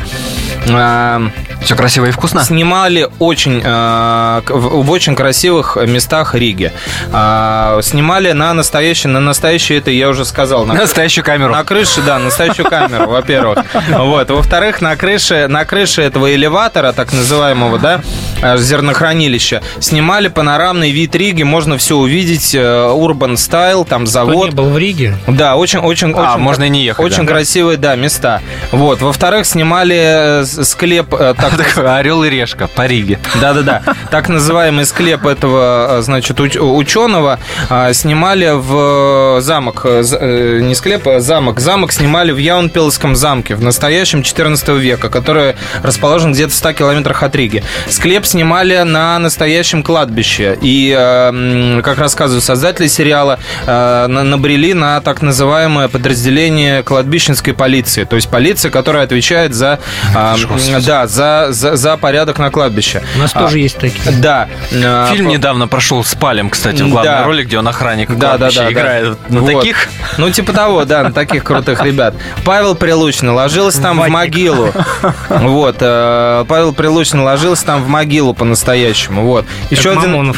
Все 0.67 1.75
красиво 1.75 2.05
и 2.05 2.11
вкусно. 2.11 2.43
Снимали 2.43 3.07
очень, 3.19 3.61
э, 3.63 4.41
в 4.47 4.89
очень 4.91 5.15
красивых 5.15 5.77
местах 5.87 6.35
Риги. 6.35 6.71
А, 7.11 7.79
Снимали 7.81 8.31
на 8.31 8.53
настоящей, 8.53 9.07
на 9.07 9.19
настоящей, 9.19 9.75
это 9.75 9.91
я 9.91 10.09
уже 10.09 10.23
сказал, 10.25 10.65
на, 10.65 10.73
Настоящую 10.73 11.23
камеру. 11.25 11.51
на 11.53 11.63
крыше, 11.63 12.01
да, 12.01 12.19
настоящую 12.19 12.69
камеру, 12.69 13.07
во-первых. 13.09 13.59
Вот. 13.89 14.29
Во-вторых, 14.29 14.81
на 14.81 14.95
крыше, 14.95 15.47
на 15.47 15.65
крыше 15.65 16.01
этого 16.03 16.33
элеватора, 16.33 16.91
так 16.93 17.11
называемого, 17.13 17.79
да, 17.79 18.01
э, 18.41 18.57
зернохранилища, 18.57 19.61
снимали 19.79 20.27
панорамный 20.27 20.91
вид 20.91 21.15
Риги, 21.15 21.43
можно 21.43 21.77
все 21.77 21.95
увидеть, 21.95 22.53
э, 22.55 22.59
urban 22.59 23.33
style, 23.33 23.85
там 23.85 24.03
Кто 24.03 24.11
завод. 24.11 24.49
не 24.49 24.55
был 24.55 24.69
в 24.69 24.77
Риге? 24.77 25.17
Да, 25.27 25.55
очень, 25.55 25.79
очень, 25.79 26.13
А, 26.13 26.33
очень, 26.33 26.41
можно 26.43 26.63
и 26.65 26.69
не 26.69 26.83
ехать, 26.83 27.03
Очень 27.05 27.25
да. 27.25 27.33
красивые, 27.33 27.77
да, 27.77 27.95
места. 27.95 28.41
Вот. 28.71 29.01
Во-вторых, 29.01 29.45
снимали 29.45 29.95
э, 30.41 30.45
с- 30.45 30.56
склеп, 30.63 31.13
э, 31.13 31.33
так 31.37 31.57
Такой 31.57 31.97
орел 31.99 32.23
и 32.23 32.29
решка 32.29 32.67
по 32.67 32.85
Риге. 32.85 33.19
да-да-да. 33.41 33.81
Так 34.11 34.29
называемый 34.29 34.85
склеп 34.85 35.25
этого, 35.25 35.99
э, 35.99 36.01
значит, 36.01 36.39
уч- 36.39 36.59
ученого 36.59 37.39
а, 37.69 37.91
снимали 37.93 38.51
в 38.53 39.41
замок. 39.41 39.81
э, 39.85 40.03
э, 40.19 40.59
Не 40.61 40.75
склеп, 40.75 41.07
а 41.07 41.19
замок. 41.19 41.59
Замок 41.59 41.91
снимали 41.91 42.31
в 42.31 42.37
Яунпилском 42.37 43.15
замке 43.15 43.55
в 43.55 43.61
настоящем 43.63 44.23
14 44.23 44.69
века, 44.77 45.09
который 45.09 45.55
расположен 45.83 46.33
где-то 46.33 46.51
в 46.51 46.55
100 46.55 46.73
километрах 46.73 47.23
от 47.23 47.35
Риги. 47.35 47.63
Склеп 47.89 48.25
снимали 48.25 48.77
на 48.83 49.17
настоящем 49.19 49.83
кладбище. 49.83 50.57
И, 50.61 50.95
э, 50.97 51.81
как 51.83 51.97
рассказывают 51.97 52.43
создатели 52.43 52.87
сериала, 52.87 53.39
э, 53.65 54.05
на- 54.07 54.23
набрели 54.23 54.73
на 54.73 55.01
так 55.01 55.21
называемое 55.21 55.87
подразделение 55.87 56.83
кладбищенской 56.83 57.53
полиции. 57.53 58.03
То 58.03 58.15
есть 58.15 58.29
полиция, 58.29 58.71
которая 58.71 59.03
отвечает 59.03 59.53
за, 59.53 59.79
а, 60.49 60.81
да, 60.81 61.07
за, 61.07 61.47
за, 61.51 61.75
за 61.75 61.97
порядок 61.97 62.39
на 62.39 62.49
кладбище. 62.51 63.03
У 63.15 63.19
нас 63.19 63.31
А, 63.33 63.39
тоже 63.39 63.59
есть 63.59 63.77
такие. 63.77 64.11
Да. 64.19 64.47
э, 64.71 65.07
Фильм 65.11 65.25
по- 65.27 65.29
недавно 65.31 65.67
прошел 65.67 66.03
с 66.03 66.15
Палем, 66.15 66.49
кстати, 66.49 66.81
в 66.81 66.89
главной 66.89 67.11
Да. 67.11 67.23
роли, 67.23 67.43
где 67.43 67.57
он 67.59 67.67
охранник 67.67 68.09
Да, 68.17 68.37
да, 68.37 68.49
да, 68.49 68.61
да. 68.63 68.71
играет. 68.71 69.17
На 69.29 69.41
Вот. 69.41 69.53
таких 69.53 69.87
Ну, 70.17 70.29
типа 70.29 70.53
того, 70.53 70.85
да, 70.85 71.03
на 71.03 71.11
таких 71.11 71.43
крутых 71.43 71.83
ребят. 71.83 72.15
Павел 72.45 72.75
Прилучный 72.75 73.31
ложился 73.31 73.81
там 73.81 73.97
в 73.97 73.99
Ватник. 73.99 74.13
могилу. 74.15 74.69
Вот. 75.29 75.77
э, 75.79 76.45
Павел 76.47 76.73
Прилучный 76.73 77.21
ложился 77.23 77.65
там 77.65 77.83
в 77.83 77.87
могилу 77.87 78.33
по-настоящему. 78.33 79.23
Вот. 79.25 79.45
Еще 79.69 79.89
Как 79.89 79.99
один... 79.99 80.11
Мамонов. 80.11 80.37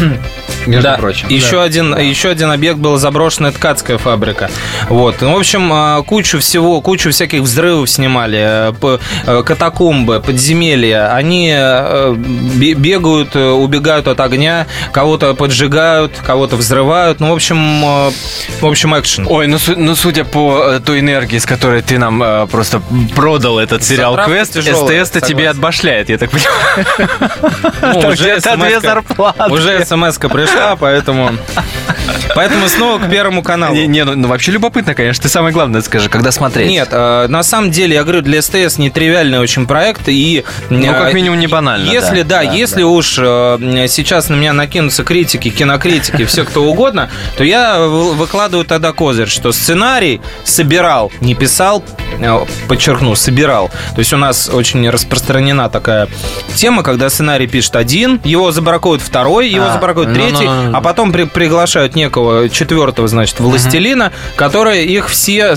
Между 0.70 0.90
да. 0.90 0.96
прочим. 0.98 1.28
Еще, 1.30 1.62
один, 1.62 1.98
еще 1.98 2.30
один 2.30 2.52
объект 2.52 2.78
был 2.78 2.98
заброшенная 2.98 3.52
ткацкая 3.52 3.98
фабрика. 3.98 4.50
Вот. 4.88 5.16
Ну, 5.22 5.34
в 5.34 5.38
общем, 5.38 5.70
а, 5.74 6.02
кучу 6.04 6.40
всего, 6.40 6.82
кучу 6.82 7.12
всяких 7.12 7.42
взрывов 7.42 7.90
снимали, 7.90 8.40
э, 8.40 8.98
э, 9.26 9.44
катакомбы, 9.44 10.22
подземелья. 10.22 11.14
Они 11.14 11.52
э, 11.54 12.16
бе- 12.16 12.74
бегают, 12.74 13.36
убегают 13.36 14.08
от 14.08 14.20
огня, 14.20 14.68
кого-то 14.92 15.34
поджигают, 15.34 16.14
кого-то 16.26 16.56
взрывают. 16.56 17.20
Ну, 17.20 17.30
в 17.30 17.34
общем, 17.34 17.84
в 18.62 18.66
общем, 18.66 18.98
экшен. 18.98 19.26
Ой, 19.30 19.48
ну, 19.48 19.58
ну, 19.76 19.96
судя 19.96 20.24
по 20.24 20.80
той 20.86 21.00
энергии, 21.00 21.38
с 21.38 21.46
которой 21.46 21.82
ты 21.82 21.98
нам 21.98 22.48
просто 22.48 22.82
продал 23.16 23.60
этот 23.60 23.84
сериал 23.84 24.12
Заправка 24.12 24.32
Квест, 24.32 24.54
СТС-то 24.54 25.22
тебе 25.22 25.50
отбашляет, 25.50 26.10
я 26.10 26.18
так 26.18 26.30
понимаю. 26.32 27.30
Ну, 27.82 28.10
уже 28.14 28.24
две 28.24 28.42
смс-ка- 28.42 28.80
зарплаты. 28.82 29.52
Уже 29.52 29.86
смс 29.86 30.18
пришла, 30.18 30.59
поэтому... 30.80 31.32
Поэтому 32.36 32.68
снова 32.70 33.00
к 33.00 33.10
Первому 33.10 33.44
каналу. 33.44 33.76
Не, 33.76 33.88
не, 33.88 34.04
ну, 34.06 34.16
ну, 34.16 34.28
вообще 34.28 34.52
любопытно, 34.52 34.94
конечно. 34.94 35.24
Ты 35.24 35.30
самое 35.30 35.54
главное 35.54 35.82
скажи, 35.82 36.10
когда 36.10 36.32
смотреть. 36.32 36.70
Нет, 36.70 36.90
э, 36.92 37.28
на 37.28 37.44
самом 37.44 37.72
деле, 37.72 37.96
я 37.96 38.04
говорю, 38.04 38.22
для 38.22 38.42
СТС 38.42 38.78
нетривиальный 38.78 39.40
очень 39.40 39.66
проект, 39.68 40.04
и... 40.08 40.44
Ну, 40.70 40.80
э, 40.80 40.94
как 40.94 41.14
минимум, 41.14 41.40
не 41.40 41.48
банально, 41.48 41.90
Если, 41.90 42.22
да. 42.22 42.42
да, 42.42 42.46
Да, 42.46 42.54
если 42.54 42.84
уж 42.84 43.18
э, 43.20 43.86
сейчас 43.88 44.30
на 44.30 44.36
меня 44.36 44.54
накинутся 44.54 45.04
критики, 45.04 45.50
кинокритики, 45.50 46.26
все 46.26 46.44
кто 46.46 46.64
угодно, 46.64 47.10
то 47.38 47.44
я 47.44 47.80
вы- 47.80 48.14
выкладываю 48.14 48.66
тогда 48.66 48.92
козырь, 48.92 49.28
что 49.28 49.52
сценарий 49.52 50.22
собирал, 50.44 51.12
не 51.22 51.36
писал, 51.36 51.84
э, 52.20 52.40
подчеркну, 52.68 53.16
собирал. 53.16 53.70
То 53.96 54.00
есть 54.00 54.14
у 54.14 54.18
нас 54.18 54.50
очень 54.50 54.88
распространена 54.90 55.70
такая 55.70 56.08
тема, 56.56 56.84
когда 56.84 57.10
сценарий 57.10 57.48
пишет 57.48 57.76
один, 57.76 58.22
его 58.24 58.52
забракуют 58.52 59.02
второй, 59.02 59.50
его 59.50 59.66
А, 59.66 59.74
забракуют 59.74 60.10
ну, 60.10 60.16
третий, 60.16 60.39
ну, 60.46 60.64
ну. 60.64 60.78
а 60.78 60.82
потом 60.82 61.12
при- 61.12 61.24
приглашают 61.26 61.96
некого 61.96 62.50
четвертого, 62.50 63.08
значит, 63.08 63.40
властелина, 63.40 64.12
который 64.36 64.86
их 64.86 65.10
все 65.10 65.54
э, 65.54 65.56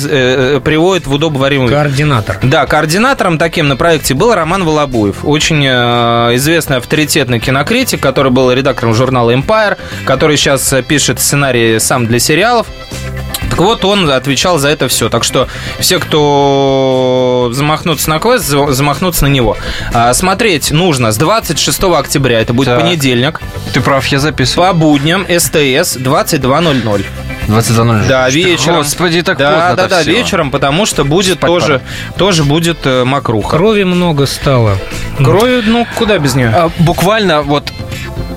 э, 0.57 0.61
приводит 0.61 1.07
в 1.07 1.12
удобоваримый 1.12 1.68
Координатор. 1.68 2.39
да, 2.43 2.66
координатором 2.66 3.39
таким 3.39 3.68
на 3.68 3.76
проекте 3.76 4.14
был 4.14 4.35
Роман 4.35 4.64
Волобуев, 4.64 5.24
очень 5.24 5.64
э, 5.66 6.37
известный 6.37 6.78
авторитетный 6.78 7.41
кинокритик, 7.41 8.01
который 8.01 8.30
был 8.33 8.51
редактором 8.53 8.95
журнала 8.95 9.30
Empire, 9.30 9.76
который 10.05 10.37
сейчас 10.37 10.72
э, 10.72 10.83
пишет 10.83 11.20
сценарии 11.20 11.78
сам 11.78 12.07
для 12.07 12.18
сериалов. 12.18 12.66
Вот, 13.62 13.84
он 13.84 14.10
отвечал 14.10 14.58
за 14.58 14.68
это 14.68 14.88
все. 14.88 15.08
Так 15.08 15.24
что 15.24 15.48
все, 15.78 15.98
кто 16.00 17.50
замахнутся 17.52 18.10
на 18.10 18.18
квест, 18.18 18.44
за- 18.46 18.72
замахнутся 18.72 19.24
на 19.24 19.28
него. 19.28 19.56
А, 19.94 20.12
смотреть 20.14 20.70
нужно 20.72 21.12
с 21.12 21.16
26 21.16 21.96
октября, 21.98 22.40
это 22.40 22.52
будет 22.52 22.68
Так. 22.68 22.80
понедельник, 22.80 23.40
Ты 23.72 23.80
прав, 23.80 24.04
я 24.08 24.18
записывал. 24.18 24.66
по 24.68 24.72
будням 24.72 25.24
СТС 25.28 25.96
22.00. 25.96 27.04
22.00. 27.48 28.06
Да, 28.08 28.28
вечером. 28.30 28.78
Господи, 28.78 29.22
так 29.22 29.36
да, 29.38 29.50
поздно 29.68 29.76
да, 29.76 29.88
да, 29.88 30.02
вечером, 30.02 30.50
потому 30.50 30.86
что 30.86 31.04
будет 31.04 31.38
Спать 31.38 31.48
тоже, 31.48 31.80
тоже 32.16 32.44
будет 32.44 32.78
э, 32.84 33.04
мокруха. 33.04 33.56
Крови 33.56 33.84
много 33.84 34.26
стало. 34.26 34.78
Крови, 35.18 35.62
ну, 35.66 35.86
куда 35.96 36.18
без 36.18 36.34
нее? 36.34 36.52
А, 36.54 36.70
буквально 36.78 37.42
вот 37.42 37.70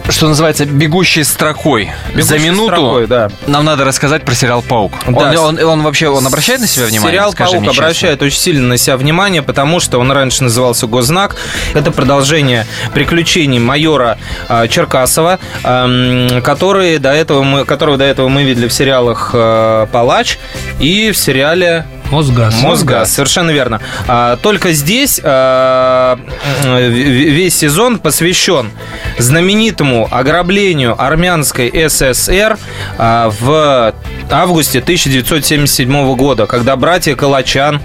что 0.09 0.27
называется, 0.27 0.65
бегущей 0.65 1.23
строкой. 1.23 1.91
За 2.13 2.35
Бегущей 2.35 2.49
минуту 2.49 2.67
строкой, 2.75 3.07
да. 3.07 3.29
нам 3.47 3.65
надо 3.65 3.85
рассказать 3.85 4.23
про 4.23 4.33
сериал 4.35 4.61
«Паук». 4.61 4.93
Да. 5.07 5.31
Он, 5.41 5.57
он- 5.59 5.63
он 5.63 5.81
вообще, 5.83 6.07
он 6.09 6.25
обращает 6.25 6.61
на 6.61 6.67
себя 6.67 6.85
внимание? 6.85 7.11
Сериал 7.11 7.31
Скажи 7.31 7.57
«Паук» 7.57 7.69
обращает 7.69 8.21
очень 8.21 8.39
сильно 8.39 8.67
на 8.67 8.77
себя 8.77 8.97
внимание, 8.97 9.41
потому 9.41 9.79
что 9.79 9.99
он 9.99 10.11
раньше 10.11 10.43
назывался 10.43 10.87
«Госзнак». 10.87 11.35
Это 11.73 11.91
продолжение 11.91 12.65
приключений 12.93 13.59
майора 13.59 14.17
э, 14.49 14.67
Черкасова, 14.67 15.39
эм, 15.63 16.41
который 16.41 16.97
до 16.99 17.11
этого 17.11 17.43
мы, 17.43 17.65
которого 17.65 17.97
до 17.97 18.03
этого 18.05 18.27
мы 18.29 18.43
видели 18.43 18.67
в 18.67 18.73
сериалах 18.73 19.31
э, 19.33 19.87
«Палач» 19.91 20.37
и 20.79 21.11
в 21.11 21.17
сериале 21.17 21.85
Мосгаз. 22.11 22.61
Мосгаз, 22.61 23.13
совершенно 23.13 23.51
верно. 23.51 23.81
А, 24.07 24.37
Только 24.37 24.71
здесь 24.73 25.19
а, 25.23 26.19
весь 26.63 27.55
сезон 27.55 27.99
посвящен 27.99 28.71
знаменитому 29.17 30.07
ограблению 30.11 31.01
армянской 31.01 31.71
ССР 31.89 32.57
а, 32.97 33.31
в 33.39 33.93
августе 34.29 34.79
1977 34.79 36.15
года, 36.15 36.45
когда 36.45 36.75
братья 36.75 37.15
Калачан 37.15 37.81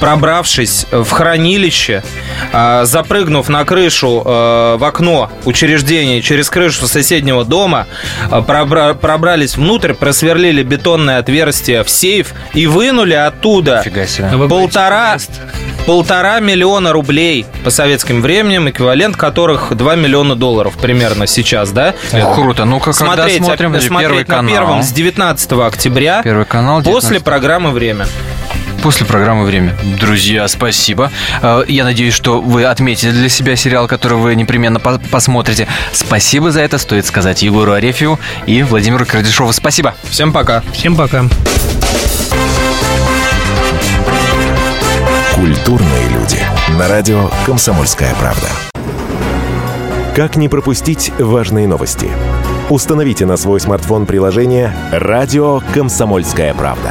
пробравшись 0.00 0.86
в 0.90 1.08
хранилище, 1.10 2.02
а, 2.52 2.84
запрыгнув 2.84 3.48
на 3.48 3.64
крышу, 3.64 4.22
а, 4.24 4.76
в 4.76 4.84
окно 4.84 5.30
учреждения 5.44 6.22
через 6.22 6.50
крышу 6.50 6.86
соседнего 6.86 7.44
дома, 7.44 7.86
а, 8.30 8.40
пробра- 8.40 8.94
пробрались 8.94 9.56
внутрь, 9.56 9.94
просверлили 9.94 10.62
бетонное 10.62 11.18
отверстие 11.18 11.84
в 11.84 11.90
сейф 11.90 12.32
и 12.54 12.66
вынули 12.66 13.14
оттуда 13.14 13.82
полтора, 14.48 15.16
полтора 15.86 16.40
миллиона 16.40 16.92
рублей 16.92 17.46
по 17.64 17.70
советским 17.70 18.22
временем, 18.22 18.68
эквивалент 18.68 19.16
которых 19.16 19.74
2 19.76 19.96
миллиона 19.96 20.34
долларов 20.36 20.74
примерно 20.80 21.26
сейчас, 21.26 21.70
да? 21.70 21.94
Ох, 22.12 22.34
круто. 22.34 22.64
Ну-ка, 22.64 22.92
когда 22.92 23.14
Смотреть, 23.14 23.44
смотрим, 23.44 23.80
смотреть 23.80 24.00
Первый 24.00 24.18
на 24.20 24.24
канал. 24.36 24.50
первом 24.54 24.82
с 24.82 24.90
19 24.92 25.66
октября 25.66 26.22
Первый 26.22 26.44
канал. 26.46 26.78
после 26.78 26.90
19. 27.18 27.24
программы 27.24 27.70
«Время». 27.70 28.06
После 28.84 29.06
программы 29.06 29.46
«Время». 29.46 29.74
Друзья, 29.98 30.46
спасибо. 30.46 31.10
Э, 31.40 31.64
Я 31.66 31.84
надеюсь, 31.84 32.12
что 32.12 32.42
вы 32.42 32.64
отметили 32.66 33.12
для 33.12 33.30
себя 33.30 33.56
сериал, 33.56 33.88
который 33.88 34.18
вы 34.18 34.34
непременно 34.34 34.78
по- 34.78 34.98
посмотрите. 35.10 35.66
Спасибо 35.94 36.50
за 36.50 36.60
это, 36.60 36.76
стоит 36.76 37.06
сказать 37.06 37.40
Егору 37.42 37.72
Арефьеву 37.72 38.20
и 38.44 38.62
Владимиру 38.62 39.06
Кардишову. 39.06 39.54
Спасибо. 39.54 39.94
Всем 40.04 40.34
пока. 40.34 40.62
Всем 40.74 40.96
пока. 40.96 41.24
Культурные 45.34 46.08
люди. 46.10 46.38
На 46.78 46.86
радио 46.86 47.30
«Комсомольская 47.46 48.14
правда». 48.16 48.48
Как 50.14 50.36
не 50.36 50.50
пропустить 50.50 51.10
важные 51.18 51.66
новости? 51.66 52.08
Установите 52.68 53.24
на 53.24 53.38
свой 53.38 53.60
смартфон 53.60 54.04
приложение 54.04 54.76
«Радио 54.92 55.60
Комсомольская 55.72 56.52
правда». 56.52 56.90